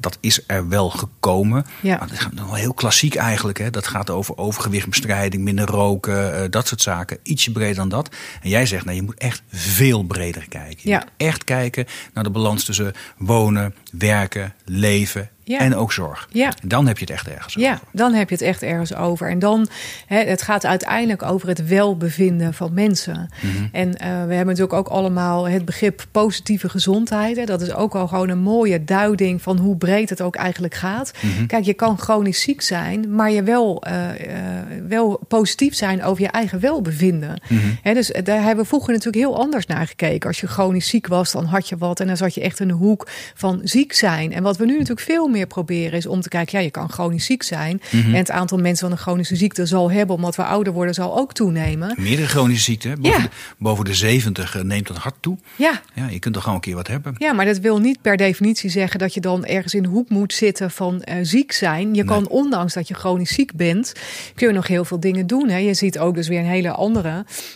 dat 0.01 0.17
is 0.19 0.43
er 0.47 0.69
wel 0.69 0.89
gekomen. 0.89 1.65
Ja. 1.81 1.97
Maar 1.97 2.07
dat 2.07 2.17
is 2.17 2.27
wel 2.35 2.53
heel 2.53 2.73
klassiek 2.73 3.15
eigenlijk. 3.15 3.57
Hè. 3.57 3.69
Dat 3.69 3.87
gaat 3.87 4.09
over 4.09 4.37
overgewichtbestrijding, 4.37 5.43
minder 5.43 5.65
roken, 5.65 6.33
uh, 6.43 6.49
dat 6.49 6.67
soort 6.67 6.81
zaken. 6.81 7.17
Ietsje 7.23 7.51
breder 7.51 7.75
dan 7.75 7.89
dat. 7.89 8.15
En 8.41 8.49
jij 8.49 8.65
zegt, 8.65 8.83
nou, 8.85 8.95
je 8.95 9.01
moet 9.03 9.17
echt 9.19 9.41
veel 9.51 10.03
breder 10.03 10.47
kijken. 10.49 10.79
Je 10.81 10.89
Ja. 10.89 10.97
moet 10.97 11.09
echt 11.17 11.43
kijken 11.43 11.85
naar 12.13 12.23
de 12.23 12.29
balans 12.29 12.63
tussen 12.63 12.93
wonen, 13.17 13.75
werken, 13.91 14.53
leven 14.65 15.29
Ja. 15.43 15.59
en 15.59 15.75
ook 15.75 15.91
zorg. 15.91 16.27
Ja. 16.31 16.45
En 16.61 16.67
dan 16.67 16.87
heb 16.87 16.97
je 16.97 17.05
het 17.05 17.13
echt 17.13 17.27
ergens 17.27 17.53
Ja, 17.53 17.73
over. 17.73 17.85
dan 17.91 18.13
heb 18.13 18.29
je 18.29 18.35
het 18.35 18.43
echt 18.43 18.63
ergens 18.63 18.95
over. 18.95 19.29
En 19.29 19.39
dan, 19.39 19.67
hè, 20.05 20.19
het 20.23 20.41
gaat 20.41 20.65
uiteindelijk 20.65 21.23
over 21.23 21.47
het 21.47 21.67
welbevinden 21.67 22.53
van 22.53 22.73
mensen. 22.73 23.29
Mhm. 23.41 23.67
En 23.71 23.97
eh, 23.97 24.07
we 24.07 24.33
hebben 24.33 24.45
natuurlijk 24.45 24.73
ook 24.73 24.87
allemaal 24.87 25.47
het 25.47 25.65
begrip 25.65 26.05
positieve 26.11 26.69
gezondheid. 26.69 27.37
Hè. 27.37 27.45
Dat 27.45 27.61
is 27.61 27.73
ook 27.73 27.95
al 27.95 28.07
gewoon 28.07 28.29
een 28.29 28.39
mooie 28.39 28.83
duiding 28.83 29.41
van 29.41 29.57
hoe 29.57 29.77
breed 29.77 30.09
het 30.09 30.21
ook 30.21 30.35
eigenlijk 30.35 30.73
gaat. 30.73 31.11
Mhm. 31.21 31.45
Kijk, 31.45 31.63
je 31.63 31.73
kan 31.73 31.97
chronisch 31.99 32.41
ziek 32.41 32.61
zijn, 32.61 33.15
maar 33.15 33.31
je 33.31 33.43
wel, 33.43 33.83
eh, 33.83 34.09
eh, 34.09 34.65
wel 34.87 35.19
positief 35.27 35.75
zijn 35.75 36.03
over 36.03 36.21
je 36.23 36.29
eigen 36.29 36.59
welbevinden. 36.59 37.41
Mhm. 37.49 37.59
Hè, 37.81 37.93
dus 37.93 38.11
daar 38.23 38.41
hebben 38.41 38.63
we 38.63 38.69
vroeger 38.69 38.93
natuurlijk 38.93 39.23
heel 39.23 39.39
anders 39.39 39.65
naar 39.65 39.87
gekeken. 39.87 40.27
Als 40.27 40.39
je 40.39 40.47
chronisch 40.47 40.87
ziek 40.87 41.07
was, 41.07 41.31
dan 41.31 41.45
had 41.45 41.69
je 41.69 41.77
wat. 41.77 41.99
En 41.99 42.07
dan 42.07 42.17
zat 42.17 42.33
je 42.33 42.41
echt 42.41 42.59
in 42.59 42.67
de 42.67 42.73
hoek 42.73 43.07
van 43.33 43.59
ziek 43.63 43.93
zijn. 43.93 44.33
En 44.33 44.43
wat 44.43 44.57
we 44.57 44.65
nu 44.65 44.71
natuurlijk 44.71 44.99
veel 44.99 45.27
meer 45.31 45.47
proberen 45.47 45.97
is 45.97 46.05
om 46.05 46.21
te 46.21 46.29
kijken... 46.29 46.57
ja, 46.57 46.63
je 46.63 46.71
kan 46.71 46.89
chronisch 46.89 47.25
ziek 47.25 47.43
zijn. 47.43 47.81
Mhm. 47.91 48.07
En 48.07 48.15
het 48.15 48.31
aantal 48.31 48.57
mensen 48.57 48.89
wat 48.89 48.97
een 48.97 49.03
chronische 49.03 49.35
ziekte 49.35 49.65
zal 49.65 49.91
hebben... 49.91 50.15
omdat 50.15 50.35
we 50.35 50.43
ouder 50.43 50.73
worden, 50.73 50.93
zal 50.93 51.17
ook 51.17 51.33
toenemen. 51.33 51.95
Meerdere 51.97 52.27
chronische 52.27 52.63
ziekten, 52.63 53.01
boven, 53.01 53.21
Ja. 53.21 53.23
de, 53.23 53.29
boven 53.57 53.85
de 53.85 53.93
70 53.93 54.55
eh, 54.55 54.61
neemt 54.63 54.87
dat 54.87 54.97
hard 54.97 55.15
toe. 55.19 55.37
Ja, 55.55 55.81
Ja, 55.93 56.07
je 56.07 56.19
kunt 56.19 56.33
toch 56.33 56.43
gewoon 56.43 56.57
een 56.57 56.63
keer 56.63 56.75
wat 56.75 56.87
hebben. 56.87 57.15
Ja, 57.17 57.33
maar 57.33 57.45
dat 57.45 57.57
wil 57.59 57.79
niet 57.79 58.01
per 58.01 58.17
definitie 58.17 58.69
zeggen 58.69 58.99
dat 58.99 59.13
je 59.13 59.21
dan 59.21 59.45
ergens 59.45 59.73
in 59.73 59.83
de 59.83 59.89
hoek 59.89 60.09
moet 60.09 60.33
zitten 60.33 60.71
van 60.71 61.01
eh, 61.01 61.15
ziek 61.21 61.51
zijn. 61.51 61.93
Je 61.93 62.03
kan, 62.03 62.27
ondanks 62.27 62.73
dat 62.73 62.87
je 62.87 62.93
chronisch 62.93 63.33
ziek 63.33 63.53
bent, 63.55 63.93
kun 64.35 64.47
je 64.47 64.53
nog 64.53 64.67
heel 64.67 64.85
veel 64.85 64.99
dingen 64.99 65.27
doen. 65.27 65.49
Hè. 65.49 65.57
Je 65.57 65.73
ziet 65.73 65.99
ook 65.99 66.15
dus 66.15 66.27
weer 66.27 66.39
een 66.39 66.45
hele 66.45 66.71
andere. 66.71 67.09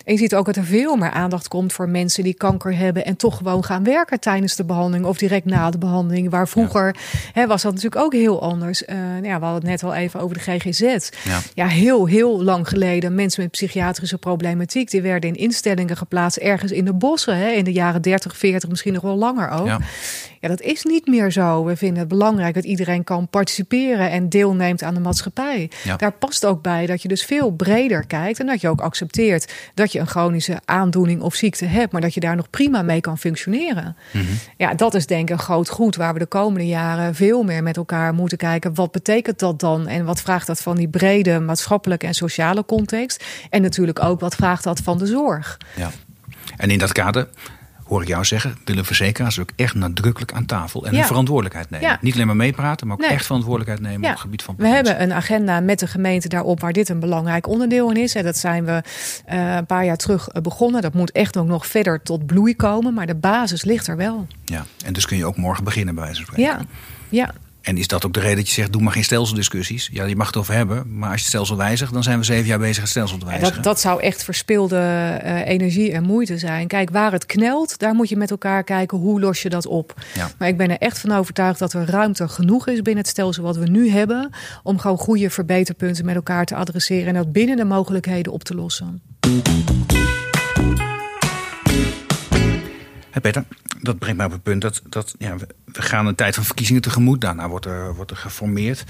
En 0.06 0.14
je 0.14 0.18
ziet 0.18 0.36
ook 0.36 0.46
dat 0.46 0.56
er 0.56 0.66
veel 0.66 0.96
meer 0.96 1.12
aandacht 1.12 1.48
komt 1.48 1.74
voor 1.74 1.90
mensen 1.90 2.24
die 2.24 2.34
kanker 2.34 2.78
hebben 2.78 3.06
en 3.06 3.16
toch 3.16 3.38
gewoon 3.38 3.64
gaan 3.64 3.84
werken 3.84 4.20
tijdens 4.20 4.56
de 4.56 4.64
behandeling 4.64 5.06
of 5.06 5.18
direct 5.18 5.46
na 5.46 5.70
de 5.70 5.78
behandeling. 5.78 6.30
Waar 6.30 6.48
vroeger 6.48 6.96
hè, 7.34 7.48
was 7.48 7.65
dat 7.66 7.74
natuurlijk 7.74 8.02
ook 8.02 8.14
heel 8.14 8.42
anders. 8.42 8.86
Eh, 8.86 8.96
nou 8.98 9.26
ja, 9.26 9.40
we 9.40 9.46
hadden 9.46 9.70
het 9.70 9.82
net 9.82 9.84
al 9.84 9.96
even 9.96 10.20
over 10.20 10.38
de 10.38 10.44
GGZ. 10.44 11.10
Ja. 11.24 11.40
ja, 11.54 11.68
heel, 11.68 12.06
heel 12.06 12.44
lang 12.44 12.68
geleden. 12.68 13.16
Mensen 13.16 13.42
met 13.42 13.52
psychiatrische 13.52 14.18
problematiek, 14.18 14.90
die 14.90 15.02
werden 15.02 15.30
in 15.30 15.36
instellingen 15.36 15.98
geplaatst 15.98 16.38
ergens 16.38 16.72
in 16.72 16.86
de 16.86 16.94
bossen. 16.94 17.38
Hè, 17.38 17.50
in 17.50 17.64
de 17.64 17.72
jaren 17.72 18.02
30, 18.02 18.38
40, 18.38 18.70
misschien 18.70 18.94
nog 18.94 19.02
wel 19.02 19.18
langer 19.18 19.50
ook. 19.50 19.68
Ja. 19.68 19.80
Ja, 20.46 20.52
dat 20.52 20.62
is 20.62 20.84
niet 20.84 21.08
meer 21.08 21.32
zo. 21.32 21.64
We 21.64 21.76
vinden 21.76 22.00
het 22.00 22.08
belangrijk 22.08 22.54
dat 22.54 22.64
iedereen 22.64 23.04
kan 23.04 23.28
participeren 23.28 24.10
en 24.12 24.30
deelneemt 24.30 24.84
aan 24.84 24.94
de 24.94 25.00
maatschappij. 25.00 25.70
Ja. 25.84 25.96
Daar 25.96 26.12
past 26.12 26.46
ook 26.46 26.62
bij 26.62 26.86
dat 26.86 27.02
je 27.02 27.08
dus 27.08 27.24
veel 27.24 27.52
breder 27.52 28.06
kijkt 28.06 28.40
en 28.40 28.46
dat 28.46 28.62
je 28.62 28.70
ook 28.70 28.82
accepteert 28.82 29.54
dat 29.74 29.92
je 29.92 30.00
een 30.00 30.08
chronische 30.08 30.60
aandoening 30.66 31.22
of 31.22 31.36
ziekte 31.36 31.66
hebt, 31.66 31.92
maar 31.92 32.02
dat 32.02 32.14
je 32.14 32.20
daar 32.20 32.36
nog 32.36 32.50
prima 32.50 32.82
mee 32.82 33.02
kan 33.02 33.18
functioneren. 33.18 33.96
Ja, 34.58 34.74
dat 34.74 34.94
is 34.94 35.06
denk 35.06 35.30
ik 35.30 35.36
een 35.36 35.44
groot 35.44 35.70
goed 35.70 35.96
waar 35.96 36.14
we 36.14 36.20
de 36.20 36.26
komende 36.26 36.68
jaren 36.68 37.16
veel 37.16 37.44
meer 37.44 37.64
met 37.64 37.78
elkaar 37.78 38.14
moeten 38.14 38.38
kijken. 38.38 38.74
Wat 38.74 38.92
betekent 38.92 39.40
dat 39.40 39.60
dan 39.60 39.88
en 39.88 40.06
wat 40.06 40.22
vraagt 40.22 40.48
dat 40.48 40.62
van 40.62 40.76
die 40.76 40.90
brede 40.90 41.40
maatschappelijke 41.40 42.06
en 42.06 42.14
sociale 42.14 42.66
context? 42.66 43.24
En 43.50 43.62
natuurlijk 43.62 44.04
ook 44.04 44.20
wat 44.20 44.36
vraagt 44.36 44.64
dat 44.64 44.80
van 44.80 44.98
de 44.98 45.06
zorg? 45.06 45.58
Ja. 45.76 45.92
En 46.58 46.70
in 46.70 46.80
dat 46.80 46.92
kader 46.92 47.28
hoor 47.86 48.02
ik 48.02 48.08
jou 48.08 48.26
zeggen, 48.26 48.58
willen 48.66 48.86
verzekeraars 48.86 49.40
ook 49.40 49.50
echt 49.56 49.74
nadrukkelijk 49.76 50.34
aan 50.34 50.46
tafel 50.46 50.86
en 50.86 50.92
Ja. 50.92 50.98
hun 50.98 51.08
verantwoordelijkheid 51.08 51.70
nemen. 51.70 51.88
Ja. 51.88 51.98
Niet 52.02 52.14
alleen 52.14 52.28
maar 52.28 52.36
meepraten, 52.36 52.88
maar 52.88 52.96
ook 52.96 53.02
Nee. 53.02 53.12
echt 53.12 53.26
verantwoordelijkheid 53.26 53.82
nemen 53.88 54.02
Ja, 54.02 54.08
op 54.08 54.14
het 54.14 54.22
gebied 54.22 54.44
van 54.44 54.56
we 54.58 54.68
hebben 54.68 55.02
een 55.02 55.14
agenda 55.14 55.60
met 55.60 55.80
de 55.80 55.88
gemeente 55.88 56.28
daarop 56.30 56.60
waar 56.60 56.74
dit 56.74 56.90
een 56.90 57.00
belangrijk 57.00 57.48
onderdeel 57.48 57.90
in 57.90 57.98
is. 57.98 58.16
En 58.16 58.24
dat 58.24 58.38
zijn 58.38 58.66
we 58.66 58.84
eh, 59.26 59.56
een 59.56 59.66
paar 59.66 59.86
jaar 59.86 59.98
terug 59.98 60.28
eh, 60.28 60.42
begonnen. 60.42 60.82
Dat 60.82 60.94
moet 60.94 61.12
echt 61.12 61.38
ook 61.38 61.48
nog 61.48 61.68
verder 61.68 62.02
tot 62.02 62.26
bloei 62.26 62.56
komen, 62.56 62.94
maar 62.94 63.06
de 63.08 63.16
basis 63.16 63.64
ligt 63.64 63.88
er 63.88 63.98
wel. 63.98 64.28
Ja. 64.46 64.66
En 64.86 64.94
dus 64.94 65.06
kun 65.06 65.18
je 65.18 65.26
ook 65.26 65.38
morgen 65.38 65.64
beginnen 65.64 65.96
bij 65.96 66.04
wijze 66.04 66.26
van 66.26 66.34
spreken. 66.34 66.68
Ja, 67.10 67.24
ja. 67.26 67.34
En 67.66 67.78
is 67.78 67.88
dat 67.88 68.06
ook 68.06 68.14
de 68.14 68.20
reden 68.20 68.36
dat 68.36 68.48
je 68.48 68.54
zegt, 68.54 68.72
doe 68.72 68.82
maar 68.82 68.94
geen 68.94 69.04
stelseldiscussies? 69.04 69.90
Ja, 69.92 70.06
je 70.06 70.16
mag 70.16 70.28
het 70.28 70.38
over 70.38 70.54
hebben, 70.54 70.98
maar 70.98 71.10
als 71.10 71.18
je 71.18 71.22
het 71.22 71.28
stelsel 71.28 71.58
wijzigt, 71.58 71.94
dan 71.94 72.04
zijn 72.04 72.18
we 72.18 72.24
zeven 72.24 72.46
jaar 72.46 72.60
bezig 72.60 72.82
het 72.82 72.90
stelsel 72.90 73.18
te 73.18 73.26
wijzigen. 73.26 73.54
Dat, 73.54 73.64
dat 73.64 73.80
zou 73.80 74.02
echt 74.02 74.24
verspilde 74.24 74.78
eh, 74.78 75.48
energie 75.48 75.92
en 75.92 76.04
moeite 76.04 76.38
zijn. 76.38 76.68
Kijk, 76.68 76.90
waar 76.90 77.12
het 77.12 77.26
knelt, 77.26 77.80
daar 77.80 77.94
moet 77.94 78.10
je 78.10 78.18
met 78.18 78.32
elkaar 78.32 78.64
kijken 78.64 78.98
hoe 78.98 79.20
los 79.20 79.42
je 79.42 79.50
dat 79.50 79.66
op. 79.66 79.94
Ja. 80.14 80.30
Maar 80.38 80.48
ik 80.48 80.58
ben 80.58 80.70
er 80.70 80.78
echt 80.78 81.00
van 81.00 81.12
overtuigd 81.12 81.60
dat 81.60 81.74
er 81.74 81.90
ruimte 81.90 82.28
genoeg 82.28 82.68
is 82.68 82.82
binnen 82.82 83.04
het 83.04 83.12
stelsel 83.12 83.44
wat 83.44 83.58
we 83.58 83.70
nu 83.70 83.90
hebben. 83.90 84.30
Om 84.64 84.80
gewoon 84.80 84.98
goede 84.98 85.30
verbeterpunten 85.30 86.06
met 86.06 86.16
elkaar 86.16 86.46
te 86.46 86.56
adresseren 86.56 87.08
en 87.08 87.14
dat 87.14 87.32
binnen 87.32 87.58
de 87.58 87.66
mogelijkheden 87.66 88.34
op 88.34 88.44
te 88.44 88.56
lossen. 88.56 89.02
Hey 93.16 93.24
Peter, 93.24 93.46
dat 93.82 94.00
brengt 94.00 94.18
mij 94.18 94.26
op 94.26 94.32
het 94.32 94.44
punt 94.44 94.62
dat, 94.62 94.82
dat 94.90 95.16
ja, 95.18 95.36
we, 95.38 95.48
gaan 95.72 96.06
een 96.06 96.16
tijd 96.16 96.36
van 96.36 96.44
verkiezingen 96.44 96.82
tegemoet. 96.82 97.22
Daarna 97.22 97.50
wordt 97.50 97.66
er, 97.66 97.96
wordt 97.96 98.12
er 98.12 98.18
geformeerd. 98.18 98.84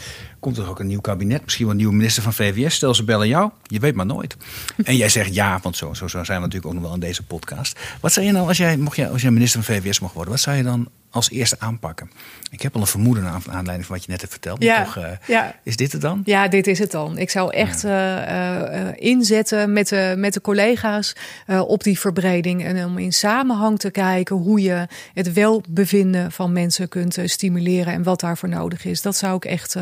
Komt 0.46 0.58
er 0.58 0.70
ook 0.70 0.80
een 0.80 0.88
nieuw 0.88 1.02
kabinet, 1.02 1.44
misschien 1.44 1.64
wel 1.64 1.74
een 1.74 1.80
nieuwe 1.80 1.96
minister 1.96 2.24
van 2.24 2.34
VWS. 2.34 2.76
Stel 2.76 2.96
ze 2.96 3.04
bellen 3.04 3.28
jou, 3.28 3.52
je 3.64 3.80
weet 3.80 3.96
maar 3.96 4.06
nooit. 4.06 4.36
En 4.84 4.96
jij 4.96 5.10
zegt 5.10 5.36
ja, 5.36 5.60
want 5.62 5.78
zo, 5.78 5.94
zo, 5.94 6.08
zo 6.08 6.24
zijn 6.24 6.38
we 6.38 6.46
natuurlijk 6.46 6.66
ook 6.66 6.74
nog 6.74 6.84
wel 6.84 6.94
in 6.94 7.00
deze 7.00 7.24
podcast. 7.24 7.80
Wat 8.02 8.12
zou 8.12 8.26
je 8.26 8.32
nou, 8.32 8.48
als 8.48 8.58
jij, 8.58 8.78
mocht 8.78 8.96
jij, 8.96 9.10
als 9.10 9.22
jij 9.22 9.32
minister 9.32 9.64
van 9.64 9.76
VWS 9.76 10.00
mocht 10.00 10.14
worden, 10.14 10.32
wat 10.32 10.42
zou 10.42 10.58
je 10.58 10.64
dan 10.64 10.88
als 11.10 11.30
eerste 11.30 11.56
aanpakken? 11.60 12.12
Ik 12.52 12.62
heb 12.62 12.76
al 12.76 12.82
een 12.82 12.88
vermoeden 12.88 13.26
aan 13.26 13.42
aanleiding 13.50 13.86
van 13.86 13.96
wat 13.96 14.06
je 14.06 14.12
net 14.12 14.20
hebt 14.20 14.32
verteld. 14.32 14.60
maar 14.60 14.68
Ja, 14.68 14.84
toch, 14.84 14.98
eh, 14.98 15.12
ja. 15.28 15.56
Is 15.64 15.76
dit 15.76 15.92
het 15.92 16.02
dan? 16.02 16.22
Ja, 16.26 16.48
dit 16.48 16.68
is 16.68 16.80
het 16.80 16.92
dan. 16.92 17.18
Ik 17.18 17.30
zou 17.30 17.54
echt 17.54 17.84
eh, 17.84 18.88
eh, 18.88 18.94
inzetten 18.96 19.74
met 19.74 19.88
de, 19.88 20.14
met 20.18 20.34
de 20.34 20.42
collega's 20.42 21.16
op 21.48 21.84
die 21.84 22.00
verbreding. 22.00 22.64
En 22.64 22.86
om 22.86 22.98
in 22.98 23.14
samenhang 23.14 23.80
te 23.80 23.92
kijken 23.92 24.36
hoe 24.36 24.62
je 24.62 24.88
het 25.14 25.34
welbevinden 25.34 26.32
van 26.32 26.52
mensen 26.52 26.90
kunt 26.90 27.18
stimuleren 27.24 27.94
en 27.94 28.04
wat 28.04 28.20
daarvoor 28.20 28.50
nodig 28.50 28.86
is. 28.86 29.02
Dat 29.02 29.16
zou 29.16 29.36
ik 29.36 29.46
echt. 29.46 29.76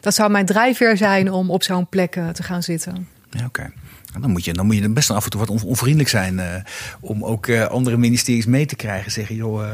Dat 0.00 0.14
zou 0.14 0.30
mijn 0.30 0.46
drijfveer 0.46 0.96
zijn 0.96 1.32
om 1.32 1.50
op 1.50 1.62
zo'n 1.62 1.88
plek 1.88 2.16
eh, 2.16 2.28
te 2.28 2.42
gaan 2.42 2.62
zitten. 2.62 3.08
Ja, 3.30 3.44
oké. 3.44 3.70
Nou, 4.10 4.20
Dan 4.24 4.30
moet, 4.30 4.44
je, 4.44 4.52
dan 4.52 4.66
moet 4.66 4.76
je 4.76 4.88
best 4.88 5.10
af 5.10 5.24
en 5.24 5.30
toe 5.30 5.40
wat 5.40 5.50
on- 5.50 5.62
onvriendelijk 5.62 6.08
zijn. 6.10 6.38
eh, 6.40 6.54
om 7.00 7.24
ook 7.24 7.46
eh, 7.46 7.64
andere 7.66 7.96
ministeries 7.96 8.46
mee 8.46 8.66
te 8.66 8.76
krijgen. 8.76 9.12
Zeggen, 9.12 9.34
joh, 9.34 9.70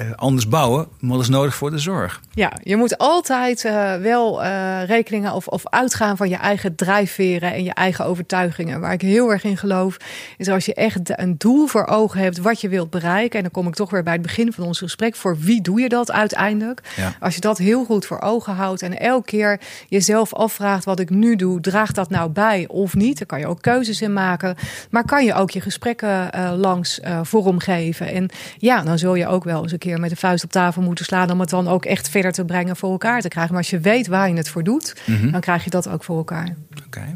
eh, 0.00 0.10
anders 0.14 0.48
bouwen, 0.48 0.86
maar 1.00 1.12
dat 1.12 1.20
is 1.20 1.28
nodig 1.28 1.54
voor 1.54 1.70
de 1.70 1.78
zorg. 1.78 2.20
Ja, 2.34 2.52
je 2.62 2.76
moet 2.76 2.98
altijd 2.98 3.64
eh, 3.64 3.94
wel 3.94 4.42
eh, 4.42 4.84
rekeningen 4.86 5.32
of, 5.32 5.46
of 5.46 5.68
uitgaan 5.68 6.16
van 6.16 6.28
je 6.28 6.36
eigen 6.36 6.74
drijfveren 6.74 7.52
en 7.52 7.64
je 7.64 7.74
eigen 7.74 8.04
overtuigingen. 8.04 8.80
Waar 8.80 8.92
ik 8.92 9.00
heel 9.00 9.30
erg 9.30 9.44
in 9.44 9.56
geloof, 9.56 9.96
is 10.36 10.48
als 10.48 10.64
je 10.64 10.74
echt 10.74 11.20
een 11.20 11.34
doel 11.38 11.66
voor 11.66 11.86
ogen 11.86 12.20
hebt 12.20 12.38
wat 12.38 12.60
je 12.60 12.68
wilt 12.68 12.90
bereiken. 12.90 13.36
En 13.36 13.42
dan 13.42 13.50
kom 13.50 13.66
ik 13.66 13.74
toch 13.74 13.90
weer 13.90 14.02
bij 14.02 14.12
het 14.12 14.22
begin 14.22 14.52
van 14.52 14.64
ons 14.64 14.78
gesprek. 14.78 15.16
Voor 15.16 15.38
wie 15.38 15.60
doe 15.60 15.80
je 15.80 15.88
dat 15.88 16.12
uiteindelijk? 16.12 16.80
Ja. 16.96 17.14
Als 17.20 17.34
je 17.34 17.40
dat 17.40 17.58
heel 17.58 17.84
goed 17.84 18.06
voor 18.06 18.20
ogen 18.20 18.54
houdt 18.54 18.82
en 18.82 18.98
elke 18.98 19.26
keer 19.26 19.60
jezelf 19.88 20.34
afvraagt 20.34 20.84
wat 20.84 21.00
ik 21.00 21.10
nu 21.10 21.36
doe, 21.36 21.60
draagt 21.60 21.94
dat 21.94 22.10
nou 22.10 22.30
bij 22.30 22.64
of 22.68 22.94
niet? 22.94 23.18
Dan 23.18 23.26
kan 23.26 23.38
je 23.38 23.46
ook 23.46 23.62
keuzes 23.62 24.02
in 24.02 24.12
maken. 24.12 24.56
Maar 24.90 25.04
kan 25.04 25.24
je 25.24 25.34
ook 25.34 25.50
je 25.50 25.60
gesprekken 25.60 26.30
langs 26.56 27.00
vormgeven. 27.22 28.06
En 28.06 28.28
ja, 28.58 28.82
dan 28.82 28.98
zul 28.98 29.14
je 29.14 29.26
ook 29.26 29.44
wel 29.44 29.62
eens 29.62 29.72
een 29.72 29.78
keer 29.78 29.89
met 29.98 30.10
de 30.10 30.16
vuist 30.16 30.44
op 30.44 30.50
tafel 30.50 30.82
moeten 30.82 31.04
slaan. 31.04 31.30
om 31.30 31.40
het 31.40 31.50
dan 31.50 31.68
ook 31.68 31.84
echt 31.84 32.08
verder 32.08 32.32
te 32.32 32.44
brengen 32.44 32.76
voor 32.76 32.90
elkaar 32.90 33.20
te 33.20 33.28
krijgen. 33.28 33.52
Maar 33.52 33.62
als 33.62 33.70
je 33.70 33.80
weet 33.80 34.06
waar 34.06 34.28
je 34.28 34.34
het 34.34 34.48
voor 34.48 34.64
doet, 34.64 34.94
mhm. 35.06 35.30
dan 35.30 35.40
krijg 35.40 35.64
je 35.64 35.70
dat 35.70 35.88
ook 35.88 36.04
voor 36.04 36.16
elkaar. 36.16 36.56
Oké. 36.86 37.14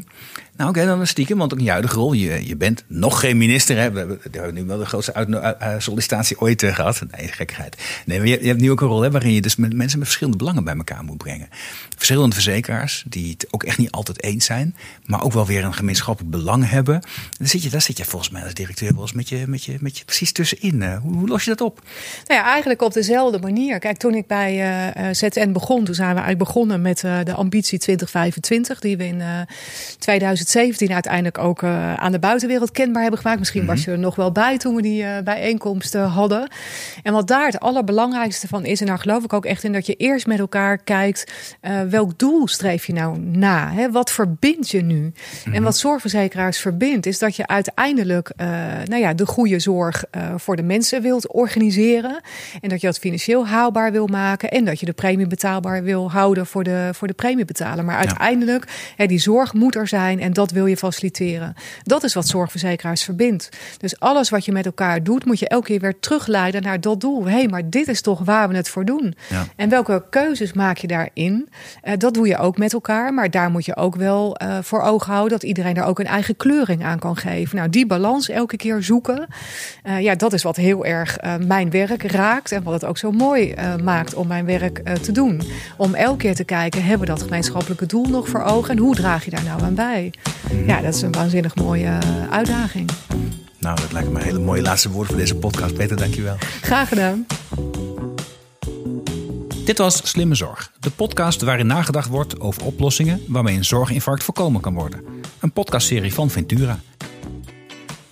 Nou, 0.57 0.69
oké, 0.69 0.85
dan 0.85 0.99
een 0.99 1.07
stiekem, 1.07 1.37
want 1.37 1.53
ook 1.53 1.59
in 1.59 1.65
je 1.65 1.71
huidige 1.71 1.95
rol. 1.95 2.13
Je, 2.13 2.47
je 2.47 2.55
bent 2.55 2.83
nog 2.87 3.19
geen 3.19 3.37
minister. 3.37 3.77
Hè? 3.77 3.91
We, 3.91 4.17
hebben, 4.31 4.53
nu 4.53 4.65
wel 4.65 4.77
de 4.77 4.85
grootste 4.85 5.13
uit, 5.13 5.83
sollicitatie 5.83 6.39
ooit 6.39 6.61
uh, 6.61 6.75
gehad. 6.75 7.01
Nee, 7.17 7.27
gekkigheid. 7.27 7.77
Nee, 8.05 8.17
maar 8.17 8.27
je, 8.27 8.41
je, 8.41 8.47
hebt 8.47 8.61
nu 8.61 8.71
ook 8.71 8.81
een 8.81 8.87
rol 8.87 9.01
hè, 9.01 9.11
waarin 9.11 9.33
je 9.33 9.41
dus 9.41 9.55
met 9.55 9.73
mensen 9.73 9.99
met 9.99 10.07
verschillende 10.07 10.37
belangen 10.37 10.63
bij 10.63 10.75
elkaar 10.75 11.03
moet 11.03 11.17
brengen. 11.17 11.47
Verschillende 11.95 12.35
verzekeraars 12.35 13.03
die 13.07 13.31
het 13.31 13.47
ook 13.51 13.63
echt 13.63 13.77
niet 13.77 13.91
altijd 13.91 14.23
eens 14.23 14.45
zijn, 14.45 14.75
maar 15.05 15.23
ook 15.23 15.33
wel 15.33 15.45
weer 15.45 15.63
een 15.63 15.73
gemeenschappelijk 15.73 16.35
belang 16.35 16.69
hebben. 16.69 17.01
Dan 17.37 17.47
zit 17.47 17.63
je, 17.63 17.69
daar 17.69 17.81
zit 17.81 17.97
je 17.97 18.05
volgens 18.05 18.31
mij 18.31 18.43
als 18.43 18.53
directeur 18.53 18.93
wel 18.93 19.01
eens 19.01 19.13
met 19.13 19.29
je, 19.29 19.43
met 19.47 19.63
je, 19.63 19.77
met 19.79 19.97
je 19.97 20.05
precies 20.05 20.31
tussenin. 20.31 20.81
Uh, 20.81 20.97
hoe, 20.97 21.13
hoe, 21.13 21.27
los 21.27 21.43
je 21.43 21.49
dat 21.49 21.61
op? 21.61 21.81
Nou 22.25 22.39
ja, 22.39 22.45
eigenlijk 22.45 22.81
op 22.81 22.93
dezelfde 22.93 23.39
manier. 23.39 23.79
Kijk, 23.79 23.97
toen 23.97 24.13
ik 24.13 24.27
bij 24.27 24.53
uh, 24.97 25.07
ZN 25.11 25.51
begon, 25.51 25.83
toen 25.83 25.95
zijn 25.95 26.09
we 26.09 26.21
eigenlijk 26.21 26.43
begonnen 26.51 26.81
met 26.81 26.99
de 26.99 27.33
ambitie 27.33 27.79
2025, 27.79 28.79
die 28.79 28.97
we 28.97 29.05
in 29.05 29.23
2000 29.99 30.45
2017 30.45 30.93
uiteindelijk 30.93 31.37
ook 31.37 31.63
aan 31.63 32.11
de 32.11 32.19
buitenwereld 32.19 32.71
kenbaar 32.71 33.01
hebben 33.01 33.19
gemaakt. 33.19 33.39
Misschien 33.39 33.65
was 33.65 33.79
mhm. 33.79 33.89
je 33.89 33.95
er 33.95 34.01
nog 34.01 34.15
wel 34.15 34.31
bij 34.31 34.57
toen 34.57 34.75
we 34.75 34.81
die 34.81 35.23
bijeenkomsten 35.23 36.03
hadden. 36.03 36.49
En 37.03 37.13
wat 37.13 37.27
daar 37.27 37.45
het 37.45 37.59
allerbelangrijkste 37.59 38.47
van 38.47 38.65
is, 38.65 38.81
en 38.81 38.87
daar 38.87 38.99
geloof 38.99 39.23
ik 39.23 39.33
ook 39.33 39.45
echt 39.45 39.63
in, 39.63 39.73
dat 39.73 39.85
je 39.85 39.93
eerst 39.93 40.27
met 40.27 40.39
elkaar 40.39 40.77
kijkt, 40.77 41.31
welk 41.89 42.19
doel 42.19 42.47
streef 42.47 42.85
je 42.85 42.93
nou 42.93 43.19
na? 43.19 43.71
Hè? 43.71 43.91
Wat 43.91 44.11
verbindt 44.11 44.69
je 44.69 44.81
nu? 44.81 45.11
En 45.45 45.51
mhm. 45.51 45.63
wat 45.63 45.77
zorgverzekeraars 45.77 46.59
verbindt, 46.59 47.05
is 47.05 47.19
dat 47.19 47.35
je 47.35 47.47
uiteindelijk 47.47 48.31
nou 48.85 48.97
ja, 48.97 49.13
de 49.13 49.25
goede 49.25 49.59
zorg 49.59 50.03
voor 50.35 50.55
de 50.55 50.63
mensen 50.63 51.01
wilt 51.01 51.33
organiseren. 51.33 52.21
En 52.61 52.69
dat 52.69 52.81
je 52.81 52.87
dat 52.87 52.99
financieel 52.99 53.47
haalbaar 53.47 53.91
wil 53.91 54.07
maken. 54.07 54.51
En 54.51 54.65
dat 54.65 54.79
je 54.79 54.85
de 54.85 54.93
premie 54.93 55.27
betaalbaar 55.27 55.83
wil 55.83 56.11
houden 56.11 56.45
voor 56.45 56.63
de, 56.63 56.89
voor 56.93 57.07
de 57.07 57.13
premiebetaler. 57.13 57.85
Maar 57.85 57.97
uiteindelijk, 57.97 58.93
hè, 58.95 59.05
die 59.05 59.19
zorg 59.19 59.53
moet 59.53 59.75
er 59.75 59.87
zijn. 59.87 60.19
En 60.19 60.33
dat 60.33 60.51
wil 60.51 60.65
je 60.65 60.77
faciliteren. 60.77 61.53
Dat 61.83 62.03
is 62.03 62.13
wat 62.13 62.27
zorgverzekeraars 62.27 63.03
verbindt. 63.03 63.49
Dus 63.77 63.99
alles 63.99 64.29
wat 64.29 64.45
je 64.45 64.51
met 64.51 64.65
elkaar 64.65 65.03
doet, 65.03 65.25
moet 65.25 65.39
je 65.39 65.47
elke 65.47 65.65
keer 65.65 65.79
weer 65.79 65.99
terugleiden 65.99 66.61
naar 66.61 66.81
dat 66.81 67.01
doel. 67.01 67.25
Hé, 67.25 67.31
hey, 67.31 67.47
maar 67.47 67.69
dit 67.69 67.87
is 67.87 68.01
toch 68.01 68.23
waar 68.23 68.49
we 68.49 68.55
het 68.55 68.69
voor 68.69 68.85
doen. 68.85 69.15
Ja. 69.29 69.45
En 69.55 69.69
welke 69.69 70.03
keuzes 70.09 70.53
maak 70.53 70.77
je 70.77 70.87
daarin? 70.87 71.49
Uh, 71.85 71.93
dat 71.97 72.13
doe 72.13 72.27
je 72.27 72.37
ook 72.37 72.57
met 72.57 72.73
elkaar. 72.73 73.13
Maar 73.13 73.31
daar 73.31 73.49
moet 73.49 73.65
je 73.65 73.75
ook 73.75 73.95
wel 73.95 74.37
uh, 74.41 74.57
voor 74.61 74.81
ogen 74.81 75.11
houden 75.11 75.31
dat 75.31 75.43
iedereen 75.47 75.75
er 75.75 75.83
ook 75.83 75.99
een 75.99 76.05
eigen 76.05 76.35
kleuring 76.35 76.83
aan 76.83 76.99
kan 76.99 77.17
geven. 77.17 77.55
Nou, 77.55 77.69
die 77.69 77.85
balans 77.85 78.29
elke 78.29 78.57
keer 78.57 78.83
zoeken. 78.83 79.27
Uh, 79.83 80.01
ja, 80.01 80.15
dat 80.15 80.33
is 80.33 80.43
wat 80.43 80.55
heel 80.55 80.85
erg 80.85 81.17
mijn 81.47 81.69
werk 81.69 82.03
raakt. 82.03 82.51
En 82.51 82.63
wat 82.63 82.73
het 82.73 82.85
ook 82.85 82.97
zo 82.97 83.11
mooi 83.11 83.53
maakt 83.83 84.13
om 84.13 84.27
mijn 84.27 84.45
werk 84.45 84.99
te 85.01 85.11
doen. 85.11 85.41
Om 85.77 85.93
elke 85.93 86.17
keer 86.17 86.35
te 86.35 86.43
kijken, 86.43 86.83
hebben 86.83 87.07
we 87.07 87.13
dat 87.13 87.21
gemeenschappelijke 87.21 87.85
doel 87.85 88.05
nog 88.05 88.29
voor 88.29 88.41
ogen? 88.41 88.69
En 88.69 88.77
hoe 88.77 88.95
draag 88.95 89.25
je 89.25 89.31
daar 89.31 89.43
nou 89.43 89.61
aan 89.61 89.75
bij? 89.75 90.13
Ja, 90.65 90.81
dat 90.81 90.95
is 90.95 91.01
een 91.01 91.11
waanzinnig 91.11 91.55
mooie 91.55 91.85
eh, 91.85 92.29
uitdaging. 92.29 92.89
Nou, 93.59 93.75
dat 93.81 93.91
lijkt 93.91 94.09
me 94.09 94.19
een 94.19 94.25
hele 94.25 94.39
mooie 94.39 94.61
laatste 94.61 94.91
woord 94.91 95.07
voor 95.07 95.17
deze 95.17 95.35
podcast. 95.35 95.73
Peter, 95.73 95.97
dankjewel. 95.97 96.35
Graag 96.61 96.87
gedaan. 96.87 97.25
Dit 99.65 99.77
was 99.77 100.09
Slimme 100.09 100.35
Zorg, 100.35 100.71
de 100.79 100.91
podcast 100.91 101.41
waarin 101.41 101.67
nagedacht 101.67 102.09
wordt 102.09 102.39
over 102.39 102.65
oplossingen 102.65 103.21
waarmee 103.27 103.55
een 103.55 103.65
zorginfarct 103.65 104.23
voorkomen 104.23 104.61
kan 104.61 104.73
worden. 104.73 105.03
Een 105.39 105.51
podcastserie 105.51 106.13
van 106.13 106.29
Ventura. 106.29 106.79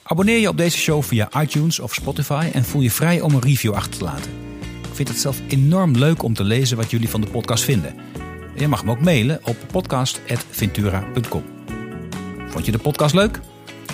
Abonneer 0.04 0.38
je 0.38 0.50
op 0.50 0.58
deze 0.58 0.78
show 0.78 1.04
via 1.04 1.30
iTunes 1.42 1.80
of 1.80 1.94
Spotify 1.94 2.50
en 2.54 2.66
voel 2.66 2.82
je 2.82 2.92
vrij 2.92 3.22
om 3.22 3.34
een 3.34 3.42
review 3.42 3.74
achter 3.74 3.98
te 3.98 4.04
laten. 4.04 4.32
Ik 4.62 4.96
vind 4.96 5.08
het 5.08 5.18
zelf 5.18 5.42
enorm 5.48 5.96
leuk 5.96 6.24
om 6.24 6.34
te 6.34 6.44
lezen 6.44 6.78
wat 6.78 6.92
jullie 6.92 7.10
van 7.10 7.22
de 7.22 7.28
podcast 7.28 7.64
vinden. 7.64 7.96
Je 8.56 8.68
mag 8.68 8.86
me 8.86 8.92
ook 8.92 9.02
mailen 9.02 9.40
op 9.44 9.58
podcast.ventura.com. 9.72 11.44
Vond 12.48 12.66
je 12.66 12.72
de 12.72 12.78
podcast 12.80 13.14
leuk? 13.14 13.40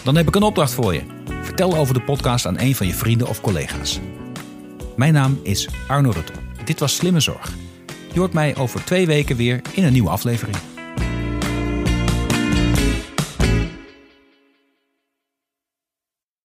Dan 0.03 0.15
heb 0.15 0.27
ik 0.27 0.35
een 0.35 0.43
opdracht 0.43 0.73
voor 0.73 0.93
je. 0.93 1.01
Vertel 1.41 1.77
over 1.77 1.93
de 1.93 2.01
podcast 2.01 2.45
aan 2.45 2.59
een 2.59 2.75
van 2.75 2.87
je 2.87 2.93
vrienden 2.93 3.27
of 3.27 3.41
collega's. 3.41 3.99
Mijn 4.95 5.13
naam 5.13 5.39
is 5.43 5.67
Arno 5.87 6.09
Rutte. 6.09 6.48
Dit 6.69 6.79
was 6.79 6.95
Slimme 6.95 7.19
Zorg. 7.19 7.53
Je 8.13 8.19
hoort 8.19 8.33
mij 8.33 8.55
over 8.55 8.83
twee 8.83 9.05
weken 9.05 9.35
weer 9.35 9.61
in 9.71 9.83
een 9.83 9.93
nieuwe 9.93 10.09
aflevering. 10.09 10.57